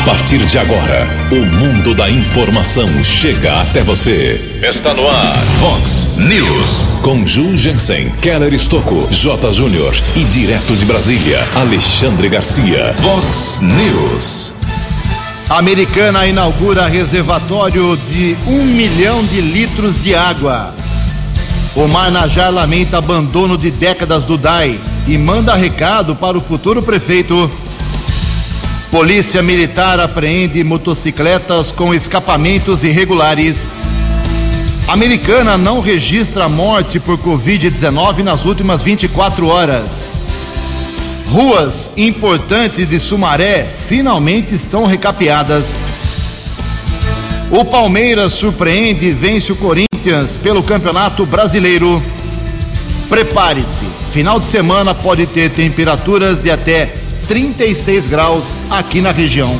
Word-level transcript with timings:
A 0.00 0.02
partir 0.02 0.38
de 0.38 0.58
agora, 0.58 1.06
o 1.30 1.44
mundo 1.56 1.94
da 1.94 2.10
informação 2.10 2.88
chega 3.04 3.60
até 3.60 3.82
você. 3.82 4.58
Está 4.66 4.94
no 4.94 5.06
ar, 5.06 5.36
Fox 5.58 6.16
News. 6.16 7.00
Com 7.02 7.26
Ju 7.26 7.54
Jensen, 7.54 8.10
Keller 8.22 8.54
Estocco, 8.54 9.06
J. 9.10 9.52
Júnior 9.52 9.94
e 10.16 10.24
direto 10.24 10.74
de 10.74 10.86
Brasília, 10.86 11.38
Alexandre 11.54 12.30
Garcia. 12.30 12.94
Fox 12.94 13.60
News. 13.60 14.54
A 15.50 15.58
Americana 15.58 16.26
inaugura 16.26 16.86
reservatório 16.86 17.94
de 17.98 18.38
um 18.46 18.64
milhão 18.64 19.22
de 19.24 19.42
litros 19.42 19.98
de 19.98 20.14
água. 20.14 20.74
O 21.76 21.86
Marnajá 21.86 22.48
lamenta 22.48 22.96
abandono 22.96 23.58
de 23.58 23.70
décadas 23.70 24.24
do 24.24 24.38
DAI 24.38 24.80
e 25.06 25.18
manda 25.18 25.54
recado 25.54 26.16
para 26.16 26.38
o 26.38 26.40
futuro 26.40 26.82
prefeito. 26.82 27.50
Polícia 28.90 29.40
Militar 29.40 30.00
apreende 30.00 30.64
motocicletas 30.64 31.70
com 31.70 31.94
escapamentos 31.94 32.82
irregulares. 32.82 33.72
Americana 34.88 35.56
não 35.56 35.80
registra 35.80 36.48
morte 36.48 36.98
por 36.98 37.16
Covid-19 37.18 38.24
nas 38.24 38.44
últimas 38.44 38.82
24 38.82 39.46
horas. 39.46 40.18
Ruas 41.28 41.92
importantes 41.96 42.88
de 42.88 42.98
Sumaré 42.98 43.62
finalmente 43.62 44.58
são 44.58 44.84
recapeadas. 44.86 45.82
O 47.48 47.64
Palmeiras 47.64 48.32
surpreende 48.32 49.06
e 49.06 49.12
vence 49.12 49.52
o 49.52 49.56
Corinthians 49.56 50.36
pelo 50.36 50.64
Campeonato 50.64 51.24
Brasileiro. 51.24 52.02
Prepare-se, 53.08 53.86
final 54.10 54.40
de 54.40 54.46
semana 54.46 54.92
pode 54.96 55.26
ter 55.26 55.48
temperaturas 55.50 56.40
de 56.40 56.50
até 56.50 56.99
36 57.30 58.08
graus 58.08 58.58
aqui 58.68 59.00
na 59.00 59.12
região. 59.12 59.56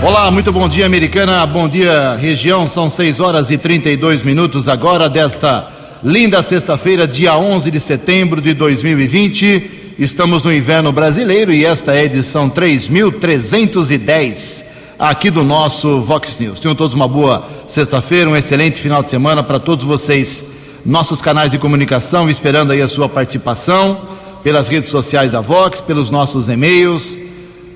Olá, 0.00 0.30
muito 0.30 0.52
bom 0.52 0.68
dia, 0.68 0.86
americana. 0.86 1.44
Bom 1.44 1.68
dia, 1.68 2.14
região. 2.14 2.68
São 2.68 2.88
6 2.88 3.18
horas 3.18 3.50
e 3.50 3.58
32 3.58 4.22
minutos 4.22 4.68
agora 4.68 5.10
desta 5.10 5.68
linda 6.04 6.40
sexta-feira, 6.40 7.08
dia 7.08 7.36
11 7.36 7.72
de 7.72 7.80
setembro 7.80 8.40
de 8.40 8.54
2020. 8.54 9.96
Estamos 9.98 10.44
no 10.44 10.54
inverno 10.54 10.92
brasileiro 10.92 11.52
e 11.52 11.64
esta 11.64 11.96
é 11.96 12.02
a 12.02 12.04
edição 12.04 12.48
3310 12.48 14.64
aqui 15.00 15.32
do 15.32 15.42
nosso 15.42 16.00
Vox 16.00 16.38
News. 16.38 16.60
Tenham 16.60 16.76
todos 16.76 16.94
uma 16.94 17.08
boa 17.08 17.44
sexta-feira, 17.66 18.30
um 18.30 18.36
excelente 18.36 18.80
final 18.80 19.02
de 19.02 19.08
semana 19.08 19.42
para 19.42 19.58
todos 19.58 19.84
vocês. 19.84 20.44
Nossos 20.86 21.20
canais 21.20 21.50
de 21.50 21.58
comunicação, 21.58 22.30
esperando 22.30 22.70
aí 22.70 22.80
a 22.80 22.86
sua 22.86 23.08
participação 23.08 24.07
pelas 24.42 24.68
redes 24.68 24.88
sociais 24.88 25.32
da 25.32 25.40
Vox, 25.40 25.80
pelos 25.80 26.10
nossos 26.10 26.48
e-mails, 26.48 27.16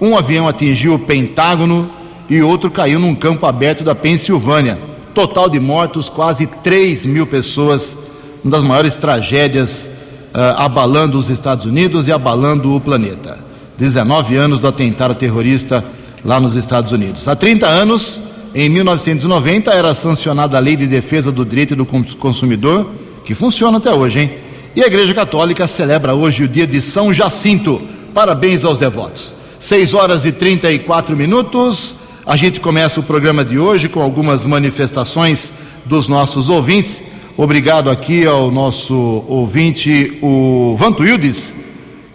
Um 0.01 0.17
avião 0.17 0.47
atingiu 0.47 0.95
o 0.95 0.99
Pentágono 0.99 1.89
e 2.29 2.41
outro 2.41 2.69
caiu 2.69 2.99
num 2.99 3.15
campo 3.15 3.45
aberto 3.45 3.83
da 3.83 3.95
Pensilvânia. 3.95 4.77
Total 5.13 5.49
de 5.49 5.59
mortos, 5.59 6.09
quase 6.09 6.47
3 6.47 7.05
mil 7.05 7.25
pessoas 7.25 7.97
uma 8.43 8.51
das 8.51 8.63
maiores 8.63 8.95
tragédias 8.95 9.89
uh, 10.33 10.59
abalando 10.61 11.17
os 11.17 11.29
Estados 11.29 11.65
Unidos 11.65 12.07
e 12.07 12.11
abalando 12.11 12.75
o 12.75 12.81
planeta. 12.81 13.39
19 13.77 14.35
anos 14.35 14.59
do 14.59 14.67
atentado 14.67 15.15
terrorista 15.15 15.83
lá 16.23 16.39
nos 16.39 16.55
Estados 16.55 16.91
Unidos. 16.91 17.27
Há 17.27 17.35
30 17.35 17.65
anos, 17.65 18.21
em 18.53 18.69
1990, 18.69 19.71
era 19.71 19.95
sancionada 19.95 20.57
a 20.57 20.59
Lei 20.59 20.75
de 20.75 20.85
Defesa 20.85 21.31
do 21.31 21.45
Direito 21.45 21.75
do 21.75 21.85
Consumidor, 21.85 22.89
que 23.23 23.33
funciona 23.33 23.77
até 23.77 23.93
hoje, 23.93 24.19
hein? 24.19 24.46
E 24.77 24.83
a 24.83 24.85
Igreja 24.85 25.11
Católica 25.11 25.65
celebra 25.65 26.13
hoje 26.13 26.43
o 26.43 26.47
dia 26.47 26.67
de 26.67 26.79
São 26.79 27.11
Jacinto. 27.11 27.81
Parabéns 28.13 28.63
aos 28.63 28.77
devotos. 28.77 29.33
6 29.59 29.95
horas 29.95 30.23
e 30.23 30.31
34 30.31 31.17
minutos. 31.17 31.95
A 32.23 32.35
gente 32.35 32.59
começa 32.59 32.99
o 32.99 33.03
programa 33.03 33.43
de 33.43 33.57
hoje 33.57 33.89
com 33.89 34.03
algumas 34.03 34.45
manifestações 34.45 35.51
dos 35.83 36.07
nossos 36.07 36.47
ouvintes. 36.47 37.01
Obrigado 37.35 37.89
aqui 37.89 38.27
ao 38.27 38.51
nosso 38.51 39.25
ouvinte, 39.27 40.19
o 40.21 40.75
Vantuildes, 40.77 41.55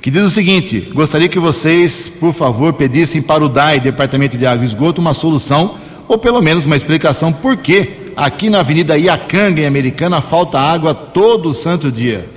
que 0.00 0.09
diz 0.09 0.23
o 0.23 0.31
seguinte: 0.31 0.89
gostaria 0.94 1.29
que 1.29 1.41
vocês, 1.41 2.06
por 2.06 2.33
favor, 2.33 2.75
pedissem 2.75 3.21
para 3.21 3.44
o 3.44 3.49
DAI, 3.49 3.81
Departamento 3.81 4.39
de 4.39 4.47
Água 4.47 4.65
e 4.65 4.69
Esgoto, 4.69 5.00
uma 5.00 5.15
solução, 5.15 5.75
ou 6.06 6.17
pelo 6.17 6.41
menos 6.41 6.65
uma 6.65 6.77
explicação 6.77 7.33
por 7.33 7.56
que 7.56 8.12
aqui 8.17 8.49
na 8.49 8.61
Avenida 8.61 8.97
Iacanga, 8.97 9.62
em 9.62 9.67
Americana, 9.67 10.21
falta 10.21 10.61
água 10.61 10.94
todo 10.94 11.53
santo 11.53 11.91
dia. 11.91 12.31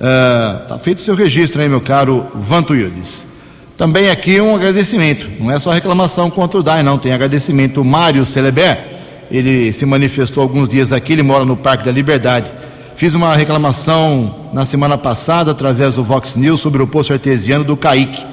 Está 0.00 0.76
uh, 0.76 0.78
feito 0.78 0.96
o 0.96 1.02
seu 1.02 1.14
registro 1.14 1.60
aí, 1.60 1.68
meu 1.68 1.80
caro 1.80 2.26
Vantuildes. 2.34 3.26
Também 3.76 4.08
aqui 4.08 4.40
um 4.40 4.56
agradecimento, 4.56 5.28
não 5.38 5.50
é 5.50 5.58
só 5.58 5.70
reclamação 5.70 6.30
contra 6.30 6.58
o 6.58 6.62
DAI, 6.62 6.82
não, 6.82 6.96
tem 6.96 7.12
agradecimento. 7.12 7.82
O 7.82 7.84
Mário 7.84 8.24
Celeber 8.24 8.78
ele 9.30 9.72
se 9.72 9.86
manifestou 9.86 10.42
alguns 10.42 10.68
dias 10.68 10.92
aqui, 10.92 11.12
ele 11.12 11.22
mora 11.22 11.44
no 11.44 11.56
Parque 11.56 11.84
da 11.84 11.92
Liberdade. 11.92 12.50
Fiz 12.96 13.14
uma 13.14 13.34
reclamação 13.36 14.48
na 14.52 14.64
semana 14.64 14.98
passada, 14.98 15.50
através 15.50 15.94
do 15.94 16.02
Vox 16.02 16.34
News, 16.34 16.60
sobre 16.60 16.82
o 16.82 16.86
poço 16.86 17.12
artesiano 17.12 17.62
do 17.62 17.76
CAIC. 17.76 18.24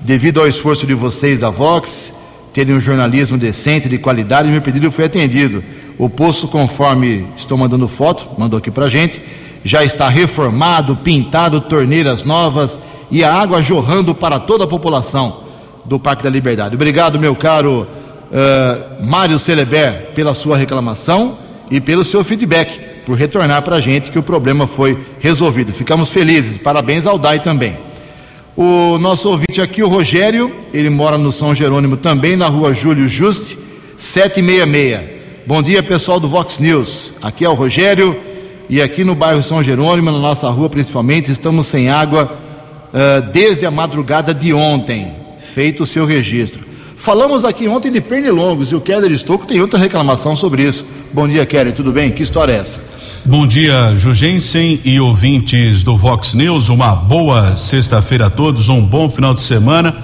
Devido 0.00 0.40
ao 0.40 0.48
esforço 0.48 0.86
de 0.86 0.94
vocês 0.94 1.40
da 1.40 1.50
Vox, 1.50 2.12
terem 2.52 2.74
um 2.74 2.80
jornalismo 2.80 3.36
decente, 3.36 3.88
de 3.88 3.98
qualidade, 3.98 4.48
meu 4.48 4.62
pedido 4.62 4.90
foi 4.90 5.04
atendido. 5.04 5.62
O 5.98 6.08
poço, 6.08 6.48
conforme 6.48 7.26
estou 7.36 7.58
mandando 7.58 7.86
foto, 7.86 8.26
mandou 8.38 8.58
aqui 8.58 8.70
pra 8.70 8.88
gente, 8.88 9.20
já 9.66 9.82
está 9.82 10.08
reformado, 10.08 10.94
pintado, 10.94 11.60
torneiras 11.60 12.22
novas 12.22 12.80
e 13.10 13.24
a 13.24 13.34
água 13.34 13.60
jorrando 13.60 14.14
para 14.14 14.38
toda 14.38 14.62
a 14.62 14.66
população 14.66 15.38
do 15.84 15.98
Parque 15.98 16.22
da 16.22 16.30
Liberdade. 16.30 16.76
Obrigado, 16.76 17.18
meu 17.18 17.34
caro 17.34 17.84
uh, 18.30 19.04
Mário 19.04 19.40
Celeber 19.40 20.12
pela 20.14 20.34
sua 20.34 20.56
reclamação 20.56 21.36
e 21.68 21.80
pelo 21.80 22.04
seu 22.04 22.22
feedback, 22.22 22.78
por 23.04 23.18
retornar 23.18 23.60
para 23.62 23.74
a 23.74 23.80
gente 23.80 24.12
que 24.12 24.18
o 24.20 24.22
problema 24.22 24.68
foi 24.68 24.96
resolvido. 25.18 25.72
Ficamos 25.72 26.12
felizes, 26.12 26.56
parabéns 26.56 27.04
ao 27.04 27.18
DAI 27.18 27.40
também. 27.40 27.76
O 28.56 28.98
nosso 28.98 29.28
ouvinte 29.28 29.60
aqui, 29.60 29.82
o 29.82 29.88
Rogério, 29.88 30.54
ele 30.72 30.90
mora 30.90 31.18
no 31.18 31.32
São 31.32 31.52
Jerônimo 31.52 31.96
também, 31.96 32.36
na 32.36 32.46
rua 32.46 32.72
Júlio 32.72 33.08
Juste, 33.08 33.58
766. 33.96 35.16
Bom 35.44 35.60
dia, 35.60 35.82
pessoal 35.82 36.20
do 36.20 36.28
Vox 36.28 36.60
News. 36.60 37.14
Aqui 37.20 37.44
é 37.44 37.48
o 37.48 37.54
Rogério 37.54 38.25
e 38.68 38.82
aqui 38.82 39.04
no 39.04 39.14
bairro 39.14 39.42
São 39.42 39.62
Jerônimo, 39.62 40.10
na 40.10 40.18
nossa 40.18 40.48
rua 40.50 40.68
principalmente, 40.68 41.30
estamos 41.30 41.66
sem 41.66 41.88
água 41.88 42.32
uh, 42.92 43.30
desde 43.32 43.66
a 43.66 43.70
madrugada 43.70 44.34
de 44.34 44.52
ontem. 44.52 45.14
Feito 45.38 45.84
o 45.84 45.86
seu 45.86 46.04
registro. 46.04 46.64
Falamos 46.96 47.44
aqui 47.44 47.68
ontem 47.68 47.92
de 47.92 48.00
pernilongos 48.00 48.72
e 48.72 48.74
o 48.74 48.80
Keller 48.80 49.12
Estocco 49.12 49.46
tem 49.46 49.60
outra 49.60 49.78
reclamação 49.78 50.34
sobre 50.34 50.62
isso. 50.62 50.84
Bom 51.12 51.28
dia, 51.28 51.46
Keller, 51.46 51.72
tudo 51.72 51.92
bem? 51.92 52.10
Que 52.10 52.22
história 52.22 52.52
é 52.52 52.56
essa? 52.56 52.80
Bom 53.24 53.46
dia, 53.46 53.94
Jugensen 53.96 54.80
e 54.84 54.98
ouvintes 54.98 55.82
do 55.82 55.96
Vox 55.96 56.34
News. 56.34 56.68
Uma 56.68 56.94
boa 56.94 57.56
sexta-feira 57.56 58.26
a 58.26 58.30
todos, 58.30 58.68
um 58.68 58.84
bom 58.84 59.08
final 59.08 59.34
de 59.34 59.42
semana. 59.42 59.96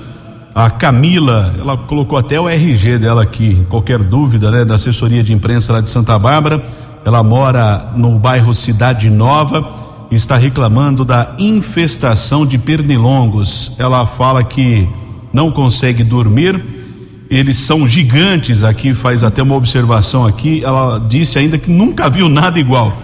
A 0.55 0.69
Camila, 0.69 1.55
ela 1.59 1.76
colocou 1.76 2.19
até 2.19 2.38
o 2.38 2.49
RG 2.49 2.99
dela 2.99 3.23
aqui, 3.23 3.64
qualquer 3.70 4.00
dúvida, 4.00 4.50
né, 4.50 4.64
da 4.64 4.75
assessoria 4.75 5.23
de 5.23 5.32
imprensa 5.32 5.73
lá 5.73 5.81
de 5.81 5.88
Santa 5.88 6.19
Bárbara. 6.19 6.62
Ela 7.04 7.22
mora 7.22 7.93
no 7.96 8.19
bairro 8.19 8.54
Cidade 8.54 9.10
Nova 9.10 9.69
e 10.10 10.16
está 10.16 10.37
reclamando 10.37 11.04
da 11.04 11.34
infestação 11.38 12.46
de 12.46 12.58
pernilongos. 12.58 13.72
Ela 13.78 14.06
fala 14.06 14.44
que 14.44 14.88
não 15.32 15.50
consegue 15.50 16.04
dormir 16.04 16.62
eles 17.32 17.56
são 17.56 17.88
gigantes 17.88 18.62
aqui, 18.62 18.93
faz 18.93 19.25
até 19.25 19.43
uma 19.43 19.54
observação 19.54 20.26
aqui, 20.26 20.62
ela 20.62 20.99
disse 20.99 21.38
ainda 21.38 21.56
que 21.56 21.70
nunca 21.70 22.10
viu 22.10 22.28
nada 22.28 22.60
igual. 22.60 22.94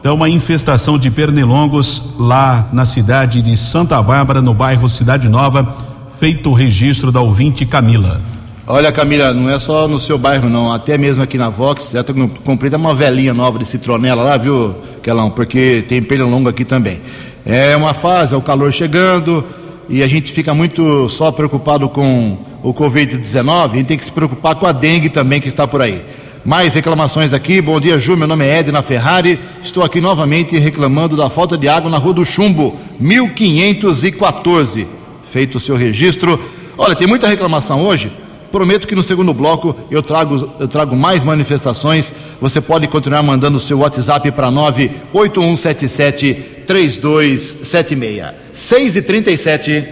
Então, 0.00 0.16
uma 0.16 0.28
infestação 0.28 0.98
de 0.98 1.08
pernilongos 1.08 2.02
lá 2.18 2.68
na 2.72 2.84
cidade 2.84 3.40
de 3.40 3.56
Santa 3.56 4.02
Bárbara, 4.02 4.42
no 4.42 4.52
bairro 4.52 4.90
Cidade 4.90 5.28
Nova, 5.28 5.72
feito 6.18 6.50
o 6.50 6.52
registro 6.52 7.12
da 7.12 7.20
ouvinte 7.20 7.64
Camila. 7.64 8.20
Olha, 8.68 8.90
Camila, 8.90 9.32
não 9.32 9.48
é 9.48 9.60
só 9.60 9.86
no 9.86 9.96
seu 9.96 10.18
bairro, 10.18 10.48
não. 10.48 10.72
Até 10.72 10.98
mesmo 10.98 11.22
aqui 11.22 11.38
na 11.38 11.48
Vox, 11.48 11.92
já 11.92 12.04
comprei 12.44 12.68
uma 12.72 12.92
velhinha 12.92 13.32
nova 13.32 13.60
de 13.60 13.64
citronela 13.64 14.24
lá, 14.24 14.36
viu, 14.36 14.74
Kelão? 15.04 15.30
Porque 15.30 15.84
tem 15.88 16.02
pernilongo 16.02 16.48
aqui 16.48 16.64
também. 16.64 17.00
É 17.44 17.76
uma 17.76 17.94
fase, 17.94 18.34
é 18.34 18.36
o 18.36 18.42
calor 18.42 18.72
chegando 18.72 19.44
e 19.88 20.02
a 20.02 20.08
gente 20.08 20.32
fica 20.32 20.52
muito 20.52 21.08
só 21.08 21.30
preocupado 21.30 21.88
com 21.88 22.36
o 22.60 22.74
Covid-19, 22.74 23.70
a 23.70 23.76
gente 23.76 23.86
tem 23.86 23.96
que 23.96 24.04
se 24.04 24.10
preocupar 24.10 24.56
com 24.56 24.66
a 24.66 24.72
dengue 24.72 25.10
também 25.10 25.40
que 25.40 25.46
está 25.46 25.64
por 25.64 25.80
aí. 25.80 26.04
Mais 26.44 26.74
reclamações 26.74 27.32
aqui. 27.32 27.60
Bom 27.60 27.78
dia, 27.78 27.96
Ju. 28.00 28.16
Meu 28.16 28.26
nome 28.26 28.46
é 28.46 28.58
Edna 28.58 28.82
Ferrari. 28.82 29.38
Estou 29.62 29.84
aqui 29.84 30.00
novamente 30.00 30.58
reclamando 30.58 31.16
da 31.16 31.30
falta 31.30 31.56
de 31.56 31.68
água 31.68 31.88
na 31.88 31.98
Rua 31.98 32.14
do 32.14 32.24
Chumbo, 32.24 32.74
1514. 32.98 34.88
Feito 35.24 35.54
o 35.54 35.60
seu 35.60 35.76
registro. 35.76 36.36
Olha, 36.76 36.96
tem 36.96 37.06
muita 37.06 37.28
reclamação 37.28 37.82
hoje. 37.82 38.25
Prometo 38.56 38.88
que 38.88 38.94
no 38.94 39.02
segundo 39.02 39.34
bloco 39.34 39.76
eu 39.90 40.02
trago, 40.02 40.50
eu 40.58 40.66
trago 40.66 40.96
mais 40.96 41.22
manifestações. 41.22 42.10
Você 42.40 42.58
pode 42.58 42.88
continuar 42.88 43.22
mandando 43.22 43.58
o 43.58 43.60
seu 43.60 43.80
WhatsApp 43.80 44.32
para 44.32 44.50
98177 44.50 46.34
3276. 46.66 48.34
6 48.54 48.96
e 48.96 49.02
37 49.02 49.84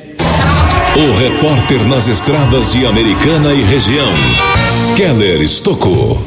O 0.96 1.12
repórter 1.12 1.86
nas 1.86 2.08
estradas 2.08 2.72
de 2.72 2.86
Americana 2.86 3.52
e 3.52 3.60
região, 3.60 4.08
Keller 4.96 5.42
Estocou. 5.42 6.22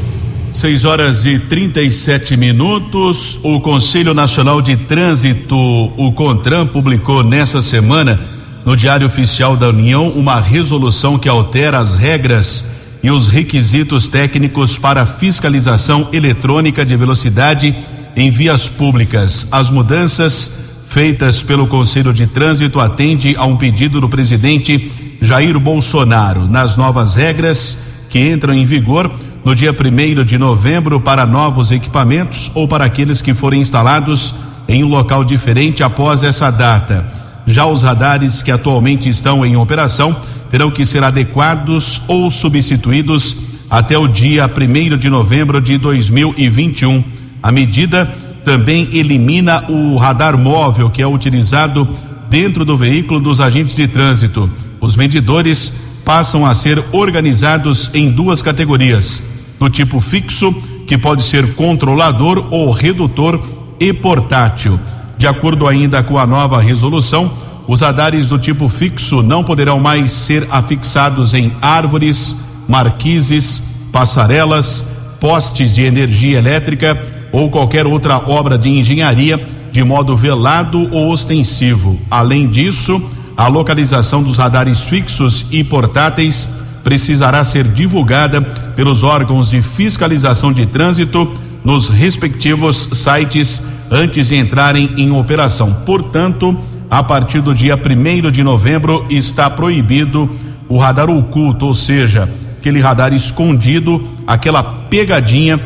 6 0.52 0.86
horas 0.86 1.26
e 1.26 1.40
37 1.40 2.38
minutos. 2.38 3.40
O 3.42 3.60
Conselho 3.62 4.14
Nacional 4.14 4.62
de 4.62 4.78
Trânsito, 4.78 5.56
o 5.56 6.12
CONTRAN, 6.12 6.68
publicou 6.68 7.24
nessa 7.24 7.64
semana 7.64 8.37
no 8.68 8.76
Diário 8.76 9.08
Oficial 9.08 9.56
da 9.56 9.70
União 9.70 10.10
uma 10.10 10.42
resolução 10.42 11.18
que 11.18 11.30
altera 11.30 11.80
as 11.80 11.94
regras 11.94 12.66
e 13.02 13.10
os 13.10 13.30
requisitos 13.30 14.10
técnicos 14.10 14.78
para 14.78 15.06
fiscalização 15.06 16.10
eletrônica 16.12 16.84
de 16.84 16.94
velocidade 16.98 17.74
em 18.14 18.30
vias 18.30 18.68
públicas. 18.68 19.48
As 19.54 19.70
mudanças 19.70 20.60
feitas 20.90 21.42
pelo 21.42 21.66
Conselho 21.68 22.12
de 22.12 22.28
Trânsito 22.28 22.82
atendem 22.82 23.38
a 23.38 23.46
um 23.46 23.56
pedido 23.56 24.02
do 24.02 24.10
presidente 24.10 24.92
Jair 25.22 25.58
Bolsonaro. 25.58 26.46
Nas 26.46 26.76
novas 26.76 27.16
regras 27.16 27.78
que 28.10 28.20
entram 28.20 28.54
em 28.54 28.66
vigor 28.66 29.10
no 29.46 29.56
dia 29.56 29.72
1 29.72 30.26
de 30.26 30.38
novembro 30.38 31.00
para 31.00 31.26
novos 31.26 31.72
equipamentos 31.72 32.52
ou 32.54 32.68
para 32.68 32.84
aqueles 32.84 33.22
que 33.22 33.34
forem 33.34 33.62
instalados 33.62 34.36
em 34.68 34.84
um 34.84 34.90
local 34.90 35.24
diferente 35.24 35.84
após 35.84 36.22
essa 36.22 36.52
data. 36.52 37.27
Já 37.48 37.66
os 37.66 37.82
radares 37.82 38.42
que 38.42 38.52
atualmente 38.52 39.08
estão 39.08 39.46
em 39.46 39.56
operação 39.56 40.16
terão 40.52 40.70
que 40.70 40.86
ser 40.86 41.04
adequados 41.04 42.02
ou 42.08 42.30
substituídos 42.30 43.38
até 43.70 43.98
o 43.98 44.08
dia 44.08 44.46
1 44.46 44.98
de 44.98 45.10
novembro 45.10 45.62
de 45.62 45.78
2021. 45.78 47.04
A 47.42 47.52
medida 47.52 48.06
também 48.44 48.90
elimina 48.92 49.64
o 49.70 49.96
radar 49.96 50.38
móvel 50.38 50.90
que 50.90 51.02
é 51.02 51.08
utilizado 51.08 51.88
dentro 52.30 52.66
do 52.66 52.78
veículo 52.78 53.20
dos 53.20 53.40
agentes 53.40 53.76
de 53.76 53.88
trânsito. 53.88 54.50
Os 54.82 54.96
medidores 54.96 55.74
passam 56.04 56.46
a 56.46 56.54
ser 56.54 56.84
organizados 56.92 57.90
em 57.94 58.10
duas 58.10 58.42
categorias: 58.42 59.24
do 59.58 59.70
tipo 59.70 60.02
fixo, 60.02 60.54
que 60.86 60.98
pode 60.98 61.24
ser 61.24 61.56
controlador 61.56 62.48
ou 62.52 62.72
redutor, 62.72 63.42
e 63.80 63.94
portátil. 63.94 64.80
De 65.18 65.28
acordo 65.28 65.68
ainda 65.68 66.04
com 66.04 66.18
a 66.18 66.28
nova 66.28 66.62
resolução, 66.62 67.32
os 67.68 67.82
radares 67.82 68.30
do 68.30 68.38
tipo 68.38 68.70
fixo 68.70 69.22
não 69.22 69.44
poderão 69.44 69.80
mais 69.80 70.12
ser 70.12 70.48
afixados 70.50 71.34
em 71.34 71.52
árvores, 71.62 72.36
marquises, 72.68 73.64
passarelas, 73.92 74.86
postes 75.20 75.76
de 75.76 75.82
energia 75.82 76.38
elétrica 76.38 76.98
ou 77.32 77.50
qualquer 77.50 77.86
outra 77.86 78.18
obra 78.18 78.58
de 78.58 78.70
engenharia 78.70 79.44
de 79.72 79.84
modo 79.84 80.16
velado 80.16 80.90
ou 80.94 81.12
ostensivo. 81.12 82.00
Além 82.10 82.48
disso, 82.48 83.02
a 83.36 83.48
localização 83.48 84.24
dos 84.24 84.38
radares 84.38 84.82
fixos 84.82 85.46
e 85.52 85.64
portáteis 85.64 86.50
precisará 86.84 87.44
ser 87.44 87.66
divulgada 87.66 88.42
pelos 88.42 89.04
órgãos 89.04 89.50
de 89.50 89.62
fiscalização 89.62 90.54
de 90.54 90.66
trânsito 90.66 91.30
nos 91.64 91.90
respectivos 91.90 92.88
sites 92.94 93.62
antes 93.92 94.28
de 94.30 94.36
entrarem 94.36 94.92
em 94.98 95.12
operação. 95.12 95.74
Portanto, 95.86 96.58
a 96.90 97.04
partir 97.04 97.42
do 97.42 97.54
dia 97.54 97.76
1 97.76 98.32
de 98.32 98.44
novembro 98.44 99.06
está 99.10 99.50
proibido 99.50 100.30
o 100.70 100.78
radar 100.78 101.10
oculto, 101.10 101.66
ou 101.66 101.74
seja, 101.74 102.30
aquele 102.58 102.80
radar 102.80 103.14
escondido, 103.14 104.06
aquela 104.26 104.64
pegadinha 104.64 105.60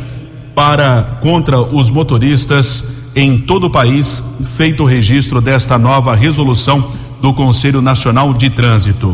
para 0.53 1.19
contra 1.21 1.59
os 1.59 1.89
motoristas 1.89 2.91
em 3.15 3.38
todo 3.38 3.65
o 3.65 3.69
país, 3.69 4.23
feito 4.56 4.83
o 4.83 4.85
registro 4.85 5.41
desta 5.41 5.77
nova 5.77 6.15
resolução 6.15 6.91
do 7.21 7.33
Conselho 7.33 7.81
Nacional 7.81 8.33
de 8.33 8.50
Trânsito. 8.50 9.13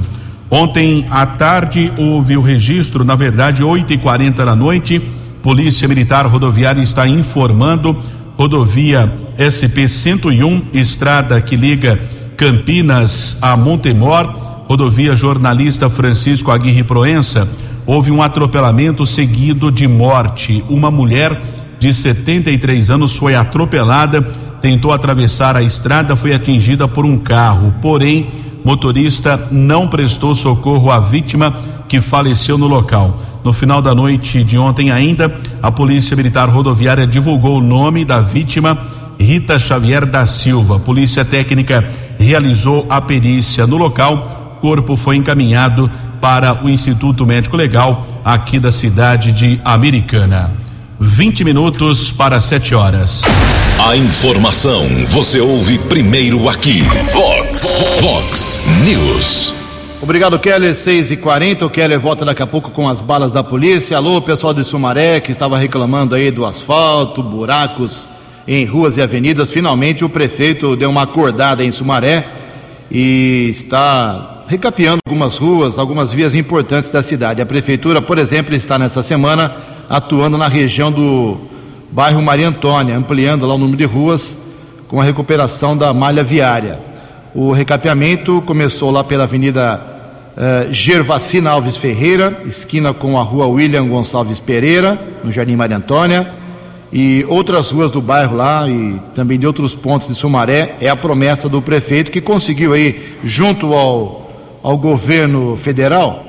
Ontem 0.50 1.06
à 1.10 1.26
tarde 1.26 1.92
houve 1.98 2.38
o 2.38 2.42
registro, 2.42 3.04
na 3.04 3.16
verdade, 3.16 3.64
8 3.64 3.94
e 3.94 3.98
40 3.98 4.46
da 4.46 4.56
noite. 4.56 5.02
Polícia 5.42 5.88
Militar 5.88 6.26
Rodoviária 6.26 6.82
está 6.82 7.08
informando 7.08 8.02
rodovia 8.38 9.12
SP 9.36 9.90
101, 9.90 10.68
estrada 10.72 11.42
que 11.42 11.56
liga 11.56 12.00
Campinas 12.38 13.36
a 13.42 13.58
Montemor, 13.58 14.28
rodovia 14.68 15.16
jornalista 15.16 15.90
Francisco 15.90 16.52
Aguirre 16.52 16.84
Proença, 16.84 17.50
houve 17.84 18.12
um 18.12 18.22
atropelamento 18.22 19.08
seguido 19.08 19.72
de 19.72 19.88
morte. 19.88 20.64
Uma 20.70 20.92
mulher 20.92 21.42
de 21.80 21.92
73 21.92 22.92
anos 22.92 23.16
foi 23.16 23.34
atropelada, 23.34 24.22
tentou 24.62 24.92
atravessar 24.92 25.56
a 25.56 25.64
estrada, 25.64 26.16
foi 26.16 26.34
atingida 26.34 26.88
por 26.88 27.08
um 27.08 27.18
carro, 27.18 27.74
porém, 27.82 28.28
motorista 28.64 29.48
não 29.50 29.88
prestou 29.88 30.36
socorro 30.36 30.92
à 30.92 31.00
vítima 31.00 31.56
que 31.90 32.00
faleceu 32.02 32.56
no 32.56 32.68
local. 32.68 33.20
No 33.44 33.54
final 33.54 33.82
da 33.82 33.96
noite 33.96 34.44
de 34.44 34.58
ontem 34.58 34.92
ainda, 34.92 35.34
a 35.62 35.72
Polícia 35.72 36.16
Militar 36.16 36.50
Rodoviária 36.50 37.08
divulgou 37.08 37.58
o 37.58 37.62
nome 37.62 38.06
da 38.06 38.22
vítima, 38.22 38.78
Rita 39.20 39.58
Xavier 39.58 40.06
da 40.06 40.26
Silva. 40.26 40.80
Polícia 40.80 41.26
Técnica 41.26 41.88
realizou 42.20 42.86
a 42.90 43.02
perícia 43.02 43.66
no 43.66 43.78
local. 43.78 44.58
Corpo 44.62 44.96
foi 44.96 45.16
encaminhado 45.16 45.90
para 46.22 46.64
o 46.64 46.70
Instituto 46.70 47.26
Médico 47.26 47.56
Legal 47.56 48.06
aqui 48.24 48.60
da 48.60 48.72
cidade 48.72 49.32
de 49.32 49.60
Americana. 49.64 50.52
20 51.00 51.44
minutos 51.44 52.12
para 52.12 52.42
7 52.42 52.74
horas. 52.74 53.22
A 53.80 53.96
informação 53.96 54.88
você 55.08 55.40
ouve 55.40 55.78
primeiro 55.78 56.50
aqui. 56.50 56.82
Vox, 57.14 57.76
Vox 58.02 58.62
News. 58.84 59.57
Obrigado, 60.00 60.38
Keller. 60.38 60.76
6 60.76 61.12
e 61.12 61.18
40 61.18 61.66
O 61.66 61.70
Keller 61.70 62.00
volta 62.00 62.24
daqui 62.24 62.44
a 62.44 62.48
pouco 62.48 62.70
com 62.70 62.88
as 62.88 63.02
balas 63.02 63.32
da 63.32 63.44
polícia. 63.44 63.98
Alô, 63.98 64.22
pessoal 64.22 64.54
de 64.54 64.64
Sumaré 64.64 65.20
que 65.20 65.32
estava 65.32 65.58
reclamando 65.58 66.14
aí 66.14 66.30
do 66.30 66.46
asfalto, 66.46 67.24
buracos 67.24 68.08
em 68.48 68.64
ruas 68.64 68.96
e 68.98 69.02
avenidas. 69.02 69.52
Finalmente 69.52 70.06
o 70.06 70.10
prefeito 70.10 70.76
deu 70.76 70.92
uma 70.92 71.02
acordada 71.02 71.64
em 71.64 71.72
Sumaré 71.72 72.28
e 72.92 73.48
está 73.50 74.44
recapeando 74.48 75.00
algumas 75.06 75.38
ruas, 75.38 75.80
algumas 75.80 76.14
vias 76.14 76.36
importantes 76.36 76.90
da 76.92 77.02
cidade. 77.02 77.42
A 77.42 77.46
prefeitura, 77.46 78.00
por 78.00 78.20
exemplo, 78.20 78.56
está 78.56 78.78
nessa 78.78 79.02
semana 79.02 79.52
atuando 79.90 80.38
na 80.38 80.48
região 80.48 80.92
do 80.92 81.38
bairro 81.90 82.22
Maria 82.22 82.50
Antônia, 82.50 82.96
ampliando 82.96 83.48
lá 83.48 83.56
o 83.56 83.58
número 83.58 83.78
de 83.78 83.86
ruas 83.86 84.38
com 84.88 85.02
a 85.02 85.04
recuperação 85.04 85.76
da 85.76 85.92
malha 85.92 86.24
viária. 86.24 86.87
O 87.40 87.52
recapeamento 87.52 88.42
começou 88.48 88.90
lá 88.90 89.04
pela 89.04 89.26
Avenida 89.26 89.80
uh, 90.36 90.74
Gervacina 90.74 91.52
Alves 91.52 91.78
Ferreira, 91.78 92.42
esquina 92.48 92.96
com 92.96 93.16
a 93.16 93.22
Rua 93.22 93.46
William 93.46 93.88
Gonçalves 93.88 94.40
Pereira, 94.40 95.00
no 95.24 95.32
Jardim 95.32 95.56
Maria 95.56 95.78
Antônia, 95.78 96.28
e 96.92 97.24
outras 97.30 97.70
ruas 97.70 97.92
do 97.92 98.02
bairro 98.02 98.36
lá 98.36 98.68
e 98.68 99.00
também 99.14 99.38
de 99.38 99.46
outros 99.46 99.76
pontos 99.76 100.08
de 100.08 100.16
Sumaré. 100.16 100.78
É 100.82 100.90
a 100.90 100.96
promessa 100.96 101.48
do 101.48 101.62
prefeito 101.62 102.12
que 102.12 102.22
conseguiu 102.22 102.74
aí, 102.74 103.20
junto 103.24 103.72
ao, 103.72 104.32
ao 104.64 104.76
governo 104.76 105.56
federal, 105.58 106.26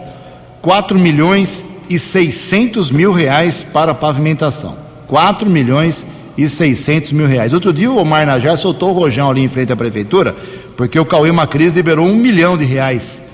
4 0.60 0.98
milhões 0.98 1.64
e 1.88 1.98
600 1.98 2.90
mil 2.90 3.12
reais 3.12 3.62
para 3.62 3.94
pavimentação. 3.94 4.76
4 5.06 5.48
milhões 5.48 6.06
e 6.36 6.46
600 6.46 7.12
mil 7.12 7.26
reais. 7.26 7.54
Outro 7.54 7.72
dia 7.72 7.90
o 7.90 7.96
Omar 7.96 8.26
Najar 8.26 8.58
soltou 8.58 8.90
o 8.90 8.92
rojão 8.92 9.30
ali 9.30 9.42
em 9.42 9.48
frente 9.48 9.72
à 9.72 9.76
prefeitura 9.76 10.36
porque 10.78 10.96
o 10.96 11.04
Cauê 11.04 11.32
Macris 11.32 11.74
liberou 11.74 12.06
um 12.06 12.14
milhão 12.14 12.56
de 12.56 12.64
reais 12.64 13.24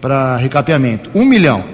para 0.00 0.36
recapeamento. 0.36 1.10
Um 1.12 1.24
milhão. 1.24 1.64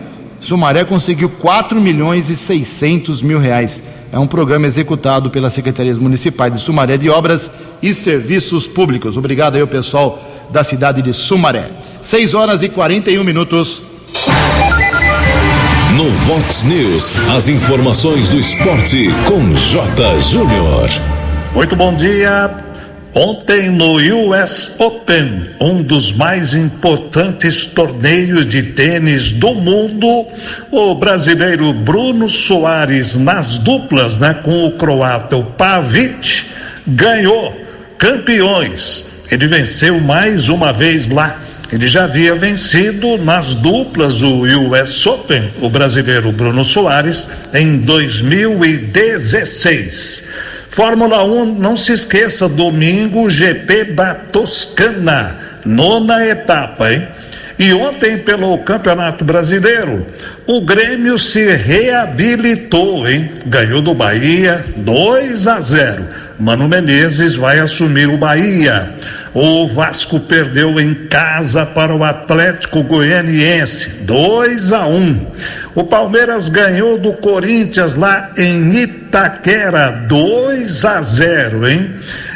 Sumaré 0.41 0.85
conseguiu 0.85 1.29
4 1.29 1.79
milhões 1.79 2.31
e 2.31 2.37
600 2.37 3.21
mil 3.21 3.39
reais. 3.39 3.83
É 4.11 4.19
um 4.19 4.27
programa 4.27 4.67
executado 4.67 5.29
pelas 5.29 5.53
secretarias 5.53 5.99
municipais 5.99 6.55
de 6.55 6.61
Sumaré 6.61 6.97
de 6.97 7.11
Obras 7.11 7.51
e 7.83 7.93
Serviços 7.93 8.67
Públicos. 8.67 9.19
Obrigado 9.19 9.57
aí 9.57 9.61
ao 9.61 9.67
pessoal 9.67 10.19
da 10.49 10.65
cidade 10.65 11.03
de 11.03 11.13
Sumaré. 11.13 11.69
6 12.01 12.33
horas 12.33 12.63
e 12.63 12.71
41 12.71 13.23
minutos. 13.23 13.83
No 15.95 16.11
Vox 16.11 16.63
News, 16.63 17.13
as 17.37 17.49
informações 17.49 18.31
do 18.31 18.39
esporte 18.39 19.11
com 19.27 19.55
J. 19.55 20.21
Júnior. 20.23 20.89
Muito 21.53 21.77
bom 21.77 21.95
dia. 21.95 22.68
Ontem 23.21 23.69
no 23.69 23.95
US 24.29 24.77
Open, 24.79 25.49
um 25.61 25.83
dos 25.83 26.13
mais 26.13 26.55
importantes 26.55 27.67
torneios 27.67 28.47
de 28.47 28.63
tênis 28.63 29.33
do 29.33 29.57
mundo, 29.57 30.25
o 30.71 30.95
brasileiro 30.95 31.73
Bruno 31.73 32.29
Soares 32.29 33.17
nas 33.17 33.59
duplas, 33.59 34.19
né, 34.19 34.35
com 34.35 34.67
o 34.67 34.71
croata 34.71 35.37
o 35.37 35.43
Pavic, 35.43 36.47
ganhou 36.87 37.61
campeões. 37.99 39.05
Ele 39.33 39.49
venceu 39.49 40.01
mais 40.01 40.49
uma 40.49 40.73
vez 40.73 41.09
lá. 41.09 41.41
Ele 41.73 41.89
já 41.89 42.05
havia 42.05 42.37
vencido 42.37 43.19
nas 43.19 43.53
duplas 43.53 44.23
o 44.23 44.43
US 44.43 45.05
Open, 45.07 45.51
o 45.61 45.69
brasileiro 45.69 46.31
Bruno 46.31 46.63
Soares, 46.63 47.27
em 47.53 47.79
2016. 47.79 50.23
Fórmula 50.71 51.25
1, 51.25 51.59
não 51.59 51.77
se 51.77 51.93
esqueça, 51.93 52.49
domingo, 52.49 53.29
GP 53.29 53.85
da 53.85 54.15
Toscana, 54.15 55.37
nona 55.65 56.25
etapa, 56.27 56.93
hein? 56.93 57.09
E 57.59 57.73
ontem, 57.73 58.19
pelo 58.19 58.57
Campeonato 58.59 59.25
Brasileiro, 59.25 60.07
o 60.47 60.61
Grêmio 60.61 61.19
se 61.19 61.51
reabilitou, 61.57 63.09
hein? 63.09 63.33
Ganhou 63.47 63.83
do 63.83 63.95
Bahia 63.95 64.65
2 64.77 65.49
a 65.49 65.61
0. 65.61 66.05
Mano 66.39 66.69
Menezes 66.69 67.35
vai 67.35 67.59
assumir 67.59 68.09
o 68.09 68.17
Bahia. 68.17 68.93
O 69.35 69.67
Vasco 69.67 70.21
perdeu 70.21 70.79
em 70.79 70.95
casa 70.95 71.67
para 71.67 71.93
o 71.95 72.05
Atlético 72.05 72.85
Goianiense, 72.85 73.89
2 74.03 74.73
a 74.73 74.87
1. 74.87 75.27
O 75.79 75.85
Palmeiras 75.85 76.49
ganhou 76.49 76.99
do 76.99 77.13
Corinthians 77.13 77.95
lá 77.95 78.33
em 78.37 78.83
Itaquera, 78.83 79.93
2 80.09 80.85
a 80.85 81.01
0, 81.01 81.69
hein? 81.69 81.95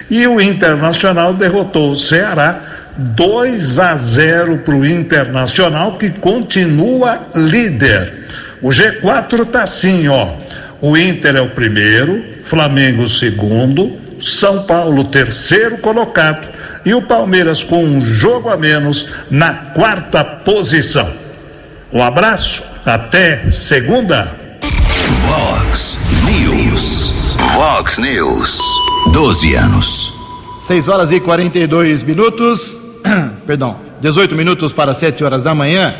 E 0.08 0.24
o 0.28 0.40
Internacional 0.40 1.34
derrotou 1.34 1.90
o 1.90 1.98
Ceará 1.98 2.60
2 2.96 3.80
a 3.80 3.96
0 3.96 4.58
para 4.58 4.76
o 4.76 4.86
Internacional, 4.86 5.98
que 5.98 6.08
continua 6.10 7.26
líder. 7.34 8.28
O 8.62 8.68
G4 8.68 9.44
tá 9.46 9.64
assim, 9.64 10.06
ó. 10.06 10.34
O 10.80 10.96
Inter 10.96 11.34
é 11.34 11.40
o 11.40 11.50
primeiro, 11.50 12.24
Flamengo 12.44 13.02
o 13.02 13.08
segundo, 13.08 13.98
São 14.20 14.62
Paulo 14.66 15.02
terceiro 15.02 15.78
colocado 15.78 16.48
e 16.84 16.94
o 16.94 17.02
Palmeiras 17.02 17.64
com 17.64 17.82
um 17.84 18.00
jogo 18.00 18.50
a 18.50 18.56
menos 18.56 19.08
na 19.28 19.52
quarta 19.52 20.22
posição. 20.22 21.12
Um 21.92 22.00
abraço, 22.00 22.71
até 22.84 23.50
segunda. 23.50 24.36
Vox 25.26 25.98
News. 26.24 27.36
Vox 27.54 27.98
News. 27.98 28.60
12 29.12 29.54
anos. 29.54 30.14
6 30.60 30.88
horas 30.88 31.12
e 31.12 31.20
42 31.20 32.02
minutos. 32.02 32.78
Perdão, 33.46 33.76
18 34.00 34.34
minutos 34.34 34.72
para 34.72 34.94
7 34.94 35.22
horas 35.22 35.42
da 35.42 35.54
manhã. 35.54 35.94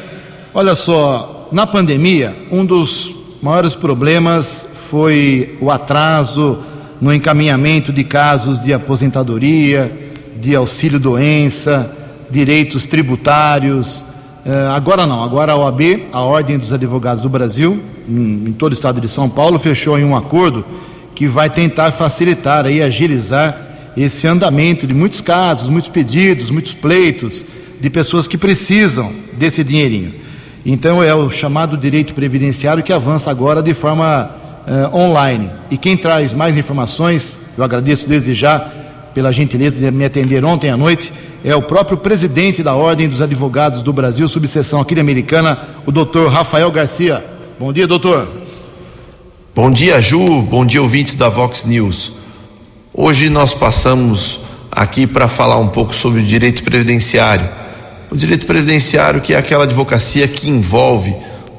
Olha 0.52 0.74
só, 0.74 1.48
na 1.52 1.66
pandemia, 1.66 2.36
um 2.50 2.64
dos 2.64 3.14
maiores 3.40 3.74
problemas 3.74 4.66
foi 4.74 5.56
o 5.60 5.70
atraso 5.70 6.58
no 7.00 7.12
encaminhamento 7.12 7.92
de 7.92 8.04
casos 8.04 8.60
de 8.60 8.72
aposentadoria, 8.72 9.90
de 10.36 10.54
auxílio-doença, 10.54 11.90
direitos 12.30 12.86
tributários. 12.86 14.12
Eh, 14.44 14.66
agora 14.75 15.06
não, 15.06 15.22
agora 15.22 15.52
a 15.52 15.56
OAB, 15.56 16.08
a 16.12 16.20
Ordem 16.20 16.58
dos 16.58 16.72
Advogados 16.72 17.22
do 17.22 17.28
Brasil, 17.28 17.80
em, 18.08 18.49
em 18.49 18.52
todo 18.52 18.72
o 18.72 18.75
estado 18.75 19.00
de 19.00 19.08
São 19.08 19.28
Paulo, 19.28 19.58
fechou 19.58 19.96
em 19.99 20.04
um 20.04 20.16
acordo 20.16 20.64
que 21.14 21.28
vai 21.28 21.49
tentar 21.49 21.92
facilitar 21.92 22.66
e 22.66 22.82
agilizar 22.82 23.56
esse 23.96 24.26
andamento 24.26 24.87
de 24.87 24.94
muitos 24.94 25.20
casos, 25.20 25.68
muitos 25.68 25.90
pedidos, 25.90 26.50
muitos 26.50 26.75
pleitos 26.75 27.44
de 27.80 27.90
pessoas 27.90 28.26
que 28.26 28.37
precisam 28.37 29.12
desse 29.34 29.62
dinheirinho. 29.62 30.12
Então 30.64 31.02
é 31.02 31.14
o 31.14 31.30
chamado 31.30 31.76
direito 31.76 32.14
previdenciário 32.14 32.82
que 32.82 32.92
avança 32.92 33.30
agora 33.30 33.62
de 33.62 33.75
forma 33.75 34.30
uh, 34.66 34.96
online. 34.96 35.50
E 35.70 35.76
quem 35.76 35.96
traz 35.96 36.32
mais 36.32 36.56
informações, 36.56 37.40
eu 37.56 37.64
agradeço 37.64 38.08
desde 38.08 38.32
já 38.32 38.66
pela 39.12 39.32
gentileza 39.32 39.78
de 39.78 39.90
me 39.90 40.04
atender 40.04 40.44
ontem 40.44 40.70
à 40.70 40.76
noite, 40.76 41.12
é 41.44 41.56
o 41.56 41.62
próprio 41.62 41.96
presidente 41.96 42.62
da 42.62 42.75
Ordem 42.75 43.08
dos 43.08 43.20
Advogados 43.20 43.82
do 43.82 43.92
Brasil, 43.92 44.28
subseção 44.28 44.80
aqui 44.80 44.99
americana, 44.99 45.58
o 45.84 45.90
doutor 45.90 46.30
Rafael 46.30 46.70
Garcia. 46.70 47.25
Bom 47.58 47.72
dia, 47.72 47.87
doutor. 47.87 48.28
Bom 49.54 49.70
dia, 49.70 50.00
Ju. 50.00 50.42
Bom 50.42 50.64
dia, 50.64 50.80
ouvintes 50.80 51.16
da 51.16 51.28
Vox 51.28 51.64
News. 51.64 52.12
Hoje 52.94 53.28
nós 53.28 53.52
passamos 53.52 54.40
aqui 54.70 55.06
para 55.06 55.26
falar 55.26 55.58
um 55.58 55.66
pouco 55.66 55.94
sobre 55.94 56.20
o 56.20 56.25
direito 56.25 56.62
previdenciário. 56.62 57.49
O 58.11 58.16
direito 58.16 58.46
previdenciário 58.46 59.20
que 59.20 59.34
é 59.34 59.37
aquela 59.37 59.64
advocacia 59.64 60.28
que 60.28 60.49
envolve 60.49 61.14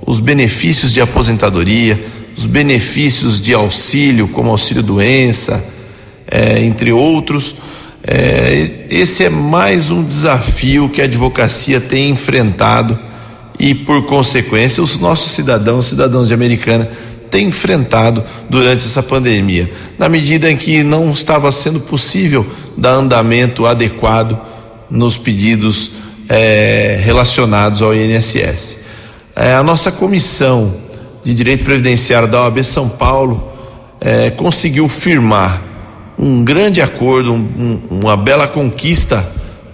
os 0.05 0.19
benefícios 0.19 0.93
de 0.93 1.01
aposentadoria, 1.01 2.01
os 2.37 2.45
benefícios 2.45 3.39
de 3.39 3.53
auxílio, 3.53 4.27
como 4.29 4.49
auxílio 4.49 4.81
doença, 4.81 5.63
é, 6.25 6.63
entre 6.63 6.91
outros. 6.91 7.55
É, 8.05 8.87
esse 8.89 9.23
é 9.23 9.29
mais 9.29 9.89
um 9.89 10.03
desafio 10.03 10.89
que 10.89 11.01
a 11.01 11.05
advocacia 11.05 11.79
tem 11.79 12.09
enfrentado 12.09 12.99
e, 13.57 13.73
por 13.73 14.05
consequência, 14.05 14.83
os 14.83 14.99
nossos 14.99 15.31
cidadãos, 15.31 15.85
cidadãos 15.85 16.27
de 16.27 16.33
Americana, 16.33 16.89
têm 17.31 17.47
enfrentado 17.47 18.23
durante 18.49 18.85
essa 18.85 19.01
pandemia, 19.01 19.71
na 19.97 20.09
medida 20.09 20.51
em 20.51 20.57
que 20.57 20.83
não 20.83 21.11
estava 21.11 21.51
sendo 21.51 21.79
possível 21.79 22.45
dar 22.77 22.91
andamento 22.91 23.65
adequado 23.65 24.37
nos 24.89 25.17
pedidos 25.17 25.91
é, 26.27 26.99
relacionados 27.01 27.81
ao 27.81 27.95
INSS. 27.95 28.79
É, 29.35 29.53
a 29.53 29.63
nossa 29.63 29.91
comissão 29.91 30.75
de 31.23 31.33
Direito 31.33 31.63
Previdenciário 31.63 32.27
da 32.27 32.43
OAB 32.43 32.63
São 32.63 32.89
Paulo 32.89 33.51
é, 33.99 34.29
conseguiu 34.29 34.89
firmar 34.89 35.72
um 36.23 36.41
grande 36.41 36.81
acordo, 36.81 37.33
um, 37.33 37.81
uma 37.89 38.15
bela 38.15 38.47
conquista 38.47 39.27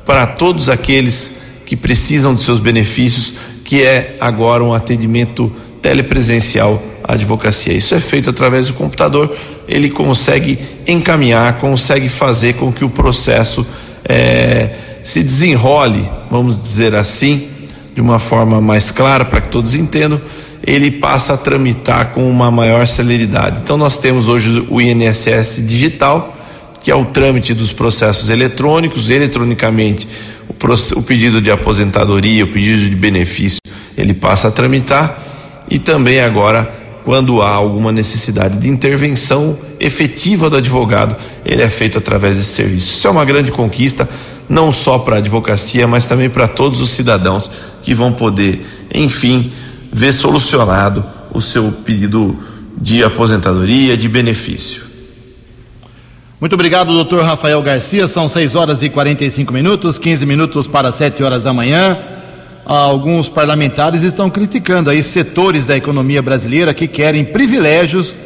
para 0.04 0.26
todos 0.26 0.68
aqueles 0.68 1.38
que 1.64 1.76
precisam 1.76 2.34
de 2.34 2.42
seus 2.42 2.60
benefícios, 2.60 3.34
que 3.64 3.84
é 3.84 4.18
agora 4.20 4.64
um 4.64 4.74
atendimento 4.74 5.52
telepresencial 5.80 6.82
à 7.04 7.14
advocacia. 7.14 7.74
Isso 7.74 7.94
é 7.94 8.02
feito 8.02 8.32
através 8.32 8.66
do 8.66 8.74
computador, 8.74 9.32
ele 9.68 9.92
consegue 9.92 10.58
encaminhar, 10.88 11.60
consegue 11.60 12.10
fazer 12.10 12.54
com 12.54 12.74
que 12.74 12.84
o 12.84 12.90
processo 12.90 13.66
é, 14.04 14.72
se 15.04 15.22
desenrole, 15.22 16.10
vamos 16.32 16.64
dizer 16.64 16.96
assim, 16.96 17.48
de 17.94 18.02
uma 18.02 18.18
forma 18.18 18.60
mais 18.60 18.90
clara 18.90 19.24
para 19.24 19.40
que 19.40 19.50
todos 19.50 19.76
entendam, 19.76 20.20
ele 20.64 20.90
passa 20.90 21.34
a 21.34 21.38
tramitar 21.38 22.10
com 22.10 22.28
uma 22.28 22.50
maior 22.50 22.88
celeridade. 22.88 23.60
Então 23.64 23.78
nós 23.78 24.00
temos 24.00 24.28
hoje 24.28 24.66
o 24.68 24.82
INSS 24.82 25.64
digital, 25.68 26.38
que 26.90 26.94
é 26.94 26.96
o 26.96 27.06
trâmite 27.06 27.54
dos 27.54 27.72
processos 27.72 28.32
eletrônicos, 28.32 29.12
eletronicamente 29.12 30.08
o, 30.48 31.00
o 31.00 31.04
pedido 31.04 31.40
de 31.40 31.52
aposentadoria, 31.52 32.44
o 32.44 32.48
pedido 32.48 32.90
de 32.90 32.96
benefício, 32.96 33.60
ele 33.96 34.12
passa 34.12 34.48
a 34.48 34.52
tramitar 34.52 35.24
e 35.70 35.78
também 35.78 36.20
agora 36.20 36.64
quando 37.04 37.44
há 37.44 37.52
alguma 37.52 37.92
necessidade 37.92 38.58
de 38.58 38.68
intervenção 38.68 39.56
efetiva 39.80 40.50
do 40.50 40.58
advogado, 40.58 41.16
ele 41.46 41.62
é 41.62 41.70
feito 41.70 42.00
através 42.00 42.38
desse 42.38 42.54
serviço. 42.54 42.96
Isso 42.96 43.08
é 43.08 43.12
uma 43.12 43.24
grande 43.24 43.52
conquista, 43.52 44.10
não 44.50 44.74
só 44.74 44.98
para 44.98 45.18
a 45.18 45.20
advocacia, 45.20 45.88
mas 45.88 46.06
também 46.06 46.28
para 46.28 46.48
todos 46.48 46.82
os 46.82 46.90
cidadãos 46.90 47.52
que 47.84 47.94
vão 47.94 48.12
poder, 48.12 48.66
enfim, 48.92 49.54
ver 49.94 50.12
solucionado 50.12 51.06
o 51.32 51.40
seu 51.40 51.72
pedido 51.86 52.36
de 52.76 53.04
aposentadoria, 53.04 53.96
de 53.96 54.10
benefício. 54.10 54.89
Muito 56.40 56.54
obrigado, 56.54 56.94
doutor 56.94 57.22
Rafael 57.26 57.62
Garcia. 57.62 58.08
São 58.08 58.30
6 58.30 58.56
horas 58.56 58.82
e 58.82 58.88
45 58.88 59.52
minutos, 59.52 59.98
15 59.98 60.26
minutos 60.26 60.68
para 60.70 60.90
7 60.90 61.22
horas 61.22 61.44
da 61.44 61.52
manhã. 61.52 61.98
Alguns 62.66 63.28
parlamentares 63.28 64.04
estão 64.04 64.30
criticando 64.30 64.90
aí 64.90 65.04
setores 65.04 65.68
da 65.68 65.76
economia 65.76 66.22
brasileira 66.22 66.74
que 66.74 66.88
querem 66.88 67.26
privilégios 67.26 68.18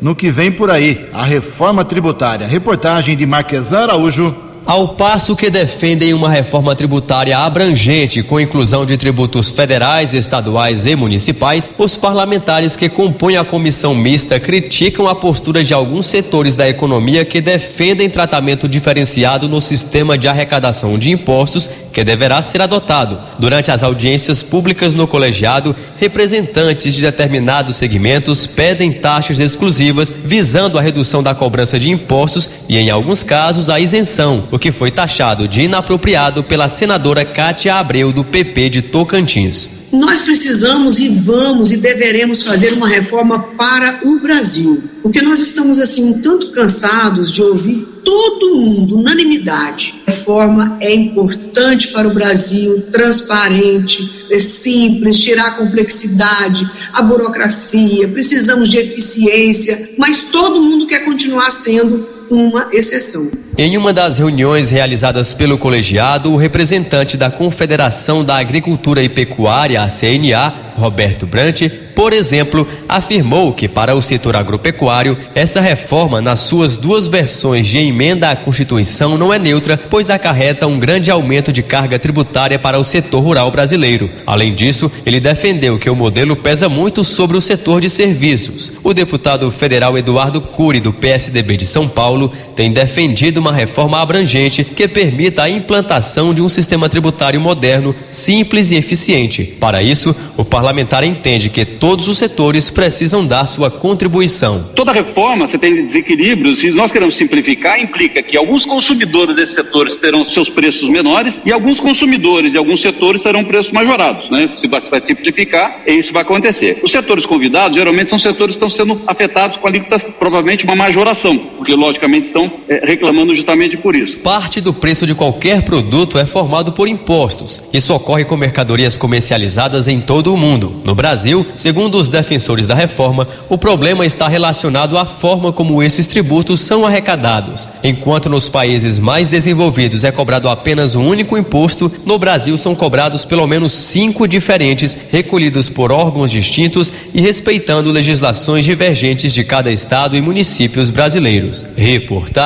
no 0.00 0.16
que 0.16 0.30
vem 0.30 0.50
por 0.50 0.70
aí, 0.70 1.10
a 1.12 1.24
reforma 1.24 1.84
tributária. 1.84 2.46
Reportagem 2.46 3.14
de 3.14 3.26
Marquesan 3.26 3.80
Araújo. 3.80 4.34
Ao 4.66 4.88
passo 4.88 5.34
que 5.34 5.48
defendem 5.48 6.12
uma 6.12 6.28
reforma 6.28 6.74
tributária 6.76 7.38
abrangente, 7.38 8.22
com 8.22 8.38
inclusão 8.38 8.84
de 8.84 8.98
tributos 8.98 9.48
federais, 9.50 10.12
estaduais 10.12 10.84
e 10.84 10.94
municipais, 10.94 11.70
os 11.78 11.96
parlamentares 11.96 12.76
que 12.76 12.88
compõem 12.88 13.36
a 13.36 13.44
comissão 13.44 13.94
mista 13.94 14.38
criticam 14.38 15.08
a 15.08 15.14
postura 15.14 15.64
de 15.64 15.72
alguns 15.72 16.06
setores 16.06 16.54
da 16.54 16.68
economia 16.68 17.24
que 17.24 17.40
defendem 17.40 18.10
tratamento 18.10 18.68
diferenciado 18.68 19.48
no 19.48 19.60
sistema 19.60 20.18
de 20.18 20.28
arrecadação 20.28 20.98
de 20.98 21.10
impostos 21.10 21.68
que 21.92 22.04
deverá 22.04 22.42
ser 22.42 22.60
adotado. 22.60 23.18
Durante 23.38 23.70
as 23.70 23.82
audiências 23.82 24.42
públicas 24.42 24.94
no 24.94 25.06
colegiado, 25.06 25.74
representantes 25.96 26.94
de 26.94 27.00
determinados 27.00 27.76
segmentos 27.76 28.46
pedem 28.46 28.92
taxas 28.92 29.40
exclusivas 29.40 30.12
visando 30.24 30.78
a 30.78 30.82
redução 30.82 31.22
da 31.22 31.34
cobrança 31.34 31.78
de 31.78 31.90
impostos 31.90 32.50
e, 32.68 32.76
em 32.76 32.90
alguns 32.90 33.22
casos, 33.22 33.70
a 33.70 33.80
isenção 33.80 34.44
o 34.58 34.60
que 34.60 34.72
foi 34.72 34.90
taxado 34.90 35.46
de 35.46 35.62
inapropriado 35.62 36.42
pela 36.42 36.68
senadora 36.68 37.24
Cátia 37.24 37.76
Abreu, 37.76 38.12
do 38.12 38.24
PP 38.24 38.68
de 38.68 38.82
Tocantins. 38.82 39.78
Nós 39.92 40.20
precisamos 40.20 40.98
e 40.98 41.08
vamos 41.08 41.70
e 41.70 41.76
deveremos 41.76 42.42
fazer 42.42 42.72
uma 42.72 42.88
reforma 42.88 43.38
para 43.56 44.00
o 44.04 44.18
Brasil, 44.18 44.82
porque 45.00 45.22
nós 45.22 45.38
estamos 45.38 45.78
assim 45.78 46.10
um 46.10 46.20
tanto 46.20 46.50
cansados 46.50 47.30
de 47.32 47.40
ouvir 47.40 47.86
todo 48.04 48.56
mundo, 48.56 48.98
unanimidade. 48.98 50.02
Reforma 50.04 50.76
é 50.80 50.92
importante 50.92 51.88
para 51.88 52.08
o 52.08 52.12
Brasil, 52.12 52.82
transparente, 52.90 54.26
é 54.28 54.40
simples, 54.40 55.18
tirar 55.18 55.46
a 55.46 55.52
complexidade, 55.52 56.68
a 56.92 57.00
burocracia, 57.00 58.08
precisamos 58.08 58.68
de 58.68 58.78
eficiência, 58.78 59.90
mas 59.96 60.24
todo 60.24 60.60
mundo 60.60 60.86
quer 60.86 61.04
continuar 61.04 61.52
sendo 61.52 62.17
uma 62.30 62.68
exceção. 62.72 63.30
Em 63.56 63.76
uma 63.76 63.92
das 63.92 64.18
reuniões 64.18 64.70
realizadas 64.70 65.34
pelo 65.34 65.58
colegiado, 65.58 66.32
o 66.32 66.36
representante 66.36 67.16
da 67.16 67.30
Confederação 67.30 68.24
da 68.24 68.36
Agricultura 68.36 69.02
e 69.02 69.08
Pecuária, 69.08 69.82
a 69.82 69.88
CNA, 69.88 70.52
Roberto 70.76 71.26
Brant, 71.26 71.62
por 71.98 72.12
exemplo, 72.12 72.64
afirmou 72.88 73.52
que 73.52 73.66
para 73.66 73.92
o 73.96 74.00
setor 74.00 74.36
agropecuário, 74.36 75.18
essa 75.34 75.60
reforma, 75.60 76.22
nas 76.22 76.38
suas 76.38 76.76
duas 76.76 77.08
versões 77.08 77.66
de 77.66 77.78
emenda 77.78 78.30
à 78.30 78.36
Constituição, 78.36 79.18
não 79.18 79.34
é 79.34 79.38
neutra, 79.38 79.76
pois 79.76 80.08
acarreta 80.08 80.68
um 80.68 80.78
grande 80.78 81.10
aumento 81.10 81.52
de 81.52 81.60
carga 81.60 81.98
tributária 81.98 82.56
para 82.56 82.78
o 82.78 82.84
setor 82.84 83.18
rural 83.20 83.50
brasileiro. 83.50 84.08
Além 84.24 84.54
disso, 84.54 84.88
ele 85.04 85.18
defendeu 85.18 85.76
que 85.76 85.90
o 85.90 85.96
modelo 85.96 86.36
pesa 86.36 86.68
muito 86.68 87.02
sobre 87.02 87.36
o 87.36 87.40
setor 87.40 87.80
de 87.80 87.90
serviços. 87.90 88.74
O 88.84 88.94
deputado 88.94 89.50
federal 89.50 89.98
Eduardo 89.98 90.40
Cury, 90.40 90.78
do 90.78 90.92
PSDB 90.92 91.56
de 91.56 91.66
São 91.66 91.88
Paulo, 91.88 92.32
tem 92.58 92.72
defendido 92.72 93.38
uma 93.38 93.52
reforma 93.52 94.00
abrangente 94.00 94.64
que 94.64 94.88
permita 94.88 95.44
a 95.44 95.50
implantação 95.50 96.34
de 96.34 96.42
um 96.42 96.48
sistema 96.48 96.88
tributário 96.88 97.40
moderno, 97.40 97.94
simples 98.10 98.72
e 98.72 98.76
eficiente. 98.76 99.44
Para 99.44 99.80
isso, 99.80 100.16
o 100.36 100.44
parlamentar 100.44 101.04
entende 101.04 101.50
que 101.50 101.64
todo 101.64 101.98
todos 101.98 102.06
os 102.06 102.18
setores 102.18 102.70
precisam 102.70 103.26
dar 103.26 103.44
sua 103.46 103.70
contribuição. 103.72 104.70
Toda 104.76 104.92
reforma, 104.92 105.48
você 105.48 105.58
tem 105.58 105.84
desequilíbrios, 105.84 106.62
e 106.62 106.70
nós 106.70 106.92
queremos 106.92 107.16
simplificar, 107.16 107.80
implica 107.80 108.22
que 108.22 108.36
alguns 108.36 108.64
consumidores 108.64 109.34
desses 109.34 109.56
setores 109.56 109.96
terão 109.96 110.24
seus 110.24 110.48
preços 110.48 110.88
menores 110.88 111.40
e 111.44 111.52
alguns 111.52 111.80
consumidores 111.80 112.52
de 112.52 112.58
alguns 112.58 112.80
setores 112.80 113.22
terão 113.22 113.42
preços 113.42 113.72
majorados. 113.72 114.30
Né? 114.30 114.48
Se 114.52 114.68
vai 114.68 115.00
simplificar, 115.00 115.82
isso 115.86 116.12
vai 116.12 116.22
acontecer. 116.22 116.78
Os 116.82 116.92
setores 116.92 117.26
convidados, 117.26 117.76
geralmente, 117.76 118.10
são 118.10 118.18
setores 118.18 118.56
que 118.56 118.64
estão 118.64 118.68
sendo 118.68 119.02
afetados 119.04 119.56
com 119.56 119.66
alíquotas, 119.66 120.04
provavelmente 120.04 120.64
uma 120.64 120.76
majoração, 120.76 121.36
porque, 121.56 121.74
logicamente, 121.74 122.26
estão 122.26 122.47
é, 122.68 122.82
reclamando 122.84 123.34
justamente 123.34 123.76
por 123.76 123.94
isso. 123.94 124.20
Parte 124.20 124.60
do 124.60 124.72
preço 124.72 125.06
de 125.06 125.14
qualquer 125.14 125.62
produto 125.62 126.18
é 126.18 126.26
formado 126.26 126.72
por 126.72 126.88
impostos. 126.88 127.62
Isso 127.72 127.94
ocorre 127.94 128.24
com 128.24 128.36
mercadorias 128.36 128.96
comercializadas 128.96 129.88
em 129.88 130.00
todo 130.00 130.32
o 130.32 130.36
mundo. 130.36 130.82
No 130.84 130.94
Brasil, 130.94 131.46
segundo 131.54 131.96
os 131.96 132.08
defensores 132.08 132.66
da 132.66 132.74
reforma, 132.74 133.26
o 133.48 133.58
problema 133.58 134.06
está 134.06 134.28
relacionado 134.28 134.96
à 134.98 135.04
forma 135.04 135.52
como 135.52 135.82
esses 135.82 136.06
tributos 136.06 136.60
são 136.60 136.86
arrecadados. 136.86 137.68
Enquanto 137.84 138.28
nos 138.28 138.48
países 138.48 138.98
mais 138.98 139.28
desenvolvidos 139.28 140.04
é 140.04 140.10
cobrado 140.10 140.48
apenas 140.48 140.94
um 140.94 141.06
único 141.06 141.36
imposto, 141.36 141.90
no 142.04 142.18
Brasil 142.18 142.56
são 142.56 142.74
cobrados 142.74 143.24
pelo 143.24 143.46
menos 143.46 143.72
cinco 143.72 144.26
diferentes, 144.26 144.96
recolhidos 145.10 145.68
por 145.68 145.92
órgãos 145.92 146.30
distintos 146.30 146.92
e 147.14 147.20
respeitando 147.20 147.92
legislações 147.92 148.64
divergentes 148.64 149.32
de 149.32 149.44
cada 149.44 149.70
estado 149.70 150.16
e 150.16 150.20
municípios 150.20 150.90
brasileiros. 150.90 151.64
Reportagem 151.76 152.37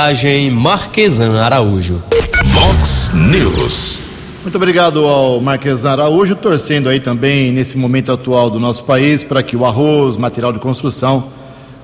Marquesan 0.50 1.38
Araújo. 1.38 2.02
Vox 2.46 3.11
News. 3.12 4.00
Muito 4.42 4.57
obrigado 4.57 5.05
ao 5.05 5.38
Marques 5.38 5.85
Araújo, 5.85 6.35
torcendo 6.35 6.88
aí 6.88 6.98
também 6.98 7.52
nesse 7.52 7.76
momento 7.76 8.11
atual 8.11 8.48
do 8.48 8.59
nosso 8.59 8.85
país 8.85 9.22
para 9.22 9.42
que 9.42 9.55
o 9.55 9.66
arroz, 9.66 10.16
material 10.16 10.50
de 10.50 10.59
construção, 10.61 11.18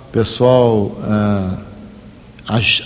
o 0.09 0.11
pessoal 0.11 0.97
ah, 1.03 1.59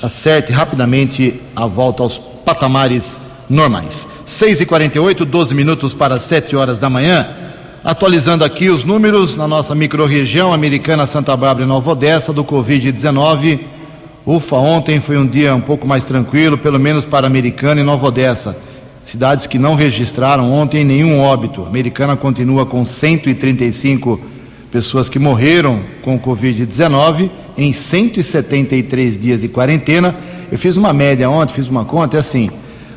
acerte 0.03 0.51
rapidamente 0.51 1.41
a 1.55 1.67
volta 1.67 2.03
aos 2.03 2.19
patamares 2.19 3.21
normais. 3.49 4.09
6h48, 4.27 5.25
12 5.25 5.55
minutos 5.55 5.95
para 5.95 6.19
7 6.19 6.57
horas 6.57 6.81
da 6.81 6.91
manhã. 6.91 7.29
Atualizando 7.85 8.45
aqui 8.45 8.71
os 8.71 8.85
números 8.85 9.37
na 9.37 9.47
nossa 9.47 9.73
microrregião 9.73 10.53
americana 10.53 11.07
Santa 11.07 11.37
Bárbara 11.37 11.65
e 11.65 11.69
Nova 11.69 11.93
Odessa 11.93 12.33
do 12.33 12.43
Covid-19. 12.43 13.82
Ufa, 14.25 14.57
ontem 14.57 15.01
foi 15.01 15.19
um 15.19 15.27
dia 15.27 15.55
um 15.55 15.61
pouco 15.61 15.87
mais 15.87 16.05
tranquilo, 16.05 16.57
pelo 16.57 16.79
menos 16.79 17.05
para 17.05 17.27
Americana 17.27 17.81
e 17.81 17.85
Nova 17.85 18.07
Odessa 18.07 18.57
cidades 19.05 19.47
que 19.47 19.59
não 19.59 19.75
registraram 19.75 20.53
ontem 20.53 20.85
nenhum 20.85 21.21
óbito. 21.21 21.65
Americana 21.65 22.17
continua 22.17 22.65
com 22.65 22.85
135 22.85 24.21
pessoas 24.71 25.09
que 25.09 25.19
morreram 25.19 25.81
com 26.03 26.19
Covid-19 26.19 27.31
em 27.57 27.73
173 27.73 29.21
dias 29.21 29.41
de 29.41 29.49
quarentena. 29.49 30.15
Eu 30.51 30.59
fiz 30.59 30.77
uma 30.77 30.93
média 30.93 31.29
ontem, 31.29 31.55
fiz 31.55 31.69
uma 31.69 31.85
conta, 31.85 32.17
é 32.17 32.21
assim, 32.21 32.51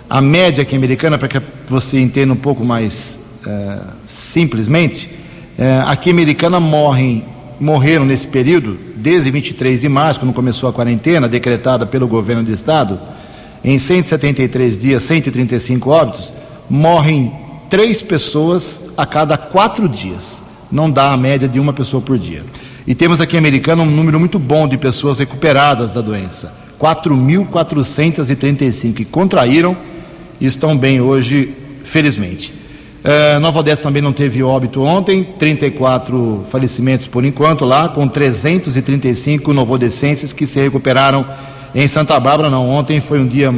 a 0.09 0.21
média 0.21 0.61
aqui 0.61 0.75
americana, 0.75 1.17
para 1.17 1.27
que 1.27 1.41
você 1.67 1.99
entenda 1.99 2.33
um 2.33 2.37
pouco 2.37 2.63
mais 2.63 3.19
é, 3.45 3.77
simplesmente, 4.05 5.09
é, 5.57 5.83
aqui 5.85 6.09
americana 6.09 6.59
morrem, 6.59 7.23
morreram 7.59 8.05
nesse 8.05 8.27
período, 8.27 8.77
desde 9.05 9.29
23 9.29 9.81
de 9.81 9.87
março, 9.87 10.19
quando 10.19 10.33
começou 10.33 10.67
a 10.67 10.73
quarentena, 10.73 11.29
decretada 11.29 11.85
pelo 11.85 12.07
governo 12.07 12.41
do 12.41 12.51
estado, 12.51 12.99
em 13.63 13.77
173 13.77 14.79
dias, 14.79 15.03
135 15.03 15.91
óbitos, 15.91 16.33
morrem 16.67 17.31
três 17.69 18.01
pessoas 18.01 18.87
a 18.97 19.05
cada 19.05 19.37
quatro 19.37 19.87
dias. 19.87 20.41
Não 20.71 20.89
dá 20.89 21.11
a 21.11 21.17
média 21.17 21.47
de 21.47 21.59
uma 21.59 21.71
pessoa 21.71 22.01
por 22.01 22.17
dia. 22.17 22.43
E 22.87 22.95
temos 22.95 23.21
aqui 23.21 23.35
em 23.35 23.39
Americana 23.39 23.83
um 23.83 23.91
número 23.91 24.19
muito 24.19 24.39
bom 24.39 24.67
de 24.67 24.75
pessoas 24.75 25.19
recuperadas 25.19 25.91
da 25.91 26.01
doença. 26.01 26.51
4.435 26.81 28.95
que 28.95 29.05
contraíram 29.05 29.77
e 30.41 30.47
estão 30.47 30.75
bem 30.75 30.99
hoje, 30.99 31.53
felizmente. 31.83 32.51
Uh, 33.05 33.39
Nova 33.39 33.59
Odessa 33.59 33.83
também 33.83 34.01
não 34.01 34.11
teve 34.11 34.41
óbito 34.41 34.81
ontem, 34.81 35.23
34 35.37 36.43
falecimentos 36.49 37.05
por 37.05 37.23
enquanto 37.23 37.63
lá, 37.63 37.87
com 37.87 38.07
335 38.07 39.53
novodescenses 39.53 40.33
que 40.33 40.47
se 40.47 40.59
recuperaram 40.59 41.23
em 41.75 41.87
Santa 41.87 42.19
Bárbara, 42.19 42.49
não, 42.49 42.67
ontem 42.67 42.99
foi 42.99 43.19
um 43.19 43.27
dia 43.27 43.53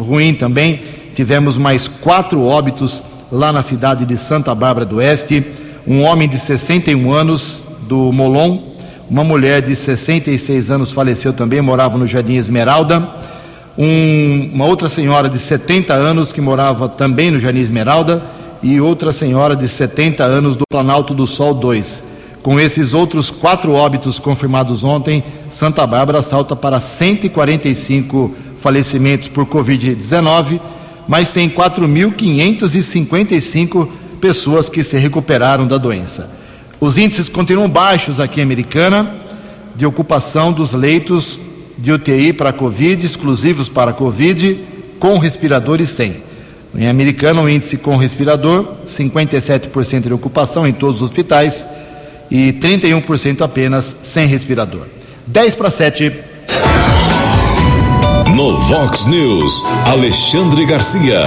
ruim 0.00 0.32
também. 0.32 0.80
Tivemos 1.14 1.58
mais 1.58 1.86
quatro 1.86 2.42
óbitos 2.42 3.02
lá 3.30 3.52
na 3.52 3.60
cidade 3.60 4.06
de 4.06 4.16
Santa 4.16 4.54
Bárbara 4.54 4.86
do 4.86 4.96
Oeste. 4.96 5.44
Um 5.86 6.02
homem 6.04 6.26
de 6.26 6.38
61 6.38 7.12
anos 7.12 7.62
do 7.82 8.10
Molon, 8.10 8.58
uma 9.10 9.22
mulher 9.22 9.60
de 9.60 9.76
66 9.76 10.70
anos 10.70 10.92
faleceu 10.92 11.34
também, 11.34 11.60
morava 11.60 11.98
no 11.98 12.06
Jardim 12.06 12.36
Esmeralda. 12.36 13.06
Um, 13.76 14.50
uma 14.54 14.64
outra 14.64 14.88
senhora 14.88 15.28
de 15.28 15.38
70 15.38 15.92
anos 15.92 16.32
que 16.32 16.40
morava 16.40 16.88
também 16.88 17.30
no 17.30 17.38
Jardim 17.38 17.60
Esmeralda 17.60 18.37
e 18.62 18.80
outra 18.80 19.12
senhora 19.12 19.56
de 19.56 19.68
70 19.68 20.24
anos 20.24 20.56
do 20.56 20.64
Planalto 20.70 21.12
do 21.14 21.26
Sol 21.26 21.52
2. 21.54 22.04
Com 22.42 22.58
esses 22.58 22.94
outros 22.94 23.30
quatro 23.30 23.72
óbitos 23.72 24.18
confirmados 24.18 24.82
ontem, 24.84 25.22
Santa 25.50 25.86
Bárbara 25.86 26.22
salta 26.22 26.56
para 26.56 26.80
145 26.80 28.34
falecimentos 28.56 29.28
por 29.28 29.46
Covid-19, 29.46 30.58
mas 31.06 31.30
tem 31.30 31.48
4.555 31.48 33.88
pessoas 34.20 34.68
que 34.68 34.82
se 34.82 34.98
recuperaram 34.98 35.64
da 35.66 35.78
doença. 35.78 36.30
Os 36.80 36.98
índices 36.98 37.28
continuam 37.28 37.68
baixos 37.68 38.20
aqui 38.20 38.40
em 38.40 38.44
Americana, 38.44 39.14
de 39.74 39.84
ocupação 39.86 40.52
dos 40.52 40.72
leitos 40.72 41.40
de 41.76 41.90
UTI 41.92 42.32
para 42.32 42.52
Covid, 42.52 43.04
exclusivos 43.04 43.68
para 43.68 43.92
Covid, 43.92 44.58
com 44.98 45.18
respirador 45.18 45.80
e 45.80 45.86
sem. 45.86 46.27
Em 46.78 46.86
Americana, 46.86 47.42
o 47.42 47.48
índice 47.48 47.76
com 47.76 47.96
respirador, 47.96 48.64
57% 48.86 50.02
de 50.02 50.12
ocupação 50.12 50.64
em 50.64 50.72
todos 50.72 50.96
os 50.96 51.02
hospitais 51.02 51.66
e 52.30 52.52
31% 52.52 53.40
apenas 53.40 53.84
sem 54.04 54.28
respirador. 54.28 54.82
10 55.26 55.56
para 55.56 55.72
7. 55.72 56.12
No 58.36 58.58
Vox 58.58 59.06
News, 59.06 59.64
Alexandre 59.86 60.64
Garcia. 60.66 61.22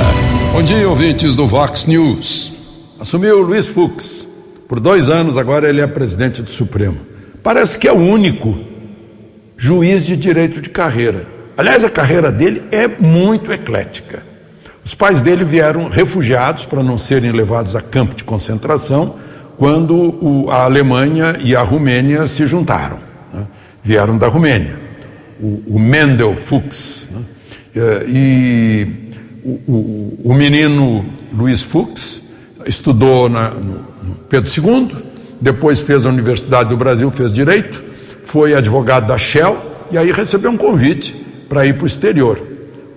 Bom 0.54 0.64
dia, 0.64 0.88
ouvintes 0.88 1.36
do 1.36 1.46
Vox 1.46 1.86
News. 1.86 2.54
Assumiu 2.98 3.42
Luiz 3.42 3.68
Fux. 3.68 4.26
Por 4.70 4.80
dois 4.80 5.10
anos, 5.10 5.36
agora 5.36 5.68
ele 5.68 5.82
é 5.82 5.88
presidente 5.88 6.42
do 6.42 6.50
Supremo. 6.50 7.00
Parece 7.44 7.78
que 7.78 7.90
é 7.90 7.92
o 7.92 7.98
único 7.98 8.58
juiz 9.58 10.06
de 10.06 10.16
direito 10.16 10.62
de 10.62 10.70
carreira. 10.70 11.28
Aliás, 11.58 11.84
a 11.84 11.90
carreira 11.90 12.32
dele 12.32 12.64
é 12.72 12.88
muito 12.88 13.52
eclética. 13.52 14.31
Os 14.84 14.96
pais 14.96 15.22
dele 15.22 15.44
vieram 15.44 15.90
refugiados 15.90 16.66
para 16.66 16.82
não 16.82 16.98
serem 16.98 17.32
levados 17.32 17.76
a 17.76 17.82
campo 17.82 18.16
de 18.16 18.24
concentração 18.24 19.16
quando 19.58 19.96
o, 19.96 20.50
a 20.50 20.64
Alemanha 20.64 21.38
e 21.40 21.56
a 21.56 21.62
Romênia 21.62 22.28
se 22.28 22.48
juntaram. 22.48 22.98
Né? 23.32 23.46
Vieram 23.84 24.18
da 24.18 24.28
Romênia. 24.28 24.80
O, 25.40 25.76
o 25.76 25.80
Mendel 25.80 26.36
Fuchs. 26.36 27.10
Né? 27.12 27.22
Eh, 27.76 28.06
e 28.08 28.88
o, 29.44 29.50
o, 29.72 30.20
o, 30.26 30.34
menino 30.34 31.06
Luiz 31.32 31.62
Fuchs 31.62 32.22
estudou 32.66 33.30
na, 33.30 33.52
no 33.52 33.86
Pedro 34.30 34.50
II, 34.50 34.96
depois 35.40 35.80
fez 35.80 36.06
a 36.06 36.10
Universidade 36.10 36.70
do 36.70 36.78
Brasil, 36.78 37.10
fez 37.12 37.32
direito, 37.32 37.84
foi 38.24 38.54
advogado 38.54 39.08
da 39.08 39.18
Shell 39.18 39.58
e 39.92 39.98
aí 39.98 40.12
recebeu 40.12 40.52
um 40.52 40.58
convite 40.58 41.16
para 41.48 41.66
ir 41.66 41.76
para 41.76 41.84
o 41.84 41.88
exterior. 41.88 42.51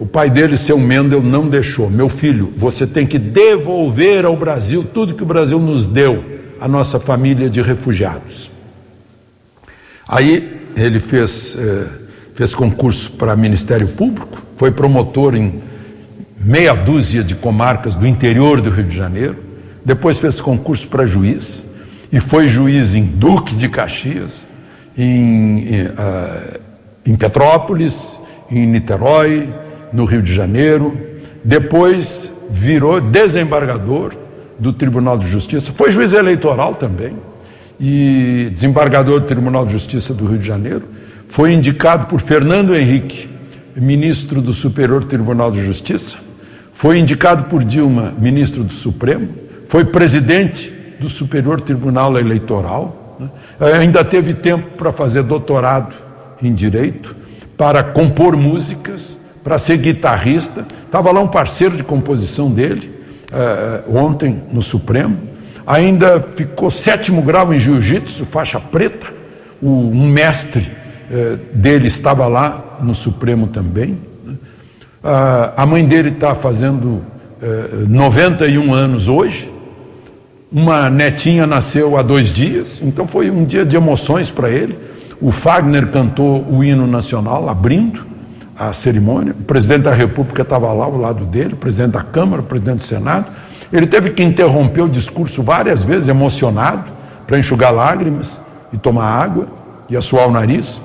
O 0.05 0.07
pai 0.07 0.29
dele, 0.29 0.59
seu 0.59 0.79
Mendel, 0.79 1.23
não 1.23 1.49
deixou. 1.49 1.88
Meu 1.88 2.11
filho, 2.11 2.53
você 2.59 2.87
tem 2.87 3.07
que 3.07 3.19
devolver 3.19 4.27
ao 4.27 4.37
Brasil 4.37 4.85
tudo 4.85 5.14
que 5.14 5.23
o 5.23 5.27
Brasil 5.27 5.59
nos 5.59 5.87
deu, 5.87 6.23
a 6.61 6.69
nossa 6.69 7.01
família 7.01 7.49
de 7.49 7.62
refugiados. 7.62 8.51
Aí 10.07 10.61
ele 10.77 11.01
fez, 11.01 11.57
eh, 11.59 11.88
fez 12.35 12.55
concurso 12.55 13.12
para 13.12 13.35
Ministério 13.35 13.88
Público, 13.88 14.43
foi 14.59 14.71
promotor 14.71 15.35
em 15.35 15.62
meia 16.38 16.75
dúzia 16.75 17.25
de 17.25 17.35
comarcas 17.35 17.95
do 17.95 18.07
interior 18.07 18.61
do 18.61 18.69
Rio 18.69 18.85
de 18.85 18.95
Janeiro, 18.95 19.38
depois 19.83 20.19
fez 20.19 20.38
concurso 20.38 20.87
para 20.87 21.07
juiz 21.07 21.64
e 22.12 22.21
foi 22.21 22.47
juiz 22.47 22.95
em 22.95 23.05
Duque 23.05 23.57
de 23.57 23.71
Caxias, 23.71 24.45
em, 24.99 25.77
em, 25.77 25.83
uh, 25.87 26.61
em 27.07 27.17
Petrópolis, 27.17 28.21
em 28.51 28.67
Niterói, 28.67 29.63
no 29.94 30.04
Rio 30.04 30.20
de 30.20 30.35
Janeiro, 30.35 30.98
depois 31.44 32.33
virou 32.50 33.00
desembargador 33.00 34.12
do 34.59 34.72
Tribunal 34.72 35.16
de 35.16 35.28
Justiça, 35.28 35.72
foi 35.72 35.92
juiz 35.92 36.12
eleitoral 36.12 36.74
também 36.74 37.16
e 37.78 38.48
desembargador 38.52 39.20
do 39.20 39.26
Tribunal 39.26 39.64
de 39.64 39.72
Justiça 39.72 40.12
do 40.12 40.26
Rio 40.26 40.38
de 40.38 40.46
Janeiro, 40.46 40.83
foi 41.28 41.52
indicado 41.52 42.07
por 42.07 42.20
Fernando 42.20 42.74
Henrique, 42.74 43.28
ministro 43.76 44.40
do 44.40 44.52
Superior 44.52 45.04
Tribunal 45.04 45.52
de 45.52 45.64
Justiça, 45.64 46.16
foi 46.72 46.98
indicado 46.98 47.44
por 47.44 47.62
Dilma, 47.62 48.12
ministro 48.18 48.64
do 48.64 48.72
Supremo, 48.72 49.28
foi 49.68 49.85
presidente 49.85 50.72
do 51.00 51.09
Superior 51.09 51.61
Tribunal 51.61 52.18
Eleitoral, 52.18 53.16
né? 53.20 53.30
ainda 53.80 54.04
teve 54.04 54.35
tempo 54.35 54.70
para 54.76 54.92
fazer 54.92 55.22
doutorado 55.22 55.94
em 56.42 56.52
direito, 56.52 57.14
para 57.57 57.83
compor 57.83 58.37
músicas 58.37 59.24
para 59.44 59.59
ser 59.59 59.76
guitarrista. 59.76 60.66
Estava 60.87 61.12
lá 61.12 61.20
um 61.20 61.28
parceiro 61.28 61.76
de 61.76 61.85
composição 61.85 62.50
dele, 62.50 62.90
uh, 63.30 63.96
ontem 63.96 64.42
no 64.50 64.62
Supremo. 64.62 65.18
Ainda 65.66 66.20
ficou 66.20 66.70
sétimo 66.70 67.20
grau 67.22 67.52
em 67.52 67.61
jiu-jitsu, 67.61 68.24
faixa 68.24 68.59
preta. 68.59 69.07
O, 69.62 69.68
um 69.68 70.09
mestre 70.09 70.70
uh, 71.11 71.37
dele 71.54 71.87
estava 71.87 72.26
lá 72.26 72.78
no 72.80 72.94
Supremo 72.94 73.46
também. 73.48 73.98
Uh, 74.26 75.52
a 75.54 75.66
mãe 75.66 75.85
dele 75.85 76.09
está 76.09 76.35
fazendo 76.35 77.02
91 77.90 78.72
anos 78.72 79.07
hoje. 79.07 79.52
Uma 80.50 80.88
netinha 80.88 81.46
nasceu 81.46 81.98
há 81.98 82.02
dois 82.02 82.33
dias, 82.33 82.80
então 82.83 83.07
foi 83.07 83.30
um 83.30 83.44
dia 83.44 83.66
de 83.66 83.76
emoções 83.76 84.30
para 84.30 84.48
ele. 84.48 84.78
O 85.20 85.30
Fagner 85.30 85.88
cantou 85.88 86.42
o 86.50 86.64
hino 86.64 86.87
nacional, 86.87 87.50
abrindo 87.50 88.13
a 88.59 88.73
cerimônia. 88.73 89.33
O 89.33 89.45
presidente 89.45 89.83
da 89.83 89.95
República 89.95 90.43
estava 90.43 90.73
lá 90.73 90.85
ao 90.85 90.97
lado 90.97 91.25
dele, 91.25 91.55
o 91.55 91.57
presidente 91.57 91.93
da 91.93 92.03
Câmara, 92.03 92.43
o 92.43 92.45
presidente 92.45 92.79
do 92.79 92.85
Senado. 92.85 93.27
Ele 93.73 93.87
teve 93.87 94.11
que 94.11 94.23
interromper 94.23 94.83
o 94.83 94.88
discurso 94.88 95.43
várias 95.43 95.83
vezes, 95.83 96.09
emocionado, 96.09 96.85
para 97.27 97.38
enxugar 97.38 97.73
lágrimas 97.73 98.38
e 98.73 98.77
tomar 98.77 99.07
água 99.07 99.49
e 99.88 99.97
assoar 99.97 100.29
o 100.29 100.31
nariz, 100.31 100.81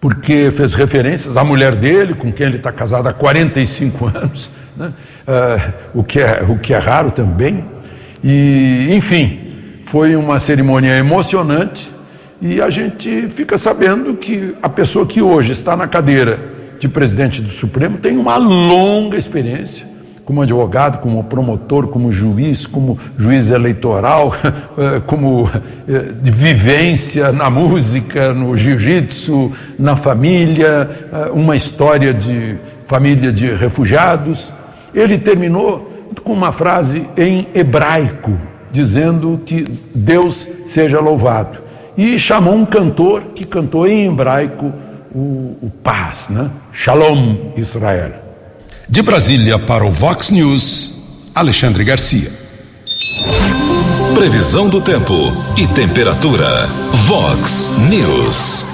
porque 0.00 0.50
fez 0.50 0.74
referências 0.74 1.36
à 1.36 1.44
mulher 1.44 1.76
dele, 1.76 2.14
com 2.14 2.32
quem 2.32 2.46
ele 2.46 2.56
está 2.56 2.72
casado 2.72 3.08
há 3.08 3.12
45 3.12 4.06
anos, 4.14 4.50
né? 4.76 4.92
uh, 5.28 6.00
o, 6.00 6.02
que 6.02 6.20
é, 6.20 6.44
o 6.48 6.58
que 6.58 6.74
é 6.74 6.78
raro 6.78 7.10
também. 7.10 7.64
E, 8.22 8.88
enfim, 8.90 9.38
foi 9.84 10.16
uma 10.16 10.38
cerimônia 10.38 10.96
emocionante 10.96 11.93
e 12.40 12.60
a 12.60 12.70
gente 12.70 13.28
fica 13.28 13.56
sabendo 13.56 14.14
que 14.14 14.54
a 14.62 14.68
pessoa 14.68 15.06
que 15.06 15.22
hoje 15.22 15.52
está 15.52 15.76
na 15.76 15.86
cadeira 15.86 16.38
de 16.78 16.88
presidente 16.88 17.40
do 17.40 17.50
Supremo 17.50 17.98
tem 17.98 18.18
uma 18.18 18.36
longa 18.36 19.16
experiência 19.16 19.94
como 20.24 20.40
advogado, 20.40 21.00
como 21.00 21.22
promotor, 21.24 21.88
como 21.88 22.10
juiz, 22.10 22.66
como 22.66 22.98
juiz 23.18 23.50
eleitoral, 23.50 24.34
eh, 24.78 25.02
como 25.06 25.50
eh, 25.86 26.14
de 26.20 26.30
vivência 26.30 27.30
na 27.30 27.50
música, 27.50 28.32
no 28.32 28.56
jiu-jitsu, 28.56 29.52
na 29.78 29.96
família, 29.96 30.88
eh, 31.12 31.30
uma 31.32 31.54
história 31.54 32.14
de 32.14 32.58
família 32.86 33.30
de 33.30 33.54
refugiados. 33.54 34.50
Ele 34.94 35.18
terminou 35.18 35.90
com 36.22 36.32
uma 36.32 36.52
frase 36.52 37.06
em 37.18 37.46
hebraico, 37.54 38.32
dizendo 38.72 39.40
que 39.44 39.66
Deus 39.94 40.48
seja 40.64 41.00
louvado 41.00 41.63
e 41.96 42.18
chamou 42.18 42.54
um 42.54 42.64
cantor 42.64 43.22
que 43.34 43.44
cantou 43.44 43.86
em 43.86 44.06
hebraico 44.06 44.72
o, 45.14 45.56
o 45.62 45.70
paz, 45.82 46.28
né? 46.28 46.50
Shalom 46.72 47.36
Israel. 47.56 48.12
De 48.88 49.00
Brasília 49.00 49.58
para 49.58 49.84
o 49.84 49.92
Vox 49.92 50.30
News, 50.30 51.30
Alexandre 51.34 51.84
Garcia. 51.84 52.30
Previsão 54.14 54.68
do 54.68 54.80
tempo 54.80 55.14
e 55.56 55.66
temperatura. 55.68 56.66
Vox 57.06 57.70
News. 57.88 58.64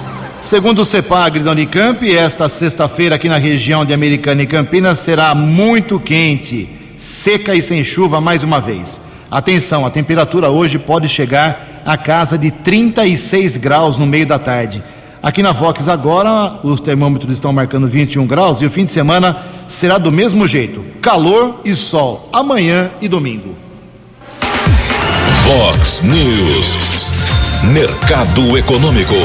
Segundo 0.42 0.80
o 0.80 0.84
CEPAG 0.84 1.40
da 1.40 1.50
Unicamp, 1.50 2.16
esta 2.16 2.48
sexta-feira 2.48 3.16
aqui 3.16 3.28
na 3.28 3.36
região 3.36 3.84
de 3.84 3.92
Americana 3.92 4.42
e 4.42 4.46
Campinas 4.46 4.98
será 4.98 5.34
muito 5.34 6.00
quente, 6.00 6.68
seca 6.96 7.54
e 7.54 7.60
sem 7.60 7.84
chuva 7.84 8.20
mais 8.20 8.42
uma 8.42 8.60
vez. 8.60 9.00
Atenção, 9.30 9.86
a 9.86 9.90
temperatura 9.90 10.50
hoje 10.50 10.78
pode 10.78 11.08
chegar 11.08 11.69
a 11.90 11.96
casa 11.96 12.36
de 12.38 12.52
36 12.52 13.56
graus 13.56 13.98
no 13.98 14.06
meio 14.06 14.24
da 14.24 14.38
tarde. 14.38 14.80
Aqui 15.20 15.42
na 15.42 15.50
Vox 15.50 15.88
agora, 15.88 16.60
os 16.62 16.80
termômetros 16.80 17.34
estão 17.34 17.52
marcando 17.52 17.88
21 17.88 18.28
graus 18.28 18.62
e 18.62 18.66
o 18.66 18.70
fim 18.70 18.84
de 18.84 18.92
semana 18.92 19.36
será 19.66 19.98
do 19.98 20.12
mesmo 20.12 20.46
jeito: 20.46 20.84
calor 21.02 21.60
e 21.64 21.74
sol, 21.74 22.28
amanhã 22.32 22.88
e 23.00 23.08
domingo. 23.08 23.56
Vox 25.42 26.02
News, 26.02 26.76
Mercado 27.72 28.56
Econômico. 28.56 29.16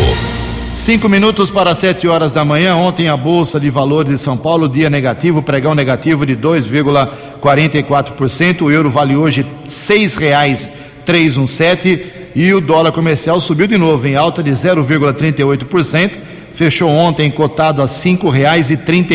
Cinco 0.75 1.08
minutos 1.08 1.51
para 1.51 1.75
sete 1.75 2.08
horas 2.08 2.32
da 2.32 2.43
manhã. 2.43 2.75
Ontem 2.75 3.10
a 3.10 3.15
Bolsa 3.15 3.60
de 3.60 3.69
Valores 3.69 4.12
de 4.12 4.17
São 4.17 4.36
Paulo, 4.36 4.67
dia 4.67 4.89
negativo, 4.89 5.43
pregão 5.43 5.75
negativo 5.75 6.25
de 6.25 6.36
2,44%. 6.36 8.63
O 8.63 8.71
euro 8.71 8.89
vale 8.89 9.15
hoje 9.15 9.41
R$ 9.41 9.47
6,317 9.67 12.14
e 12.36 12.54
o 12.54 12.60
dólar 12.60 12.91
comercial 12.91 13.39
subiu 13.39 13.65
de 13.65 13.78
novo, 13.78 14.06
em 14.06 14.15
alta 14.15 14.43
de 14.43 14.52
0,38%, 14.52 16.17
fechou 16.52 16.89
ontem 16.89 17.32
cotado 17.32 17.82
a 17.82 17.88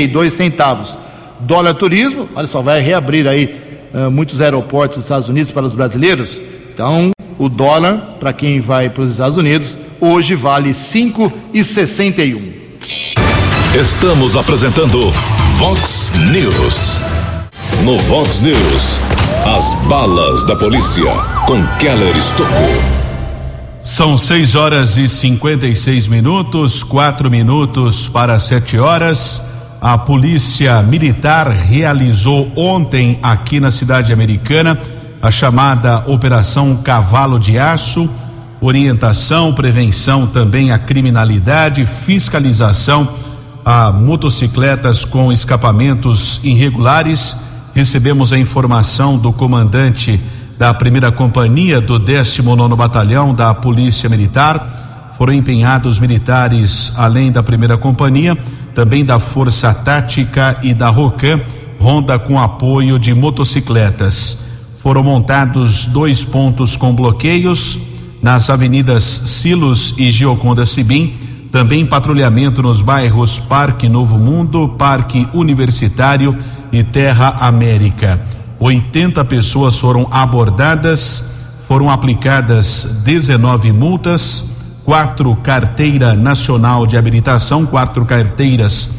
dois 0.06 0.32
centavos. 0.32 0.98
Dólar 1.40 1.74
turismo, 1.74 2.28
olha 2.34 2.46
só, 2.46 2.62
vai 2.62 2.80
reabrir 2.80 3.28
aí 3.28 3.54
uh, 3.92 4.10
muitos 4.10 4.40
aeroportos 4.40 4.96
dos 4.96 5.04
Estados 5.04 5.28
Unidos 5.28 5.52
para 5.52 5.66
os 5.66 5.74
brasileiros. 5.74 6.40
Então, 6.72 7.10
o 7.38 7.48
dólar, 7.48 8.16
para 8.18 8.32
quem 8.32 8.60
vai 8.60 8.88
para 8.88 9.02
os 9.02 9.12
Estados 9.12 9.36
Unidos, 9.36 9.76
hoje 10.00 10.34
vale 10.34 10.72
e 12.24 12.34
um. 12.34 12.52
Estamos 13.78 14.34
apresentando 14.34 15.10
Vox 15.58 16.10
News. 16.32 17.00
No 17.84 17.96
Vox 17.98 18.40
News, 18.40 18.98
as 19.56 19.72
balas 19.86 20.44
da 20.44 20.56
polícia 20.56 21.12
com 21.46 21.66
Keller 21.78 22.16
Estocou. 22.16 22.89
São 23.82 24.18
6 24.18 24.56
horas 24.56 24.98
e 24.98 25.08
56 25.08 26.06
minutos, 26.06 26.82
quatro 26.82 27.30
minutos 27.30 28.06
para 28.08 28.38
sete 28.38 28.78
horas. 28.78 29.42
A 29.80 29.96
Polícia 29.96 30.82
Militar 30.82 31.48
realizou 31.48 32.52
ontem 32.54 33.18
aqui 33.22 33.58
na 33.58 33.70
cidade 33.70 34.12
americana 34.12 34.78
a 35.22 35.30
chamada 35.30 36.04
Operação 36.06 36.76
Cavalo 36.76 37.40
de 37.40 37.58
Aço, 37.58 38.08
orientação, 38.60 39.54
prevenção 39.54 40.26
também 40.26 40.72
à 40.72 40.78
criminalidade, 40.78 41.86
fiscalização 41.86 43.08
a 43.64 43.90
motocicletas 43.90 45.06
com 45.06 45.32
escapamentos 45.32 46.38
irregulares. 46.42 47.34
Recebemos 47.74 48.30
a 48.30 48.38
informação 48.38 49.16
do 49.16 49.32
comandante 49.32 50.20
da 50.60 50.74
primeira 50.74 51.10
companhia 51.10 51.80
do 51.80 51.98
19 51.98 52.76
Batalhão 52.76 53.32
da 53.32 53.54
Polícia 53.54 54.10
Militar. 54.10 55.14
Foram 55.16 55.32
empenhados 55.32 55.98
militares 55.98 56.92
além 56.96 57.32
da 57.32 57.42
primeira 57.42 57.78
companhia, 57.78 58.36
também 58.74 59.02
da 59.02 59.18
Força 59.18 59.72
Tática 59.72 60.60
e 60.62 60.74
da 60.74 60.90
Rocan, 60.90 61.40
ronda 61.78 62.18
com 62.18 62.38
apoio 62.38 62.98
de 62.98 63.14
motocicletas. 63.14 64.36
Foram 64.82 65.02
montados 65.02 65.86
dois 65.86 66.24
pontos 66.24 66.76
com 66.76 66.94
bloqueios 66.94 67.78
nas 68.22 68.50
avenidas 68.50 69.02
Silos 69.02 69.94
e 69.96 70.12
Gioconda 70.12 70.66
Sibim 70.66 71.14
também 71.50 71.86
patrulhamento 71.86 72.62
nos 72.62 72.82
bairros 72.82 73.38
Parque 73.38 73.88
Novo 73.88 74.18
Mundo, 74.18 74.74
Parque 74.76 75.26
Universitário 75.32 76.36
e 76.70 76.84
Terra 76.84 77.38
América. 77.40 78.39
80 78.60 79.24
pessoas 79.24 79.76
foram 79.78 80.06
abordadas, 80.10 81.30
foram 81.66 81.90
aplicadas 81.90 82.84
19 83.02 83.72
multas, 83.72 84.44
quatro 84.84 85.34
carteira 85.36 86.14
nacional 86.14 86.86
de 86.86 86.96
habilitação, 86.96 87.66
quatro 87.66 88.04
carteiras 88.04 88.90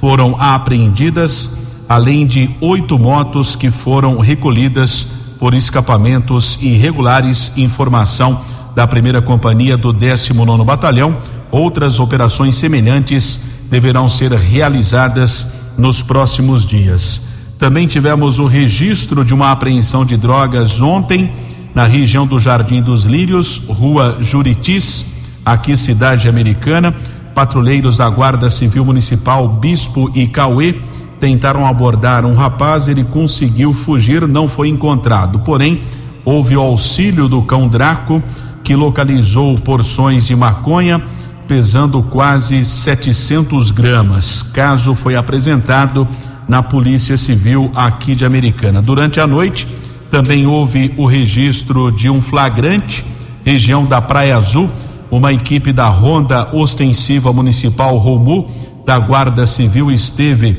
foram 0.00 0.40
apreendidas, 0.40 1.50
além 1.88 2.26
de 2.26 2.56
oito 2.60 2.98
motos 2.98 3.54
que 3.54 3.70
foram 3.70 4.18
recolhidas 4.18 5.06
por 5.38 5.52
escapamentos 5.52 6.56
irregulares. 6.62 7.52
Informação 7.56 8.40
da 8.74 8.86
primeira 8.86 9.20
companhia 9.20 9.76
do 9.76 9.92
19 9.92 10.64
Batalhão 10.64 11.16
Outras 11.50 11.98
operações 11.98 12.56
semelhantes 12.56 13.40
deverão 13.70 14.08
ser 14.08 14.32
realizadas 14.32 15.46
nos 15.76 16.02
próximos 16.02 16.66
dias. 16.66 17.22
Também 17.58 17.88
tivemos 17.88 18.38
o 18.38 18.46
registro 18.46 19.24
de 19.24 19.34
uma 19.34 19.50
apreensão 19.50 20.04
de 20.04 20.16
drogas 20.16 20.80
ontem 20.80 21.30
na 21.74 21.84
região 21.84 22.24
do 22.24 22.38
Jardim 22.38 22.80
dos 22.80 23.04
Lírios, 23.04 23.58
Rua 23.68 24.18
Juritis, 24.20 25.06
aqui 25.44 25.76
cidade 25.76 26.28
americana. 26.28 26.94
Patrulheiros 27.34 27.96
da 27.96 28.08
Guarda 28.08 28.48
Civil 28.48 28.84
Municipal 28.84 29.48
Bispo 29.48 30.10
e 30.14 30.26
Cauê 30.28 30.76
tentaram 31.18 31.66
abordar 31.66 32.24
um 32.24 32.34
rapaz, 32.34 32.86
ele 32.86 33.02
conseguiu 33.02 33.72
fugir, 33.72 34.26
não 34.26 34.48
foi 34.48 34.68
encontrado. 34.68 35.40
Porém, 35.40 35.82
houve 36.24 36.56
o 36.56 36.60
auxílio 36.60 37.28
do 37.28 37.42
cão 37.42 37.66
Draco, 37.66 38.22
que 38.62 38.76
localizou 38.76 39.56
porções 39.56 40.26
de 40.26 40.36
maconha 40.36 41.02
pesando 41.48 42.02
quase 42.02 42.64
700 42.64 43.70
gramas. 43.70 44.42
Caso 44.42 44.94
foi 44.94 45.16
apresentado 45.16 46.06
na 46.48 46.62
Polícia 46.62 47.16
Civil 47.16 47.70
aqui 47.74 48.14
de 48.14 48.24
Americana. 48.24 48.80
Durante 48.80 49.20
a 49.20 49.26
noite, 49.26 49.68
também 50.10 50.46
houve 50.46 50.94
o 50.96 51.06
registro 51.06 51.92
de 51.92 52.08
um 52.08 52.22
flagrante, 52.22 53.04
região 53.44 53.84
da 53.84 54.00
Praia 54.00 54.36
Azul. 54.36 54.70
Uma 55.10 55.32
equipe 55.32 55.72
da 55.72 55.88
Ronda 55.88 56.48
Ostensiva 56.54 57.32
Municipal 57.32 57.96
Romu, 57.96 58.50
da 58.84 58.98
Guarda 58.98 59.46
Civil, 59.46 59.90
esteve 59.90 60.56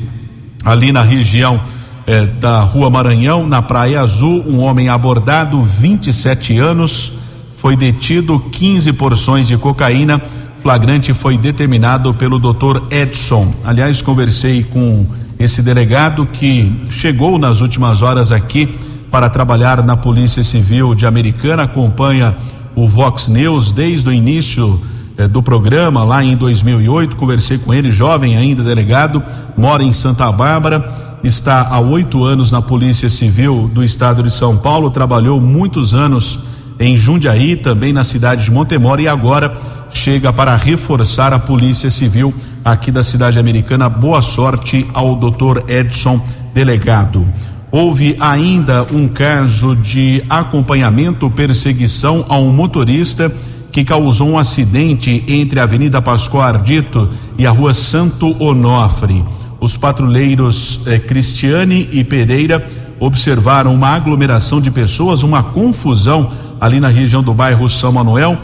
ali 0.64 0.92
na 0.92 1.02
região 1.02 1.60
eh, 2.06 2.26
da 2.26 2.60
Rua 2.60 2.90
Maranhão, 2.90 3.46
na 3.46 3.60
Praia 3.60 4.00
Azul. 4.00 4.44
Um 4.46 4.60
homem 4.60 4.88
abordado, 4.88 5.62
27 5.62 6.58
anos, 6.58 7.12
foi 7.58 7.76
detido, 7.76 8.40
15 8.50 8.92
porções 8.92 9.46
de 9.46 9.56
cocaína 9.56 10.20
flagrante 10.60 11.14
foi 11.14 11.38
determinado 11.38 12.12
pelo 12.14 12.38
doutor 12.38 12.86
Edson. 12.90 13.52
Aliás, 13.64 14.02
conversei 14.02 14.62
com 14.62 15.06
esse 15.40 15.62
delegado 15.62 16.26
que 16.26 16.70
chegou 16.90 17.38
nas 17.38 17.62
últimas 17.62 18.02
horas 18.02 18.30
aqui 18.30 18.68
para 19.10 19.30
trabalhar 19.30 19.82
na 19.82 19.96
Polícia 19.96 20.44
Civil 20.44 20.94
de 20.94 21.06
Americana, 21.06 21.62
acompanha 21.62 22.36
o 22.76 22.86
Vox 22.86 23.26
News 23.26 23.72
desde 23.72 24.10
o 24.10 24.12
início 24.12 24.78
eh, 25.16 25.26
do 25.26 25.42
programa 25.42 26.04
lá 26.04 26.22
em 26.22 26.36
2008. 26.36 27.16
Conversei 27.16 27.56
com 27.56 27.72
ele, 27.72 27.90
jovem 27.90 28.36
ainda 28.36 28.62
delegado, 28.62 29.22
mora 29.56 29.82
em 29.82 29.94
Santa 29.94 30.30
Bárbara, 30.30 31.18
está 31.24 31.68
há 31.68 31.80
oito 31.80 32.22
anos 32.22 32.52
na 32.52 32.60
Polícia 32.60 33.08
Civil 33.08 33.70
do 33.72 33.82
Estado 33.82 34.22
de 34.22 34.30
São 34.30 34.58
Paulo, 34.58 34.90
trabalhou 34.90 35.40
muitos 35.40 35.94
anos 35.94 36.38
em 36.80 36.96
Jundiaí, 36.96 37.56
também 37.56 37.92
na 37.92 38.02
cidade 38.02 38.44
de 38.44 38.50
Montemor 38.50 38.98
e 39.00 39.06
agora 39.06 39.54
chega 39.92 40.32
para 40.32 40.56
reforçar 40.56 41.30
a 41.34 41.38
Polícia 41.38 41.90
Civil 41.90 42.32
aqui 42.64 42.90
da 42.90 43.04
cidade 43.04 43.38
americana. 43.38 43.86
Boa 43.86 44.22
sorte 44.22 44.88
ao 44.94 45.14
doutor 45.14 45.62
Edson, 45.68 46.18
delegado. 46.54 47.26
Houve 47.70 48.16
ainda 48.18 48.86
um 48.90 49.06
caso 49.06 49.76
de 49.76 50.24
acompanhamento, 50.28 51.30
perseguição 51.30 52.24
a 52.28 52.38
um 52.38 52.50
motorista 52.50 53.30
que 53.70 53.84
causou 53.84 54.30
um 54.30 54.38
acidente 54.38 55.22
entre 55.28 55.60
a 55.60 55.64
Avenida 55.64 56.00
Pascoal 56.00 56.42
Ardito 56.44 57.10
e 57.38 57.46
a 57.46 57.50
Rua 57.50 57.74
Santo 57.74 58.34
Onofre. 58.42 59.22
Os 59.60 59.76
patrulheiros 59.76 60.80
eh, 60.86 60.98
Cristiane 60.98 61.88
e 61.92 62.02
Pereira 62.02 62.66
observaram 62.98 63.74
uma 63.74 63.88
aglomeração 63.88 64.60
de 64.60 64.70
pessoas, 64.70 65.22
uma 65.22 65.42
confusão 65.42 66.32
ali 66.60 66.78
na 66.78 66.88
região 66.88 67.22
do 67.22 67.32
bairro 67.32 67.68
São 67.68 67.92
Manuel 67.92 68.38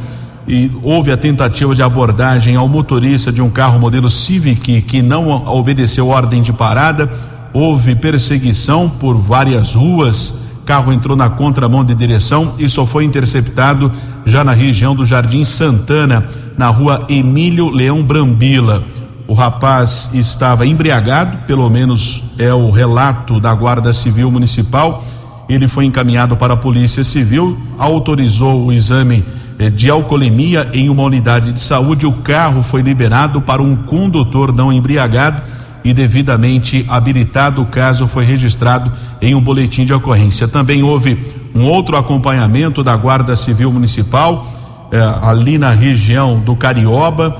e 0.48 0.70
houve 0.82 1.10
a 1.10 1.16
tentativa 1.16 1.74
de 1.74 1.82
abordagem 1.82 2.54
ao 2.54 2.68
motorista 2.68 3.32
de 3.32 3.42
um 3.42 3.50
carro 3.50 3.80
modelo 3.80 4.08
Civic 4.08 4.80
que 4.82 5.02
não 5.02 5.44
obedeceu 5.46 6.08
ordem 6.08 6.40
de 6.40 6.52
parada. 6.52 7.10
Houve 7.52 7.94
perseguição 7.96 8.88
por 8.88 9.16
várias 9.16 9.74
ruas. 9.74 10.34
Carro 10.64 10.92
entrou 10.92 11.16
na 11.16 11.28
contramão 11.28 11.84
de 11.84 11.94
direção 11.94 12.54
e 12.58 12.68
só 12.68 12.86
foi 12.86 13.04
interceptado 13.04 13.92
já 14.24 14.44
na 14.44 14.52
região 14.52 14.94
do 14.94 15.04
Jardim 15.04 15.44
Santana, 15.44 16.24
na 16.56 16.68
rua 16.68 17.04
Emílio 17.08 17.68
Leão 17.68 18.02
Brambila. 18.04 18.84
O 19.28 19.34
rapaz 19.34 20.10
estava 20.14 20.66
embriagado, 20.66 21.38
pelo 21.46 21.68
menos 21.68 22.22
é 22.38 22.54
o 22.54 22.70
relato 22.70 23.40
da 23.40 23.52
Guarda 23.52 23.92
Civil 23.92 24.30
Municipal. 24.30 25.04
Ele 25.48 25.68
foi 25.68 25.84
encaminhado 25.84 26.36
para 26.36 26.54
a 26.54 26.56
Polícia 26.56 27.04
Civil, 27.04 27.56
autorizou 27.78 28.66
o 28.66 28.72
exame 28.72 29.24
eh, 29.58 29.70
de 29.70 29.88
alcoolemia 29.88 30.68
em 30.72 30.90
uma 30.90 31.02
unidade 31.02 31.52
de 31.52 31.60
saúde. 31.60 32.06
O 32.06 32.12
carro 32.12 32.62
foi 32.62 32.82
liberado 32.82 33.40
para 33.40 33.62
um 33.62 33.76
condutor 33.76 34.52
não 34.52 34.72
embriagado 34.72 35.40
e 35.84 35.94
devidamente 35.94 36.84
habilitado. 36.88 37.62
O 37.62 37.66
caso 37.66 38.08
foi 38.08 38.24
registrado 38.24 38.92
em 39.22 39.34
um 39.34 39.40
boletim 39.40 39.84
de 39.84 39.94
ocorrência. 39.94 40.48
Também 40.48 40.82
houve 40.82 41.16
um 41.54 41.64
outro 41.64 41.96
acompanhamento 41.96 42.82
da 42.82 42.96
Guarda 42.96 43.36
Civil 43.36 43.72
Municipal, 43.72 44.46
eh, 44.90 45.14
ali 45.22 45.58
na 45.58 45.70
região 45.70 46.40
do 46.40 46.56
Carioba. 46.56 47.36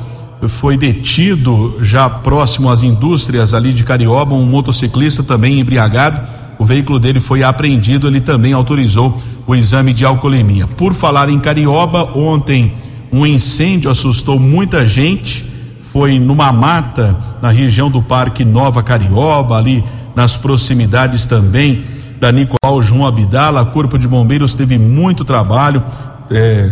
Foi 0.49 0.77
detido 0.77 1.79
já 1.81 2.09
próximo 2.09 2.71
às 2.71 2.83
indústrias 2.83 3.53
ali 3.53 3.73
de 3.73 3.83
Carioba 3.83 4.35
um 4.35 4.47
motociclista 4.47 5.25
também 5.25 5.59
embriagado. 5.59 6.21
O 6.59 6.64
veículo 6.64 6.99
dele 6.99 7.21
foi 7.21 7.42
apreendido. 7.42 8.07
Ele 8.07 8.21
também 8.21 8.53
autorizou 8.53 9.16
o 9.47 9.55
exame 9.55 9.92
de 9.92 10.05
alcoolemia. 10.05 10.66
Por 10.66 10.95
falar 10.95 11.29
em 11.29 11.38
Carioba, 11.38 12.05
ontem 12.16 12.75
um 13.12 13.25
incêndio 13.27 13.90
assustou 13.90 14.38
muita 14.38 14.87
gente. 14.87 15.45
Foi 15.92 16.19
numa 16.19 16.53
mata 16.53 17.16
na 17.40 17.51
região 17.51 17.90
do 17.90 18.03
Parque 18.03 18.45
Nova 18.45 18.83
Carioba, 18.83 19.57
ali 19.57 19.85
nas 20.14 20.37
proximidades 20.37 21.27
também 21.27 21.85
da 22.19 22.33
Nicolau 22.33 22.83
João 22.83 23.07
Abdala. 23.07 23.64
Corpo 23.66 23.99
de 23.99 24.09
Bombeiros 24.09 24.55
teve 24.55 24.79
muito 24.79 25.25
trabalho, 25.25 25.83
é, 26.31 26.71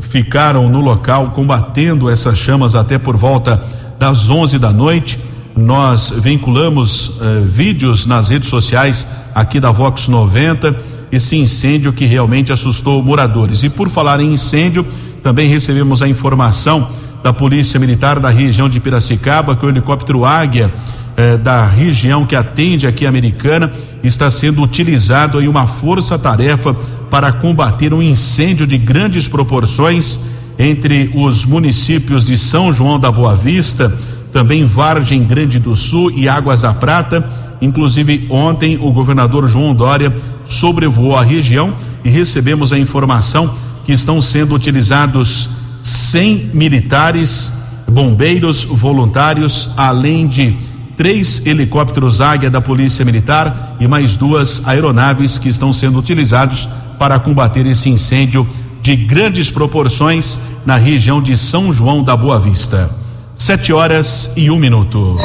ficaram 0.00 0.68
no 0.68 0.80
local 0.80 1.30
combatendo 1.30 2.08
essas 2.08 2.38
chamas 2.38 2.74
até 2.74 2.98
por 2.98 3.16
volta 3.16 3.62
das 3.98 4.28
11 4.30 4.58
da 4.58 4.70
noite. 4.70 5.18
Nós 5.62 6.10
vinculamos 6.10 7.12
eh, 7.20 7.44
vídeos 7.46 8.04
nas 8.04 8.28
redes 8.28 8.48
sociais 8.48 9.06
aqui 9.32 9.60
da 9.60 9.70
Vox 9.70 10.08
90 10.08 10.74
esse 11.12 11.36
incêndio 11.36 11.92
que 11.92 12.04
realmente 12.04 12.52
assustou 12.52 13.00
moradores. 13.00 13.62
E 13.62 13.68
por 13.68 13.88
falar 13.88 14.18
em 14.18 14.32
incêndio, 14.32 14.84
também 15.22 15.46
recebemos 15.46 16.02
a 16.02 16.08
informação 16.08 16.88
da 17.22 17.32
Polícia 17.32 17.78
Militar 17.78 18.18
da 18.18 18.28
região 18.28 18.68
de 18.68 18.80
Piracicaba 18.80 19.54
que 19.54 19.64
o 19.64 19.68
helicóptero 19.68 20.24
Águia 20.24 20.72
eh, 21.16 21.36
da 21.36 21.64
região 21.64 22.26
que 22.26 22.34
atende 22.34 22.84
aqui 22.84 23.06
a 23.06 23.08
Americana 23.08 23.72
está 24.02 24.28
sendo 24.30 24.62
utilizado 24.62 25.40
em 25.40 25.46
uma 25.46 25.68
força-tarefa 25.68 26.74
para 27.08 27.30
combater 27.30 27.94
um 27.94 28.02
incêndio 28.02 28.66
de 28.66 28.76
grandes 28.78 29.28
proporções 29.28 30.18
entre 30.58 31.12
os 31.14 31.44
municípios 31.44 32.24
de 32.26 32.36
São 32.36 32.72
João 32.72 32.98
da 32.98 33.12
Boa 33.12 33.36
Vista, 33.36 33.96
também 34.32 34.64
Vargem 34.64 35.22
Grande 35.24 35.58
do 35.58 35.76
Sul 35.76 36.10
e 36.10 36.28
Águas 36.28 36.62
da 36.62 36.72
Prata 36.72 37.42
Inclusive, 37.62 38.26
ontem 38.28 38.76
o 38.76 38.92
governador 38.92 39.48
João 39.48 39.72
Dória 39.72 40.12
sobrevoou 40.44 41.14
a 41.14 41.22
região 41.22 41.72
e 42.04 42.10
recebemos 42.10 42.72
a 42.72 42.78
informação 42.78 43.54
que 43.86 43.92
estão 43.92 44.20
sendo 44.20 44.52
utilizados 44.56 45.48
100 45.78 46.50
militares 46.52 47.52
bombeiros 47.88 48.64
voluntários, 48.64 49.70
além 49.76 50.26
de 50.26 50.56
três 50.96 51.46
helicópteros 51.46 52.20
Águia 52.20 52.50
da 52.50 52.60
Polícia 52.60 53.04
Militar 53.04 53.76
e 53.78 53.86
mais 53.86 54.16
duas 54.16 54.60
aeronaves 54.66 55.38
que 55.38 55.48
estão 55.48 55.72
sendo 55.72 56.00
utilizados 56.00 56.68
para 56.98 57.20
combater 57.20 57.64
esse 57.66 57.88
incêndio 57.88 58.44
de 58.82 58.96
grandes 58.96 59.50
proporções 59.50 60.40
na 60.66 60.74
região 60.74 61.22
de 61.22 61.36
São 61.36 61.72
João 61.72 62.02
da 62.02 62.16
Boa 62.16 62.40
Vista. 62.40 63.01
Sete 63.34 63.72
horas 63.72 64.30
e 64.36 64.50
um 64.50 64.58
minuto. 64.58 65.16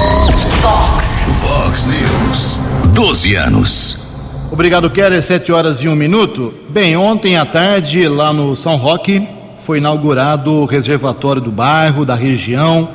Fox. 0.62 1.26
Fox 1.42 1.88
News. 1.88 2.60
Doze 2.96 3.36
anos. 3.36 4.08
Obrigado, 4.50 4.90
Keller. 4.90 5.22
Sete 5.22 5.52
horas 5.52 5.82
e 5.84 5.90
um 5.90 5.96
minuto. 5.96 6.54
Bem, 6.70 6.96
ontem 6.96 7.36
à 7.36 7.46
tarde, 7.46 8.08
lá 8.08 8.32
no 8.32 8.56
São 8.56 8.78
Roque, 8.78 9.28
foi 9.60 9.80
inaugurado 9.80 10.54
o 10.54 10.66
reservatório 10.66 11.42
do 11.42 11.52
bairro, 11.52 12.06
da 12.06 12.16
região. 12.16 12.88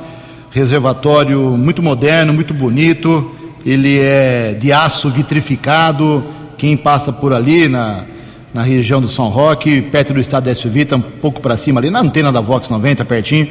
Reservatório 0.49 1.39
muito 1.51 1.83
moderno, 1.83 2.33
muito 2.33 2.53
bonito. 2.53 3.31
Ele 3.63 3.99
é 3.99 4.57
de 4.59 4.73
aço 4.73 5.11
vitrificado. 5.11 6.23
Quem 6.57 6.75
passa 6.75 7.13
por 7.13 7.33
ali 7.33 7.69
na, 7.69 8.03
na 8.51 8.63
região 8.63 8.99
do 8.99 9.07
São 9.07 9.29
Roque, 9.29 9.79
perto 9.79 10.11
do 10.11 10.19
estado 10.19 10.45
da 10.45 10.55
SUV, 10.55 10.87
um 10.95 11.01
pouco 11.01 11.39
para 11.39 11.55
cima 11.55 11.79
ali, 11.79 11.91
na 11.91 11.99
antena 11.99 12.31
da 12.31 12.41
Vox 12.41 12.67
90, 12.67 13.05
pertinho. 13.05 13.47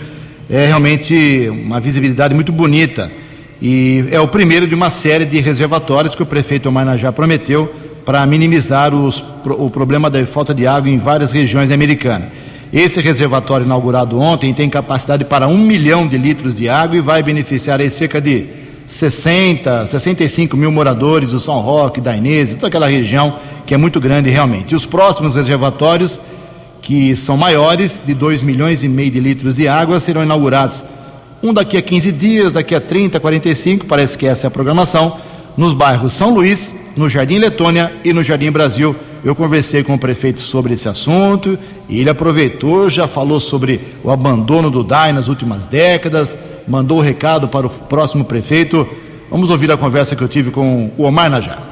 É 0.51 0.67
realmente 0.67 1.49
uma 1.51 1.81
visibilidade 1.81 2.35
muito 2.35 2.53
bonita. 2.53 3.11
E 3.61 4.05
é 4.11 4.21
o 4.21 4.27
primeiro 4.27 4.67
de 4.67 4.75
uma 4.75 4.91
série 4.91 5.25
de 5.25 5.41
reservatórios 5.41 6.15
que 6.15 6.23
o 6.23 6.27
prefeito 6.27 6.71
Marnajá 6.71 7.13
prometeu 7.13 7.73
para 8.05 8.27
minimizar 8.27 8.95
os, 8.95 9.23
o 9.47 9.71
problema 9.71 10.11
da 10.11 10.25
falta 10.27 10.53
de 10.53 10.67
água 10.67 10.91
em 10.91 10.99
várias 10.99 11.33
regiões 11.33 11.71
americanas. 11.71 12.29
Esse 12.73 13.01
reservatório 13.01 13.67
inaugurado 13.67 14.19
ontem 14.19 14.53
tem 14.53 14.69
capacidade 14.69 15.25
para 15.25 15.47
um 15.47 15.59
milhão 15.59 16.09
de 16.09 16.17
litros 16.17 16.57
de 16.57 16.69
água 16.69 16.97
e 16.97 17.01
vai 17.01 17.23
beneficiar 17.23 17.81
cerca 17.91 18.21
de 18.21 18.47
60, 18.87 19.87
65 19.87 20.57
mil 20.57 20.73
moradores 20.73 21.31
do 21.31 21.39
São 21.39 21.61
Roque, 21.61 22.01
da 22.01 22.17
Inês, 22.17 22.55
toda 22.55 22.69
aquela 22.69 22.89
região 22.89 23.37
que 23.67 23.75
é 23.75 23.77
muito 23.77 24.01
grande 24.01 24.31
realmente. 24.31 24.73
E 24.73 24.75
os 24.75 24.87
próximos 24.87 25.37
reservatórios, 25.37 26.21
que 26.83 27.17
são 27.17 27.37
maiores, 27.37 28.03
de 28.05 28.13
2 28.13 28.43
milhões 28.43 28.83
e 28.83 28.89
meio 28.89 29.11
de 29.11 29.21
litros 29.21 29.57
de 29.57 29.69
água, 29.69 30.01
serão 30.01 30.25
inaugurados. 30.25 30.83
Um 31.41 31.55
daqui 31.55 31.77
a 31.77 31.83
15 31.83 32.13
dias, 32.13 32.53
daqui 32.53 32.75
a 32.75 32.81
30, 32.81 33.21
45, 33.21 33.87
parece 33.87 34.19
que 34.19 34.27
essa 34.27 34.47
é 34.47 34.49
a 34.49 34.51
programação, 34.51 35.17
nos 35.57 35.73
bairros 35.73 36.13
São 36.13 36.35
Luís, 36.35 36.75
no 36.97 37.09
Jardim 37.09 37.39
Letônia 37.39 37.93
e 38.05 38.13
no 38.13 38.23
Jardim 38.23 38.51
Brasil. 38.51 38.95
Eu 39.25 39.37
conversei 39.37 39.85
com 39.85 39.95
o 39.95 39.99
prefeito 39.99 40.41
sobre 40.41 40.75
esse 40.75 40.89
assunto 40.89 41.57
e 41.89 42.01
ele 42.01 42.11
aproveitou, 42.11 42.91
já 42.91 43.07
falou 43.07 43.39
sobre 43.39 43.81
o 44.03 44.11
abandono 44.11 44.69
do 44.69 44.83
DAI 44.83 45.13
nas 45.13 45.29
últimas 45.29 45.67
décadas, 45.67 46.37
mandou 46.67 46.99
o 46.99 47.03
recado 47.03 47.47
para 47.47 47.67
o 47.67 47.71
próximo 47.71 48.25
prefeito. 48.25 48.87
Vamos 49.31 49.51
ouvir 49.51 49.71
a 49.71 49.77
conversa 49.77 50.17
que 50.17 50.23
eu 50.23 50.29
tive 50.29 50.51
com 50.51 50.91
o 50.99 51.05
Omar 51.05 51.31
Najar. 51.31 51.72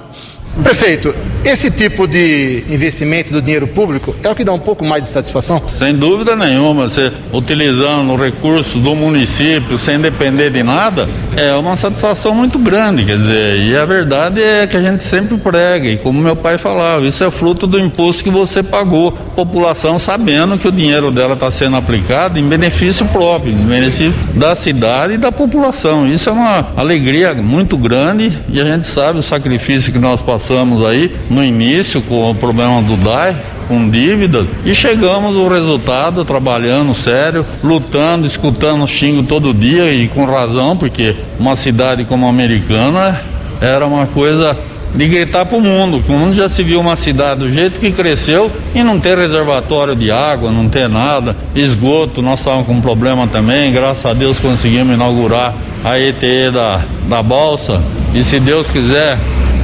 Prefeito, 0.62 1.14
esse 1.44 1.70
tipo 1.70 2.06
de 2.06 2.64
investimento 2.68 3.32
do 3.32 3.40
dinheiro 3.40 3.66
público 3.66 4.14
é 4.22 4.28
o 4.28 4.34
que 4.34 4.44
dá 4.44 4.52
um 4.52 4.58
pouco 4.58 4.84
mais 4.84 5.04
de 5.04 5.08
satisfação? 5.08 5.62
Sem 5.68 5.94
dúvida 5.94 6.36
nenhuma, 6.36 6.88
você 6.88 7.10
utilizando 7.32 8.14
recursos 8.16 8.80
do 8.82 8.94
município 8.94 9.78
sem 9.78 9.98
depender 9.98 10.50
de 10.50 10.62
nada, 10.62 11.08
é 11.36 11.54
uma 11.54 11.76
satisfação 11.76 12.34
muito 12.34 12.58
grande, 12.58 13.04
quer 13.04 13.16
dizer, 13.16 13.58
e 13.58 13.76
a 13.76 13.86
verdade 13.86 14.42
é 14.42 14.66
que 14.66 14.76
a 14.76 14.82
gente 14.82 15.02
sempre 15.02 15.38
prega, 15.38 15.88
e 15.88 15.96
como 15.96 16.20
meu 16.20 16.36
pai 16.36 16.58
falava, 16.58 17.06
isso 17.06 17.24
é 17.24 17.30
fruto 17.30 17.66
do 17.66 17.78
imposto 17.78 18.22
que 18.22 18.30
você 18.30 18.62
pagou, 18.62 19.12
população 19.12 19.98
sabendo 19.98 20.58
que 20.58 20.68
o 20.68 20.72
dinheiro 20.72 21.10
dela 21.10 21.34
está 21.34 21.50
sendo 21.50 21.76
aplicado 21.76 22.38
em 22.38 22.46
benefício 22.46 23.06
próprio, 23.06 23.52
em 23.52 23.64
benefício 23.64 24.12
da 24.34 24.54
cidade 24.54 25.14
e 25.14 25.18
da 25.18 25.32
população. 25.32 26.06
Isso 26.06 26.28
é 26.28 26.32
uma 26.32 26.68
alegria 26.76 27.32
muito 27.34 27.78
grande 27.78 28.36
e 28.52 28.60
a 28.60 28.64
gente 28.64 28.86
sabe 28.86 29.18
o 29.18 29.22
sacrifício 29.22 29.92
que 29.92 29.98
nós 29.98 30.20
passamos 30.20 30.39
passamos 30.40 30.82
aí 30.86 31.12
no 31.28 31.44
início 31.44 32.00
com 32.00 32.30
o 32.30 32.34
problema 32.34 32.80
do 32.80 32.96
DAI, 32.96 33.36
com 33.68 33.90
dívidas, 33.90 34.46
e 34.64 34.74
chegamos 34.74 35.36
ao 35.36 35.48
resultado 35.48 36.24
trabalhando 36.24 36.94
sério, 36.94 37.44
lutando, 37.62 38.26
escutando 38.26 38.86
xingo 38.88 39.22
todo 39.22 39.52
dia 39.52 39.92
e 39.92 40.08
com 40.08 40.24
razão, 40.24 40.78
porque 40.78 41.14
uma 41.38 41.54
cidade 41.56 42.06
como 42.06 42.24
a 42.24 42.30
Americana 42.30 43.20
era 43.60 43.86
uma 43.86 44.06
coisa 44.06 44.56
de 44.94 45.06
gritar 45.06 45.44
para 45.44 45.58
o 45.58 45.60
mundo, 45.60 46.02
que 46.02 46.10
o 46.10 46.14
mundo 46.14 46.34
já 46.34 46.48
se 46.48 46.62
viu 46.64 46.80
uma 46.80 46.96
cidade 46.96 47.40
do 47.40 47.52
jeito 47.52 47.78
que 47.78 47.92
cresceu 47.92 48.50
e 48.74 48.82
não 48.82 48.98
ter 48.98 49.18
reservatório 49.18 49.94
de 49.94 50.10
água, 50.10 50.50
não 50.50 50.70
ter 50.70 50.88
nada, 50.88 51.36
esgoto, 51.54 52.22
nós 52.22 52.40
estávamos 52.40 52.66
com 52.66 52.80
problema 52.80 53.26
também, 53.26 53.70
graças 53.70 54.06
a 54.06 54.14
Deus 54.14 54.40
conseguimos 54.40 54.94
inaugurar 54.94 55.54
a 55.84 56.00
ETE 56.00 56.50
da, 56.50 56.80
da 57.08 57.22
Balsa 57.22 57.80
e 58.14 58.24
se 58.24 58.40
Deus 58.40 58.68
quiser 58.70 59.18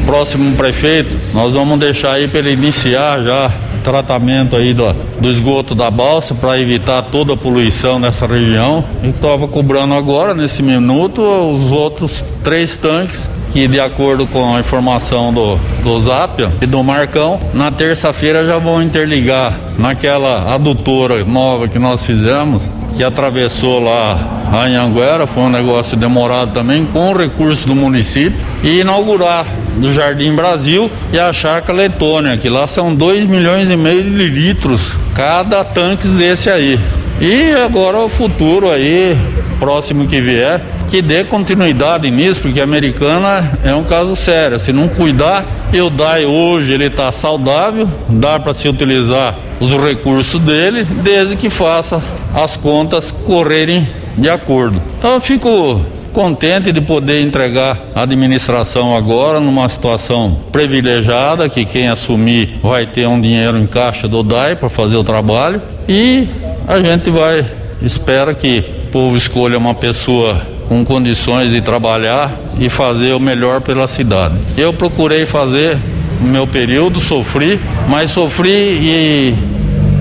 próximo 0.07 0.57
prefeito, 0.57 1.15
nós 1.35 1.53
vamos 1.53 1.79
deixar 1.79 2.13
aí 2.13 2.29
para 2.29 2.39
ele 2.39 2.53
iniciar 2.53 3.23
já 3.23 3.51
tratamento 3.87 4.57
aí 4.57 4.75
do, 4.75 4.93
do 5.21 5.31
esgoto 5.31 5.73
da 5.73 5.89
balsa 5.91 6.35
para 6.35 6.59
evitar 6.59 7.03
toda 7.03 7.35
a 7.35 7.37
poluição 7.37 8.01
nessa 8.01 8.27
região. 8.27 8.85
E 9.03 9.11
estava 9.11 9.47
cobrando 9.47 9.95
agora, 9.95 10.35
nesse 10.35 10.61
minuto, 10.61 11.21
os 11.23 11.71
outros 11.71 12.25
três 12.43 12.75
tanques 12.75 13.29
que 13.53 13.69
de 13.69 13.81
acordo 13.81 14.27
com 14.27 14.55
a 14.55 14.61
informação 14.61 15.33
do, 15.33 15.57
do 15.83 15.99
Zapia 16.01 16.51
e 16.61 16.67
do 16.67 16.83
Marcão, 16.83 17.39
na 17.55 17.71
terça-feira 17.71 18.45
já 18.45 18.59
vão 18.59 18.83
interligar 18.83 19.55
naquela 19.79 20.53
adutora 20.53 21.25
nova 21.25 21.69
que 21.69 21.79
nós 21.79 22.05
fizemos, 22.05 22.65
que 22.97 23.05
atravessou 23.05 23.79
lá 23.79 24.19
a 24.51 24.65
Anhanguera, 24.65 25.27
foi 25.27 25.43
um 25.43 25.51
negócio 25.51 25.97
demorado 25.97 26.53
também, 26.53 26.87
com 26.87 27.13
recursos 27.13 27.65
do 27.65 27.75
município, 27.75 28.41
e 28.63 28.81
inaugurar 28.81 29.45
do 29.77 29.93
Jardim 29.93 30.35
Brasil 30.35 30.91
e 31.13 31.19
a 31.19 31.33
Chácara 31.33 31.77
Letônia, 31.77 32.37
que 32.39 32.49
lá 32.49 32.67
são 32.67 32.95
2 32.95 33.27
milhões 33.27 33.71
e 33.71 33.77
meio 33.77 34.03
de 34.03 34.11
litros 34.29 34.97
cada 35.15 35.63
tanque 35.63 36.09
desse 36.09 36.49
aí. 36.49 36.79
E 37.21 37.53
agora 37.53 37.99
o 37.99 38.09
futuro 38.09 38.71
aí, 38.71 39.17
próximo 39.59 40.07
que 40.07 40.21
vier, 40.21 40.63
que 40.89 41.03
dê 41.03 41.25
continuidade 41.25 42.11
nisso, 42.11 42.43
porque 42.43 42.61
a 42.61 42.65
americana 42.65 43.59
é 43.65 43.75
um 43.75 43.85
caso 43.85 44.15
sério. 44.17 44.59
Se 44.59 44.73
não 44.73 44.89
cuidar, 44.89 45.45
o 45.75 45.91
DAI 45.91 46.25
hoje 46.25 46.73
ele 46.73 46.87
está 46.87 47.13
saudável, 47.13 47.89
dá 48.09 48.39
para 48.41 48.55
se 48.55 48.69
utilizar 48.69 49.37
os 49.61 49.73
recursos 49.75 50.41
dele, 50.41 50.85
desde 50.85 51.37
que 51.37 51.51
faça 51.51 52.01
as 52.37 52.55
contas 52.55 53.11
correrem 53.11 53.89
de 54.19 54.29
acordo. 54.29 54.83
Então 54.99 55.15
eu 55.15 55.21
fico 55.23 55.81
contente 56.13 56.71
de 56.71 56.83
poder 56.83 57.23
entregar 57.23 57.79
a 57.95 58.03
administração 58.03 58.95
agora 58.95 59.41
numa 59.41 59.67
situação 59.69 60.37
privilegiada, 60.53 61.49
que 61.49 61.65
quem 61.65 61.89
assumir 61.89 62.59
vai 62.63 62.87
ter 62.87 63.07
um 63.07 63.19
dinheiro 63.19 63.59
em 63.59 63.67
caixa 63.67 64.07
do 64.07 64.23
DAI 64.23 64.55
para 64.57 64.69
fazer 64.69 64.97
o 64.97 65.05
trabalho 65.05 65.63
e 65.89 66.29
a 66.69 66.79
gente 66.81 67.11
vai, 67.11 67.45
espera 67.81 68.35
que 68.35 68.65
o 68.87 68.91
povo 68.91 69.17
escolha 69.17 69.57
uma 69.57 69.75
pessoa 69.75 70.41
com 70.69 70.85
condições 70.85 71.51
de 71.51 71.61
trabalhar 71.61 72.35
e 72.59 72.69
fazer 72.69 73.13
o 73.13 73.21
melhor 73.21 73.61
pela 73.61 73.89
cidade. 73.89 74.35
Eu 74.57 74.73
procurei 74.73 75.25
fazer 75.25 75.79
no 76.21 76.29
meu 76.29 76.47
período, 76.47 76.99
sofri, 77.01 77.61
mas 77.89 78.11
sofri 78.11 78.51
e, 78.51 79.35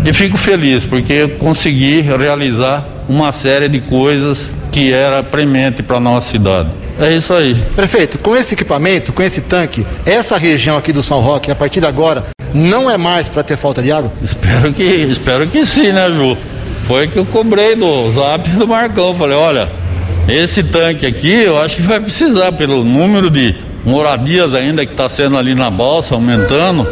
e 0.05 0.13
fico 0.13 0.37
feliz 0.37 0.85
porque 0.85 1.27
consegui 1.39 2.01
realizar 2.01 2.85
uma 3.09 3.31
série 3.31 3.67
de 3.67 3.79
coisas 3.79 4.53
que 4.71 4.93
era 4.93 5.23
premente 5.23 5.81
para 5.81 5.99
nossa 5.99 6.29
cidade. 6.29 6.69
É 6.99 7.13
isso 7.13 7.33
aí. 7.33 7.55
Prefeito, 7.75 8.17
com 8.17 8.35
esse 8.35 8.53
equipamento, 8.53 9.11
com 9.11 9.21
esse 9.21 9.41
tanque, 9.41 9.85
essa 10.05 10.37
região 10.37 10.77
aqui 10.77 10.93
do 10.93 11.03
São 11.03 11.19
Roque, 11.19 11.51
a 11.51 11.55
partir 11.55 11.81
de 11.81 11.87
agora, 11.87 12.23
não 12.53 12.89
é 12.89 12.97
mais 12.97 13.27
para 13.27 13.43
ter 13.43 13.57
falta 13.57 13.81
de 13.81 13.91
água? 13.91 14.11
Espero 14.23 14.71
que, 14.71 14.83
espero 14.83 15.47
que 15.47 15.65
sim, 15.65 15.91
né, 15.91 16.09
Ju? 16.09 16.37
Foi 16.87 17.07
que 17.07 17.17
eu 17.17 17.25
cobrei 17.25 17.75
do 17.75 18.11
zap 18.11 18.47
do 18.51 18.67
Marcão. 18.67 19.13
Falei, 19.15 19.35
olha, 19.35 19.69
esse 20.29 20.63
tanque 20.63 21.05
aqui 21.05 21.33
eu 21.33 21.59
acho 21.59 21.77
que 21.77 21.81
vai 21.81 21.99
precisar, 21.99 22.51
pelo 22.53 22.83
número 22.83 23.29
de 23.29 23.55
moradias 23.83 24.55
ainda 24.55 24.85
que 24.85 24.91
está 24.93 25.09
sendo 25.09 25.37
ali 25.37 25.53
na 25.53 25.69
balsa, 25.69 26.15
aumentando. 26.15 26.87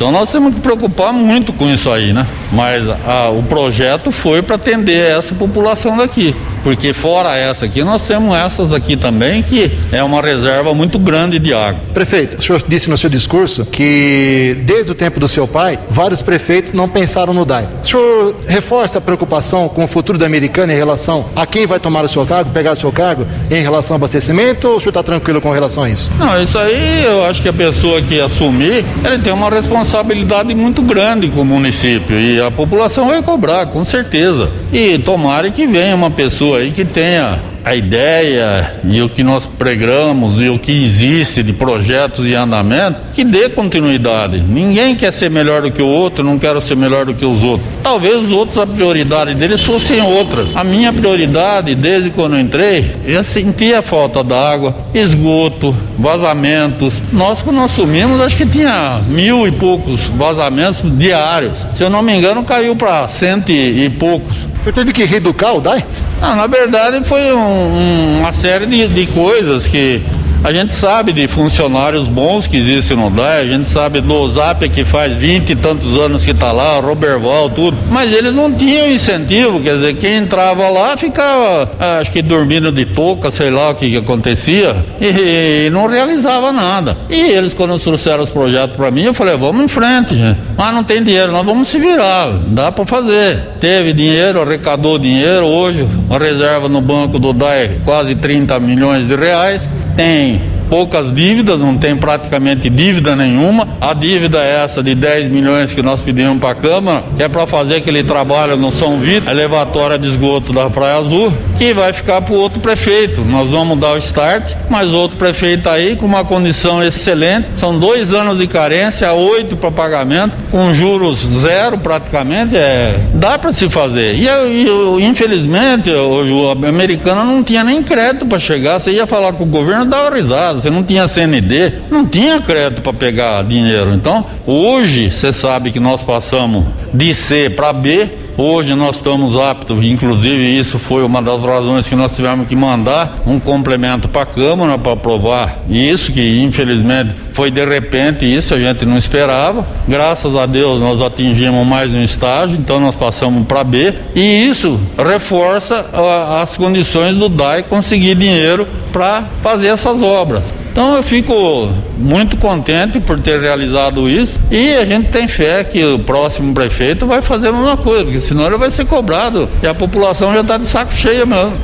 Então 0.00 0.10
nós 0.10 0.32
temos 0.32 0.54
que 0.54 0.62
preocupar 0.62 1.12
muito 1.12 1.52
com 1.52 1.68
isso 1.68 1.90
aí, 1.90 2.10
né? 2.10 2.26
Mas 2.50 2.88
a, 3.06 3.28
o 3.28 3.42
projeto 3.42 4.10
foi 4.10 4.40
para 4.40 4.56
atender 4.56 5.10
essa 5.10 5.34
população 5.34 5.94
daqui. 5.94 6.34
Porque 6.62 6.92
fora 6.92 7.36
essa 7.36 7.64
aqui, 7.64 7.82
nós 7.82 8.06
temos 8.06 8.36
essas 8.36 8.72
aqui 8.72 8.96
também, 8.96 9.42
que 9.42 9.70
é 9.92 10.02
uma 10.02 10.20
reserva 10.20 10.74
muito 10.74 10.98
grande 10.98 11.38
de 11.38 11.54
água. 11.54 11.80
Prefeito, 11.92 12.38
o 12.38 12.42
senhor 12.42 12.62
disse 12.66 12.90
no 12.90 12.96
seu 12.96 13.08
discurso 13.08 13.64
que 13.64 14.56
desde 14.64 14.92
o 14.92 14.94
tempo 14.94 15.18
do 15.18 15.28
seu 15.28 15.46
pai, 15.48 15.78
vários 15.88 16.22
prefeitos 16.22 16.72
não 16.72 16.88
pensaram 16.88 17.32
no 17.32 17.44
DAI. 17.44 17.68
O 17.82 17.86
senhor 17.86 18.36
reforça 18.46 18.98
a 18.98 19.00
preocupação 19.00 19.68
com 19.68 19.84
o 19.84 19.86
futuro 19.86 20.18
da 20.18 20.26
Americana 20.26 20.72
em 20.72 20.76
relação 20.76 21.26
a 21.34 21.46
quem 21.46 21.66
vai 21.66 21.80
tomar 21.80 22.04
o 22.04 22.08
seu 22.08 22.26
cargo, 22.26 22.50
pegar 22.50 22.72
o 22.72 22.76
seu 22.76 22.92
cargo, 22.92 23.26
em 23.50 23.62
relação 23.62 23.94
ao 23.94 23.98
abastecimento, 23.98 24.68
ou 24.68 24.76
o 24.76 24.80
senhor 24.80 24.90
está 24.90 25.02
tranquilo 25.02 25.40
com 25.40 25.50
relação 25.50 25.84
a 25.84 25.90
isso? 25.90 26.10
Não, 26.18 26.40
isso 26.42 26.58
aí 26.58 27.04
eu 27.04 27.24
acho 27.24 27.42
que 27.42 27.48
a 27.48 27.52
pessoa 27.52 28.02
que 28.02 28.20
assumir, 28.20 28.84
ele 29.04 29.18
tem 29.22 29.32
uma 29.32 29.48
responsabilidade 29.50 30.54
muito 30.54 30.82
grande 30.82 31.28
com 31.28 31.40
o 31.40 31.44
município 31.44 32.18
e 32.18 32.40
a 32.40 32.50
população 32.50 33.08
vai 33.08 33.22
cobrar, 33.22 33.66
com 33.66 33.84
certeza. 33.84 34.50
E 34.72 34.98
tomara 34.98 35.50
que 35.50 35.66
venha 35.66 35.94
uma 35.94 36.10
pessoa 36.10 36.49
aí 36.54 36.70
que 36.70 36.84
tenha 36.84 37.40
a 37.64 37.74
ideia 37.74 38.74
e 38.84 39.02
o 39.02 39.08
que 39.08 39.22
nós 39.22 39.46
pregamos 39.46 40.40
e 40.40 40.48
o 40.48 40.58
que 40.58 40.72
existe 40.72 41.42
de 41.42 41.52
projetos 41.52 42.26
e 42.26 42.34
andamento 42.34 43.02
que 43.12 43.24
dê 43.24 43.48
continuidade. 43.50 44.40
Ninguém 44.40 44.96
quer 44.96 45.12
ser 45.12 45.30
melhor 45.30 45.62
do 45.62 45.70
que 45.70 45.82
o 45.82 45.86
outro, 45.86 46.24
não 46.24 46.38
quero 46.38 46.60
ser 46.60 46.76
melhor 46.76 47.04
do 47.04 47.14
que 47.14 47.24
os 47.24 47.42
outros. 47.42 47.68
Talvez 47.82 48.16
os 48.16 48.32
outros 48.32 48.58
a 48.58 48.66
prioridade 48.66 49.34
deles 49.34 49.62
fossem 49.62 50.00
outras. 50.00 50.56
A 50.56 50.64
minha 50.64 50.92
prioridade 50.92 51.74
desde 51.74 52.10
quando 52.10 52.38
entrei, 52.38 52.92
eu 53.04 53.22
sentia 53.22 53.80
a 53.80 53.82
falta 53.82 54.24
d'água, 54.24 54.74
esgoto, 54.94 55.76
vazamentos. 55.98 56.94
Nós 57.12 57.42
quando 57.42 57.60
assumimos, 57.60 58.20
acho 58.20 58.36
que 58.36 58.46
tinha 58.46 59.00
mil 59.08 59.46
e 59.46 59.52
poucos 59.52 60.04
vazamentos 60.06 60.82
diários. 60.98 61.66
Se 61.74 61.84
eu 61.84 61.90
não 61.90 62.02
me 62.02 62.16
engano, 62.16 62.42
caiu 62.42 62.74
para 62.74 63.06
cento 63.08 63.50
e 63.50 63.88
poucos. 63.90 64.50
Você 64.62 64.72
teve 64.72 64.92
que 64.92 65.04
reeducar 65.04 65.54
o 65.56 65.60
DAI? 65.60 65.84
Não, 66.20 66.36
na 66.36 66.46
verdade 66.46 67.02
foi 67.06 67.32
um, 67.32 67.38
um, 67.38 68.18
uma 68.20 68.32
série 68.32 68.66
de, 68.66 68.88
de 68.88 69.06
coisas 69.06 69.66
que 69.66 70.02
a 70.42 70.52
gente 70.52 70.72
sabe 70.72 71.12
de 71.12 71.28
funcionários 71.28 72.08
bons 72.08 72.46
que 72.46 72.56
existem 72.56 72.96
no 72.96 73.10
DAE, 73.10 73.42
a 73.42 73.46
gente 73.46 73.68
sabe 73.68 74.00
do 74.00 74.28
Zap 74.30 74.66
que 74.70 74.84
faz 74.84 75.14
vinte 75.14 75.50
e 75.50 75.56
tantos 75.56 75.98
anos 75.98 76.24
que 76.24 76.30
está 76.30 76.50
lá, 76.50 76.80
Roberval, 76.80 77.50
tudo, 77.50 77.76
mas 77.90 78.12
eles 78.12 78.34
não 78.34 78.50
tinham 78.52 78.88
incentivo, 78.88 79.60
quer 79.60 79.74
dizer, 79.74 79.96
quem 79.96 80.16
entrava 80.16 80.68
lá 80.70 80.96
ficava, 80.96 81.70
acho 82.00 82.10
que 82.10 82.22
dormindo 82.22 82.72
de 82.72 82.86
touca, 82.86 83.30
sei 83.30 83.50
lá 83.50 83.70
o 83.70 83.74
que, 83.74 83.90
que 83.90 83.96
acontecia, 83.98 84.74
e, 85.00 85.66
e, 85.66 85.70
não 85.70 85.86
realizava 85.86 86.50
nada. 86.52 86.96
E 87.10 87.20
eles, 87.20 87.52
quando 87.52 87.78
trouxeram 87.78 88.22
os 88.22 88.30
projetos 88.30 88.76
para 88.76 88.90
mim, 88.90 89.02
eu 89.02 89.14
falei, 89.14 89.36
vamos 89.36 89.64
em 89.64 89.68
frente, 89.68 90.14
gente. 90.14 90.40
mas 90.56 90.74
não 90.74 90.82
tem 90.82 91.02
dinheiro, 91.02 91.32
nós 91.32 91.44
vamos 91.44 91.68
se 91.68 91.78
virar, 91.78 92.30
dá 92.46 92.72
para 92.72 92.86
fazer. 92.86 93.48
Teve 93.60 93.92
dinheiro, 93.92 94.40
arrecadou 94.40 94.98
dinheiro, 94.98 95.46
hoje 95.46 95.86
a 96.08 96.18
reserva 96.18 96.68
no 96.68 96.80
banco 96.80 97.18
do 97.18 97.32
DAE 97.32 97.80
quase 97.84 98.14
30 98.14 98.58
milhões 98.58 99.06
de 99.06 99.14
reais, 99.14 99.68
tem 100.00 100.59
poucas 100.70 101.12
dívidas, 101.12 101.58
não 101.58 101.76
tem 101.76 101.96
praticamente 101.96 102.70
dívida 102.70 103.16
nenhuma. 103.16 103.68
A 103.80 103.92
dívida 103.92 104.38
é 104.38 104.62
essa 104.64 104.82
de 104.82 104.94
10 104.94 105.28
milhões 105.28 105.74
que 105.74 105.82
nós 105.82 106.00
pedimos 106.00 106.38
para 106.38 106.50
a 106.50 106.54
Câmara, 106.54 107.04
que 107.16 107.22
é 107.24 107.28
para 107.28 107.44
fazer 107.46 107.76
aquele 107.76 108.04
trabalho 108.04 108.56
no 108.56 108.70
São 108.70 108.98
Vito, 108.98 109.28
elevatória 109.28 109.98
de 109.98 110.06
esgoto 110.06 110.52
da 110.52 110.70
Praia 110.70 110.98
Azul, 110.98 111.32
que 111.58 111.74
vai 111.74 111.92
ficar 111.92 112.22
para 112.22 112.32
o 112.32 112.38
outro 112.38 112.60
prefeito. 112.60 113.22
Nós 113.22 113.48
vamos 113.48 113.80
dar 113.80 113.94
o 113.94 113.98
start, 113.98 114.54
mas 114.70 114.92
outro 114.92 115.18
prefeito 115.18 115.68
aí 115.68 115.96
com 115.96 116.06
uma 116.06 116.24
condição 116.24 116.82
excelente. 116.82 117.48
São 117.56 117.76
dois 117.76 118.14
anos 118.14 118.38
de 118.38 118.46
carência, 118.46 119.12
oito 119.12 119.56
para 119.56 119.72
pagamento, 119.72 120.36
com 120.52 120.72
juros 120.72 121.18
zero 121.18 121.78
praticamente. 121.78 122.56
É, 122.56 123.00
dá 123.14 123.36
para 123.36 123.52
se 123.52 123.68
fazer. 123.68 124.14
E, 124.14 124.28
e 124.28 125.04
infelizmente, 125.04 125.90
o, 125.90 126.48
a 126.48 126.68
americana 126.68 127.24
não 127.24 127.42
tinha 127.42 127.64
nem 127.64 127.82
crédito 127.82 128.24
para 128.26 128.38
chegar. 128.38 128.78
Você 128.78 128.92
ia 128.92 129.06
falar 129.06 129.32
com 129.32 129.42
o 129.42 129.46
governo, 129.46 129.84
dava 129.84 130.14
risada 130.14 130.59
você 130.60 130.70
não 130.70 130.82
tinha 130.82 131.08
CND, 131.08 131.72
não 131.90 132.06
tinha 132.06 132.40
crédito 132.40 132.82
para 132.82 132.92
pegar 132.92 133.42
dinheiro. 133.42 133.94
Então, 133.94 134.26
hoje, 134.46 135.10
você 135.10 135.32
sabe 135.32 135.70
que 135.70 135.80
nós 135.80 136.02
passamos 136.02 136.64
de 136.92 137.14
C 137.14 137.48
para 137.50 137.72
B, 137.72 138.08
Hoje 138.36 138.74
nós 138.74 138.96
estamos 138.96 139.36
aptos, 139.38 139.84
inclusive 139.84 140.58
isso 140.58 140.78
foi 140.78 141.04
uma 141.04 141.20
das 141.20 141.40
razões 141.42 141.88
que 141.88 141.94
nós 141.94 142.14
tivemos 142.14 142.46
que 142.46 142.56
mandar 142.56 143.16
um 143.26 143.38
complemento 143.38 144.08
para 144.08 144.22
a 144.22 144.26
Câmara 144.26 144.78
para 144.78 144.92
aprovar 144.92 145.62
isso, 145.68 146.12
que 146.12 146.40
infelizmente 146.40 147.14
foi 147.32 147.50
de 147.50 147.64
repente, 147.64 148.24
isso 148.24 148.54
a 148.54 148.58
gente 148.58 148.86
não 148.86 148.96
esperava. 148.96 149.66
Graças 149.86 150.34
a 150.36 150.46
Deus 150.46 150.80
nós 150.80 151.02
atingimos 151.02 151.66
mais 151.66 151.94
um 151.94 152.02
estágio, 152.02 152.58
então 152.58 152.80
nós 152.80 152.96
passamos 152.96 153.46
para 153.46 153.62
B 153.62 153.94
e 154.14 154.48
isso 154.48 154.80
reforça 154.96 155.90
a, 155.92 156.42
as 156.42 156.56
condições 156.56 157.16
do 157.16 157.28
DAI 157.28 157.62
conseguir 157.62 158.14
dinheiro 158.14 158.66
para 158.92 159.24
fazer 159.42 159.68
essas 159.68 160.02
obras. 160.02 160.52
Então 160.72 160.94
eu 160.94 161.02
fico 161.02 161.68
muito 161.98 162.36
contente 162.36 163.00
por 163.00 163.18
ter 163.18 163.40
realizado 163.40 164.08
isso 164.08 164.38
e 164.50 164.74
a 164.76 164.84
gente 164.84 165.10
tem 165.10 165.26
fé 165.26 165.64
que 165.64 165.84
o 165.84 165.98
próximo 165.98 166.54
prefeito 166.54 167.06
vai 167.06 167.20
fazer 167.20 167.48
a 167.48 167.52
mesma 167.52 167.76
coisa, 167.76 168.04
porque 168.04 168.20
senão 168.20 168.46
ele 168.46 168.56
vai 168.56 168.70
ser 168.70 168.86
cobrado 168.86 169.48
e 169.62 169.66
a 169.66 169.74
população 169.74 170.32
já 170.32 170.40
está 170.40 170.56
de 170.56 170.66
saco 170.66 170.92
cheio 170.92 171.26
mesmo. 171.26 171.58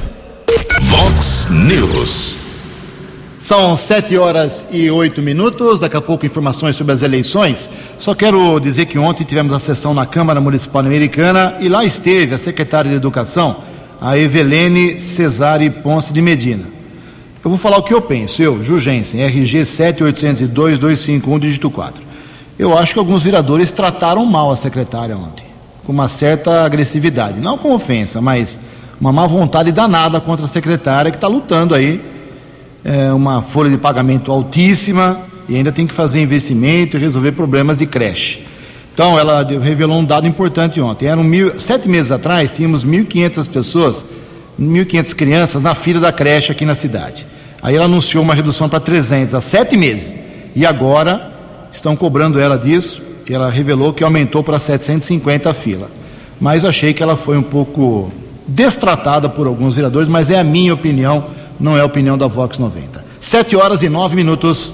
Vox 0.83 1.49
News. 1.51 2.37
São 3.39 3.77
sete 3.77 4.17
horas 4.17 4.69
e 4.73 4.91
oito 4.91 5.23
minutos. 5.23 5.79
Daqui 5.79 5.97
a 5.97 6.01
pouco 6.01 6.27
informações 6.27 6.75
sobre 6.75 6.93
as 6.93 7.03
eleições. 7.03 7.71
Só 7.99 8.13
quero 8.13 8.59
dizer 8.59 8.87
que 8.87 8.99
ontem 8.99 9.25
tivemos 9.25 9.53
a 9.53 9.59
sessão 9.59 9.95
na 9.95 10.05
Câmara 10.05 10.41
Municipal 10.41 10.81
Americana 10.81 11.55
e 11.61 11.69
lá 11.69 11.85
esteve 11.85 12.35
a 12.35 12.39
secretária 12.39 12.91
de 12.91 12.97
Educação, 12.97 13.59
a 14.01 14.19
Evelene 14.19 14.99
Cesare 15.01 15.71
Ponce 15.71 16.13
de 16.13 16.21
Medina. 16.21 16.76
Eu 17.47 17.51
vou 17.51 17.59
falar 17.61 17.77
o 17.77 17.83
que 17.85 17.95
eu 17.95 18.03
penso. 18.03 18.43
Eu, 18.43 18.61
Jugensen, 18.61 19.23
RG 19.23 19.61
7802-251, 19.61 21.39
dígito 21.39 21.71
4. 21.71 22.03
Eu 22.59 22.77
acho 22.77 22.93
que 22.93 22.99
alguns 22.99 23.23
vereadores 23.23 23.71
trataram 23.71 24.27
mal 24.27 24.51
a 24.51 24.57
secretária 24.57 25.17
ontem, 25.17 25.45
com 25.85 25.93
uma 25.93 26.09
certa 26.09 26.65
agressividade. 26.65 27.41
Não 27.41 27.57
com 27.57 27.73
ofensa, 27.73 28.21
mas 28.21 28.59
uma 29.01 29.13
má 29.13 29.29
vontade 29.29 29.71
danada 29.71 30.21
contra 30.21 30.45
a 30.45 30.49
secretária 30.49 31.09
que 31.13 31.17
está 31.17 31.29
lutando 31.29 31.73
aí. 31.73 32.03
É, 32.85 33.13
uma 33.13 33.41
folha 33.41 33.71
de 33.71 33.79
pagamento 33.79 34.33
altíssima 34.33 35.21
e 35.49 35.55
ainda 35.55 35.71
tem 35.71 35.87
que 35.87 35.95
fazer 35.95 36.21
investimento 36.21 36.97
e 36.97 37.01
resolver 37.01 37.31
problemas 37.31 37.79
de 37.79 37.87
creche. 37.87 38.45
Então, 38.93 39.17
ela 39.17 39.47
revelou 39.63 40.01
um 40.01 40.05
dado 40.05 40.27
importante 40.27 40.81
ontem. 40.81 41.07
Eram 41.07 41.23
mil, 41.23 41.61
sete 41.61 41.89
meses 41.89 42.11
atrás, 42.11 42.51
tínhamos 42.51 42.85
1.500 42.85 43.49
pessoas, 43.49 44.05
1.500 44.61 45.15
crianças 45.15 45.63
na 45.63 45.77
fila 45.77 46.01
da 46.01 46.11
creche 46.11 46.51
aqui 46.51 46.65
na 46.65 46.75
cidade. 46.75 47.36
Aí 47.63 47.75
ela 47.75 47.87
anunciou 47.87 48.23
uma 48.23 48.35
redução 48.35 48.69
para 48.69 48.81
300 48.81 49.35
há 49.35 49.41
sete 49.41 49.77
meses. 49.77 50.17
E 50.55 50.65
agora 50.65 51.33
estão 51.73 51.97
cobrando 51.97 52.41
ela 52.41 52.57
disso. 52.57 53.03
E 53.29 53.35
ela 53.35 53.51
revelou 53.51 53.93
que 53.93 54.05
aumentou 54.05 54.43
para 54.43 54.59
750 54.59 55.51
a 55.51 55.55
fila. 55.55 55.91
Mas 56.41 56.65
achei 56.65 56.93
que 56.93 57.03
ela 57.03 57.17
foi 57.17 57.37
um 57.37 57.43
pouco 57.43 58.13
destratada 58.47 59.29
por 59.29 59.47
alguns 59.47 59.75
vereadores, 59.75 60.09
mas 60.09 60.31
é 60.31 60.39
a 60.39 60.45
minha 60.45 60.73
opinião, 60.73 61.27
não 61.59 61.77
é 61.77 61.81
a 61.81 61.85
opinião 61.85 62.17
da 62.17 62.27
Vox 62.27 62.59
90. 62.59 63.05
Sete 63.21 63.57
horas 63.57 63.83
e 63.83 63.89
nove 63.89 64.15
minutos. 64.15 64.73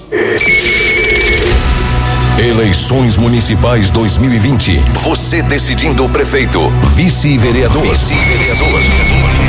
Eleições 2.37 3.17
Municipais 3.17 3.89
2020. 3.91 4.79
Você 5.03 5.41
decidindo 5.43 6.05
o 6.05 6.09
prefeito, 6.09 6.59
vice-vereador. 6.95 7.81
Vice-vereador. 7.81 9.42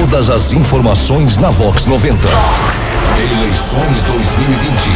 Todas 0.00 0.28
as 0.28 0.52
informações 0.52 1.36
na 1.36 1.50
Vox 1.50 1.86
90. 1.86 2.16
Vox. 2.26 2.96
Eleições 3.16 4.02
2020. 4.02 4.90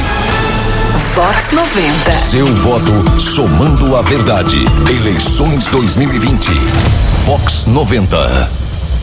Vox 1.14 1.52
90. 1.52 2.12
Seu 2.12 2.46
voto 2.46 3.20
somando 3.20 3.94
a 3.94 4.02
verdade. 4.02 4.58
Eleições 4.90 5.68
2020. 5.68 6.50
Vox 7.24 7.66
90. 7.66 8.50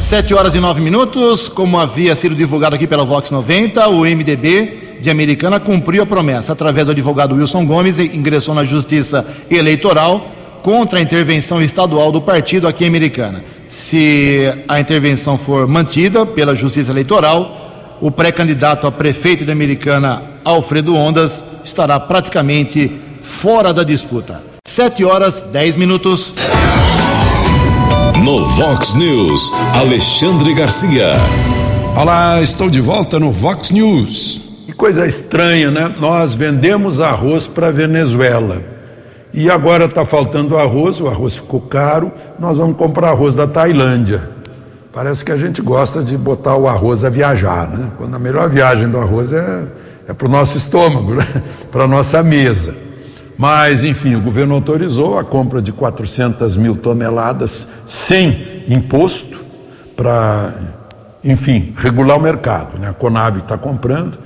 Sete 0.02 0.34
horas 0.34 0.54
e 0.54 0.60
nove 0.60 0.82
minutos. 0.82 1.48
Como 1.48 1.80
havia 1.80 2.14
sido 2.14 2.36
divulgado 2.36 2.76
aqui 2.76 2.86
pela 2.86 3.06
Vox 3.06 3.32
90, 3.32 3.88
o 3.88 4.02
MDB 4.02 4.98
de 5.00 5.10
Americana 5.10 5.62
cumpriu 5.62 6.04
a 6.04 6.06
promessa. 6.06 6.52
Através 6.52 6.88
do 6.88 6.92
advogado 6.92 7.36
Wilson 7.36 7.66
Gomes, 7.66 8.00
ingressou 8.00 8.54
na 8.54 8.66
Justiça 8.66 9.26
Eleitoral 9.50 10.30
contra 10.62 11.00
a 11.00 11.02
intervenção 11.02 11.62
estadual 11.62 12.12
do 12.12 12.20
partido 12.20 12.68
aqui 12.68 12.84
em 12.84 12.88
Americana. 12.88 13.55
Se 13.68 14.54
a 14.68 14.80
intervenção 14.80 15.38
for 15.38 15.68
mantida 15.68 16.26
pela 16.26 16.56
Justiça 16.56 16.92
Eleitoral, 16.92 17.98
o 18.00 18.12
pré-candidato 18.12 18.86
a 18.86 18.92
prefeito 18.92 19.46
de 19.46 19.52
Americana, 19.52 20.22
Alfredo 20.44 20.96
Ondas, 20.96 21.44
estará 21.64 22.00
praticamente 22.00 22.92
fora 23.22 23.74
da 23.74 23.84
disputa. 23.84 24.44
Sete 24.66 25.04
horas, 25.04 25.42
dez 25.52 25.76
minutos. 25.76 26.34
No 28.24 28.46
Vox 28.46 28.94
News, 28.94 29.52
Alexandre 29.74 30.54
Garcia. 30.54 31.14
Olá, 31.96 32.42
estou 32.42 32.70
de 32.70 32.82
volta 32.82 33.20
no 33.20 33.32
Vox 33.32 33.72
News. 33.72 34.42
Que 34.66 34.74
coisa 34.74 35.06
estranha, 35.08 35.72
né? 35.72 35.94
Nós 36.00 36.34
vendemos 36.34 37.00
arroz 37.00 37.48
para 37.48 37.72
Venezuela 37.72 38.75
e 39.38 39.52
agora 39.52 39.84
está 39.84 40.06
faltando 40.06 40.58
arroz, 40.58 41.02
o 41.02 41.10
arroz 41.10 41.36
ficou 41.36 41.60
caro, 41.60 42.10
nós 42.40 42.58
vamos 42.58 42.78
comprar 42.78 43.10
arroz 43.10 43.36
da 43.36 43.46
Tailândia. 43.46 44.30
Parece 44.94 45.26
que 45.26 45.32
a 45.34 45.36
gente 45.36 45.62
gosta 45.62 46.02
de 46.02 46.18
botar 46.18 46.56
o 46.56 46.70
arroz 46.70 47.04
a 47.04 47.10
viajar, 47.10 47.68
né? 47.68 47.92
Quando 47.98 48.16
a 48.16 48.20
melhor 48.20 48.50
viagem 48.50 48.88
do 48.88 48.98
arroz 48.98 49.34
é, 49.34 49.64
é 50.08 50.14
para 50.14 50.26
o 50.26 50.32
nosso 50.32 50.56
estômago, 50.56 51.16
né? 51.20 51.26
para 51.70 51.84
a 51.84 51.88
nossa 51.88 52.24
mesa. 52.24 52.78
Mas, 53.38 53.84
enfim, 53.84 54.16
o 54.16 54.22
governo 54.22 54.56
autorizou 54.56 55.20
a 55.20 55.24
compra 55.26 55.62
de 55.62 55.74
400 55.74 56.56
mil 56.56 56.78
toneladas 56.78 57.68
sem 57.86 58.64
imposto 58.70 59.44
para, 59.98 60.54
enfim, 61.22 61.74
regular 61.76 62.18
o 62.18 62.22
mercado. 62.22 62.80
Né? 62.80 62.88
A 62.88 62.94
Conab 62.94 63.40
está 63.40 63.58
comprando, 63.58 64.18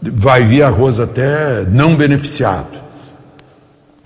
vai 0.00 0.42
vir 0.42 0.62
arroz 0.62 0.98
até 0.98 1.66
não 1.68 1.94
beneficiado. 1.94 2.83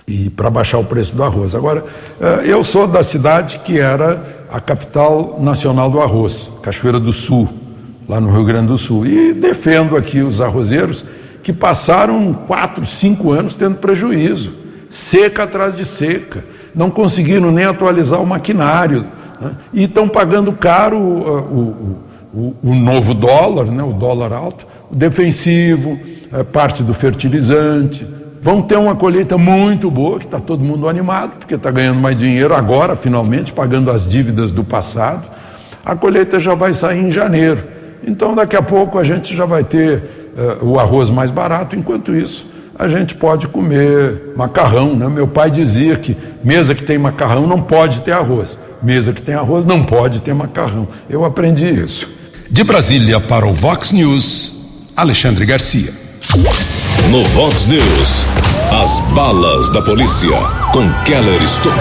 E 0.09 0.29
para 0.31 0.49
baixar 0.49 0.79
o 0.79 0.83
preço 0.83 1.15
do 1.15 1.23
arroz. 1.23 1.53
Agora, 1.53 1.85
eh, 2.19 2.41
eu 2.45 2.63
sou 2.63 2.87
da 2.87 3.03
cidade 3.03 3.59
que 3.63 3.79
era 3.79 4.45
a 4.51 4.59
capital 4.59 5.37
nacional 5.39 5.91
do 5.91 6.01
arroz, 6.01 6.51
Cachoeira 6.63 6.99
do 6.99 7.13
Sul, 7.13 7.47
lá 8.07 8.19
no 8.19 8.31
Rio 8.31 8.43
Grande 8.43 8.69
do 8.69 8.77
Sul, 8.77 9.05
e 9.05 9.33
defendo 9.33 9.95
aqui 9.95 10.21
os 10.21 10.41
arrozeiros 10.41 11.05
que 11.43 11.53
passaram 11.53 12.33
quatro, 12.33 12.83
cinco 12.83 13.31
anos 13.31 13.53
tendo 13.53 13.75
prejuízo, 13.75 14.53
seca 14.89 15.43
atrás 15.43 15.75
de 15.75 15.85
seca, 15.85 16.43
não 16.73 16.89
conseguiram 16.89 17.51
nem 17.51 17.65
atualizar 17.65 18.19
o 18.19 18.25
maquinário 18.25 19.05
né? 19.39 19.51
e 19.71 19.83
estão 19.83 20.07
pagando 20.07 20.51
caro 20.53 20.97
uh, 20.97 21.53
o, 21.53 22.05
o, 22.33 22.55
o, 22.63 22.75
novo 22.75 23.13
dólar, 23.13 23.65
né? 23.67 23.83
o 23.83 23.93
dólar 23.93 24.33
alto, 24.33 24.65
o 24.91 24.95
defensivo, 24.95 25.91
uh, 26.31 26.43
parte 26.45 26.81
do 26.81 26.95
fertilizante. 26.95 28.07
Vão 28.41 28.61
ter 28.61 28.77
uma 28.77 28.95
colheita 28.95 29.37
muito 29.37 29.91
boa, 29.91 30.17
que 30.17 30.25
está 30.25 30.39
todo 30.39 30.63
mundo 30.63 30.87
animado, 30.87 31.31
porque 31.39 31.55
está 31.55 31.69
ganhando 31.69 31.99
mais 31.99 32.15
dinheiro 32.15 32.55
agora, 32.55 32.95
finalmente, 32.95 33.51
pagando 33.51 33.91
as 33.91 34.07
dívidas 34.07 34.51
do 34.51 34.63
passado. 34.63 35.27
A 35.85 35.95
colheita 35.95 36.39
já 36.39 36.55
vai 36.55 36.73
sair 36.73 36.99
em 36.99 37.11
janeiro. 37.11 37.63
Então, 38.05 38.33
daqui 38.33 38.55
a 38.55 38.61
pouco, 38.61 38.97
a 38.97 39.03
gente 39.03 39.35
já 39.35 39.45
vai 39.45 39.63
ter 39.63 40.31
uh, 40.61 40.65
o 40.65 40.79
arroz 40.79 41.09
mais 41.09 41.31
barato, 41.31 41.75
enquanto 41.75 42.15
isso, 42.15 42.47
a 42.77 42.87
gente 42.87 43.13
pode 43.13 43.49
comer 43.49 44.31
macarrão. 44.37 44.95
Né? 44.95 45.09
Meu 45.09 45.27
pai 45.27 45.51
dizia 45.51 45.97
que 45.97 46.15
mesa 46.41 46.73
que 46.73 46.83
tem 46.83 46.97
macarrão 46.97 47.45
não 47.45 47.61
pode 47.61 48.01
ter 48.03 48.13
arroz, 48.13 48.57
mesa 48.81 49.11
que 49.11 49.21
tem 49.21 49.35
arroz 49.35 49.65
não 49.65 49.83
pode 49.83 50.21
ter 50.21 50.33
macarrão. 50.33 50.87
Eu 51.09 51.25
aprendi 51.25 51.67
isso. 51.67 52.07
De 52.49 52.63
Brasília 52.63 53.19
para 53.19 53.45
o 53.45 53.53
Vox 53.53 53.91
News, 53.91 54.91
Alexandre 54.95 55.45
Garcia. 55.45 55.93
No 57.11 57.23
Vox 57.23 57.65
News, 57.65 58.23
as 58.71 58.99
balas 59.15 59.71
da 59.71 59.81
polícia 59.81 60.29
com 60.71 60.87
Keller 61.05 61.41
Estocou. 61.41 61.73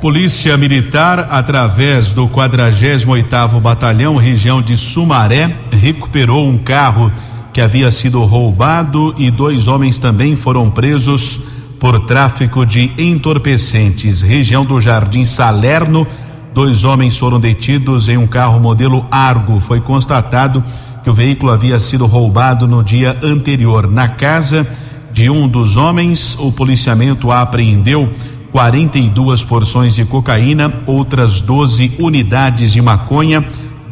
Polícia 0.00 0.56
Militar, 0.56 1.28
através 1.30 2.14
do 2.14 2.26
48º 2.28 3.60
Batalhão, 3.60 4.16
região 4.16 4.62
de 4.62 4.78
Sumaré, 4.78 5.54
recuperou 5.70 6.48
um 6.48 6.56
carro 6.56 7.12
que 7.52 7.60
havia 7.60 7.90
sido 7.90 8.24
roubado 8.24 9.14
e 9.18 9.30
dois 9.30 9.68
homens 9.68 9.98
também 9.98 10.36
foram 10.36 10.70
presos 10.70 11.40
por 11.78 12.06
tráfico 12.06 12.64
de 12.64 12.94
entorpecentes. 12.96 14.22
Região 14.22 14.64
do 14.64 14.80
Jardim 14.80 15.26
Salerno, 15.26 16.06
dois 16.54 16.82
homens 16.82 17.14
foram 17.18 17.38
detidos 17.38 18.08
em 18.08 18.16
um 18.16 18.26
carro 18.26 18.58
modelo 18.58 19.04
Argo. 19.10 19.60
Foi 19.60 19.82
constatado 19.82 20.64
que 21.04 21.10
o 21.10 21.14
veículo 21.14 21.52
havia 21.52 21.78
sido 21.78 22.06
roubado 22.06 22.66
no 22.66 22.82
dia 22.82 23.16
anterior. 23.22 23.88
Na 23.88 24.08
casa 24.08 24.66
de 25.12 25.28
um 25.28 25.46
dos 25.46 25.76
homens, 25.76 26.34
o 26.40 26.50
policiamento 26.50 27.30
apreendeu 27.30 28.10
42 28.50 29.44
porções 29.44 29.94
de 29.94 30.04
cocaína, 30.04 30.72
outras 30.86 31.42
12 31.42 31.92
unidades 31.98 32.72
de 32.72 32.80
maconha 32.80 33.44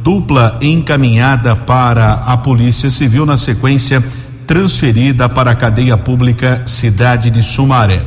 dupla 0.03 0.59
encaminhada 0.61 1.55
para 1.55 2.15
a 2.27 2.37
Polícia 2.37 2.91
Civil, 2.91 3.25
na 3.25 3.37
sequência 3.37 4.03
transferida 4.47 5.29
para 5.29 5.53
a 5.53 5.55
cadeia 5.55 5.97
pública 5.97 6.63
Cidade 6.67 7.31
de 7.31 7.43
Sumaré. 7.43 8.03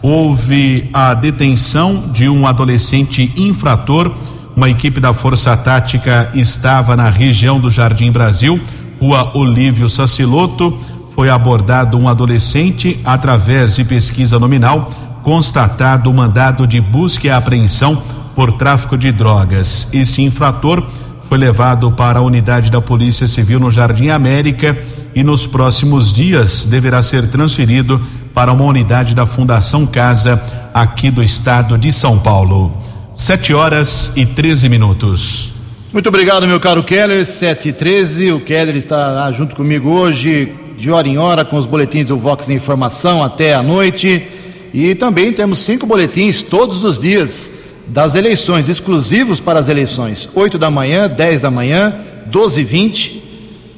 Houve 0.00 0.88
a 0.92 1.14
detenção 1.14 2.10
de 2.12 2.28
um 2.28 2.46
adolescente 2.46 3.32
infrator. 3.36 4.12
Uma 4.56 4.70
equipe 4.70 5.00
da 5.00 5.12
Força 5.12 5.56
Tática 5.56 6.30
estava 6.32 6.96
na 6.96 7.08
região 7.08 7.58
do 7.58 7.68
Jardim 7.68 8.12
Brasil, 8.12 8.60
rua 9.00 9.36
Olívio 9.36 9.90
Saciloto. 9.90 10.78
Foi 11.12 11.28
abordado 11.28 11.98
um 11.98 12.08
adolescente 12.08 13.00
através 13.04 13.74
de 13.74 13.84
pesquisa 13.84 14.38
nominal, 14.38 14.90
constatado 15.24 16.08
o 16.08 16.14
mandado 16.14 16.68
de 16.68 16.80
busca 16.80 17.26
e 17.26 17.30
apreensão 17.30 18.00
por 18.36 18.52
tráfico 18.52 18.96
de 18.96 19.10
drogas. 19.10 19.88
Este 19.92 20.22
infrator 20.22 20.84
foi 21.28 21.36
levado 21.36 21.90
para 21.90 22.20
a 22.20 22.22
unidade 22.22 22.70
da 22.70 22.80
Polícia 22.80 23.26
Civil 23.26 23.58
no 23.58 23.72
Jardim 23.72 24.10
América 24.10 24.78
e 25.16 25.24
nos 25.24 25.48
próximos 25.48 26.12
dias 26.12 26.64
deverá 26.64 27.02
ser 27.02 27.28
transferido 27.28 28.00
para 28.32 28.52
uma 28.52 28.64
unidade 28.64 29.16
da 29.16 29.26
Fundação 29.26 29.84
Casa 29.84 30.40
aqui 30.72 31.10
do 31.10 31.24
estado 31.24 31.76
de 31.76 31.92
São 31.92 32.20
Paulo. 32.20 32.83
Sete 33.14 33.54
horas 33.54 34.10
e 34.16 34.26
13 34.26 34.68
minutos. 34.68 35.50
Muito 35.92 36.08
obrigado, 36.08 36.48
meu 36.48 36.58
caro 36.58 36.82
Keller. 36.82 37.24
Sete 37.24 37.68
e 37.68 37.72
treze. 37.72 38.32
O 38.32 38.40
Keller 38.40 38.74
está 38.74 39.30
junto 39.30 39.54
comigo 39.54 39.88
hoje, 39.88 40.52
de 40.76 40.90
hora 40.90 41.06
em 41.06 41.16
hora, 41.16 41.44
com 41.44 41.56
os 41.56 41.64
boletins 41.64 42.06
do 42.06 42.16
Vox 42.16 42.48
Informação 42.48 43.22
até 43.22 43.54
a 43.54 43.62
noite. 43.62 44.26
E 44.74 44.96
também 44.96 45.32
temos 45.32 45.60
cinco 45.60 45.86
boletins 45.86 46.42
todos 46.42 46.82
os 46.82 46.98
dias 46.98 47.52
das 47.86 48.16
eleições, 48.16 48.68
exclusivos 48.68 49.38
para 49.38 49.60
as 49.60 49.68
eleições. 49.68 50.28
8 50.34 50.58
da 50.58 50.68
manhã, 50.68 51.08
10 51.08 51.42
da 51.42 51.52
manhã, 51.52 51.94
12 52.26 52.62
e 52.62 52.64
20, 52.64 53.22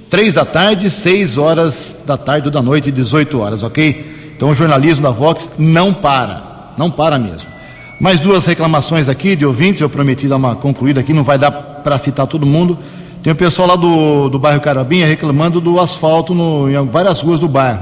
3 0.09 0.32
da 0.32 0.47
tarde, 0.47 0.89
6 0.89 1.37
horas 1.37 1.99
da 2.07 2.16
tarde 2.16 2.49
ou 2.49 2.53
da 2.53 2.62
noite, 2.62 2.91
18 2.91 3.39
horas, 3.39 3.62
ok? 3.62 4.32
Então 4.34 4.49
o 4.49 4.55
jornalismo 4.55 5.03
da 5.03 5.11
Vox 5.11 5.51
não 5.59 5.93
para, 5.93 6.72
não 6.78 6.91
para 6.91 7.18
mesmo. 7.18 7.56
Mais 7.99 8.21
duas 8.21 8.45
reclamações 8.45 9.09
aqui 9.09 9.35
de 9.35 9.47
ouvintes, 9.47 9.81
eu 9.81 9.89
prometi 9.89 10.29
dar 10.29 10.37
uma 10.37 10.55
concluída 10.55 11.01
aqui, 11.01 11.15
não 11.15 11.23
vai 11.23 11.39
dar 11.39 11.51
para 11.51 11.97
citar 11.97 12.27
todo 12.27 12.45
mundo. 12.45 12.79
Tem 13.23 13.33
o 13.33 13.37
pessoal 13.37 13.69
lá 13.69 13.75
do, 13.75 14.29
do 14.29 14.39
bairro 14.39 14.61
Carabinha 14.61 15.07
reclamando 15.07 15.63
do 15.63 15.81
asfalto 15.81 16.35
no, 16.35 16.69
em 16.69 16.87
várias 16.87 17.23
ruas 17.23 17.41
do 17.41 17.49
bairro. 17.49 17.81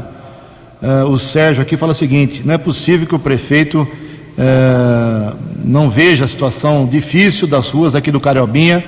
Uh, 0.80 1.08
o 1.10 1.18
Sérgio 1.18 1.62
aqui 1.62 1.76
fala 1.76 1.90
o 1.90 1.94
seguinte: 1.94 2.42
não 2.44 2.54
é 2.54 2.58
possível 2.58 3.08
que 3.08 3.14
o 3.14 3.18
prefeito 3.18 3.86
é, 4.38 5.32
não 5.64 5.90
veja 5.90 6.26
a 6.26 6.28
situação 6.28 6.86
difícil 6.86 7.48
das 7.48 7.68
ruas 7.70 7.96
aqui 7.96 8.12
do 8.12 8.20
Cariobinha. 8.20 8.84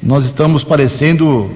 Nós 0.00 0.24
estamos 0.24 0.62
parecendo 0.62 1.50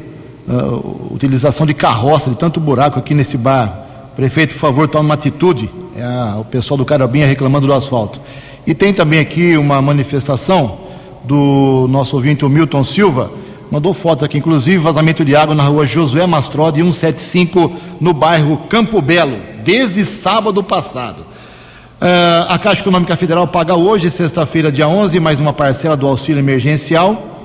uh, 0.48 1.12
utilização 1.12 1.64
de 1.64 1.74
carroça, 1.74 2.28
de 2.28 2.36
tanto 2.36 2.58
buraco 2.58 2.98
aqui 2.98 3.14
nesse 3.14 3.36
bairro. 3.36 3.72
Prefeito, 4.16 4.54
por 4.54 4.60
favor, 4.60 4.88
tome 4.88 5.04
uma 5.04 5.14
atitude. 5.14 5.70
É 5.96 6.38
o 6.38 6.44
pessoal 6.44 6.76
do 6.76 6.84
Cariobinha 6.84 7.26
reclamando 7.26 7.66
do 7.68 7.72
asfalto. 7.72 8.20
E 8.66 8.74
tem 8.74 8.92
também 8.92 9.20
aqui 9.20 9.56
uma 9.56 9.80
manifestação 9.80 10.78
do 11.24 11.86
nosso 11.88 12.16
ouvinte, 12.16 12.44
o 12.44 12.48
Milton 12.48 12.82
Silva, 12.82 13.30
mandou 13.70 13.94
fotos 13.94 14.24
aqui, 14.24 14.38
inclusive 14.38 14.78
vazamento 14.78 15.24
de 15.24 15.36
água 15.36 15.54
na 15.54 15.62
rua 15.64 15.86
Josué 15.86 16.26
Mastrode 16.26 16.80
175, 16.82 17.72
no 18.00 18.12
bairro 18.12 18.58
Campo 18.68 19.00
Belo, 19.00 19.38
desde 19.64 20.04
sábado 20.04 20.62
passado. 20.62 21.20
Uh, 21.20 22.46
a 22.48 22.58
Caixa 22.58 22.82
Econômica 22.82 23.16
Federal 23.16 23.46
paga 23.46 23.74
hoje, 23.74 24.10
sexta-feira, 24.10 24.70
dia 24.70 24.86
11, 24.86 25.18
mais 25.20 25.40
uma 25.40 25.52
parcela 25.52 25.96
do 25.96 26.06
auxílio 26.06 26.40
emergencial 26.40 27.36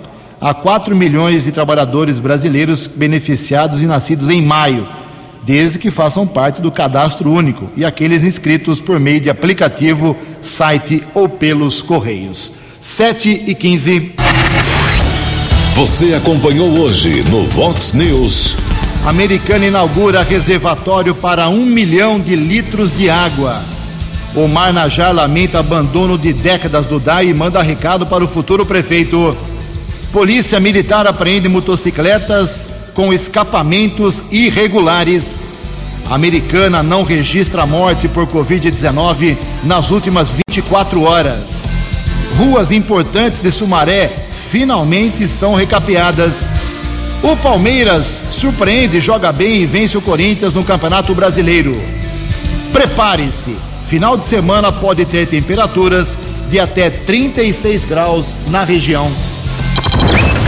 a 0.42 0.56
4 0.56 0.96
milhões 0.96 1.44
de 1.44 1.52
trabalhadores 1.52 2.18
brasileiros 2.18 2.88
beneficiados 2.88 3.84
e 3.84 3.86
nascidos 3.86 4.28
em 4.28 4.42
maio, 4.42 4.88
desde 5.44 5.80
que 5.80 5.90
façam 5.90 6.28
parte 6.28 6.62
do 6.62 6.72
cadastro 6.72 7.32
único 7.32 7.70
e 7.76 7.84
aqueles 7.84 8.24
inscritos 8.24 8.80
por 8.80 9.00
meio 9.00 9.20
de 9.20 9.30
aplicativo, 9.30 10.16
site 10.40 11.04
ou 11.14 11.28
pelos 11.28 11.82
correios. 11.82 12.54
7 12.80 13.44
e 13.48 13.56
15. 13.56 14.14
Você 15.76 16.14
acompanhou 16.14 16.80
hoje 16.80 17.24
no 17.30 17.46
Vox 17.46 17.94
News. 17.94 18.56
Americana 19.06 19.66
inaugura 19.66 20.22
reservatório 20.22 21.16
para 21.16 21.50
um 21.50 21.66
milhão 21.66 22.20
de 22.20 22.36
litros 22.36 22.94
de 22.94 23.10
água. 23.10 23.62
Omar 24.36 24.72
Najar 24.72 25.14
lamenta 25.14 25.60
abandono 25.60 26.18
de 26.18 26.32
décadas 26.34 26.86
do 26.86 27.00
DAI 27.00 27.28
e 27.28 27.34
manda 27.34 27.62
recado 27.62 28.06
para 28.06 28.24
o 28.24 28.28
futuro 28.28 28.66
prefeito. 28.66 29.36
Polícia 30.12 30.60
Militar 30.60 31.08
apreende 31.08 31.50
motocicletas 31.50 32.81
com 33.02 33.12
escapamentos 33.12 34.26
irregulares. 34.30 35.48
Americana 36.08 36.84
não 36.84 37.02
registra 37.02 37.66
morte 37.66 38.08
por 38.08 38.28
Covid-19 38.28 39.40
nas 39.64 39.90
últimas 39.90 40.30
24 40.48 41.02
horas. 41.02 41.68
Ruas 42.38 42.72
importantes 42.72 43.42
de 43.42 43.52
Sumaré 43.52 44.28
finalmente 44.30 45.26
são 45.26 45.56
recapeadas. 45.56 46.52
O 47.24 47.36
Palmeiras 47.38 48.24
surpreende, 48.30 49.00
joga 49.00 49.32
bem 49.32 49.64
e 49.64 49.66
vence 49.66 49.98
o 49.98 50.02
Corinthians 50.02 50.54
no 50.54 50.64
Campeonato 50.64 51.16
Brasileiro. 51.16 51.76
Prepare-se 52.72 53.56
Final 53.84 54.16
de 54.16 54.26
semana 54.26 54.72
pode 54.72 55.06
ter 55.06 55.26
temperaturas 55.26 56.20
de 56.50 56.60
até 56.60 56.92
36 56.92 57.84
graus 57.84 58.38
na 58.48 58.64
região. 58.64 59.12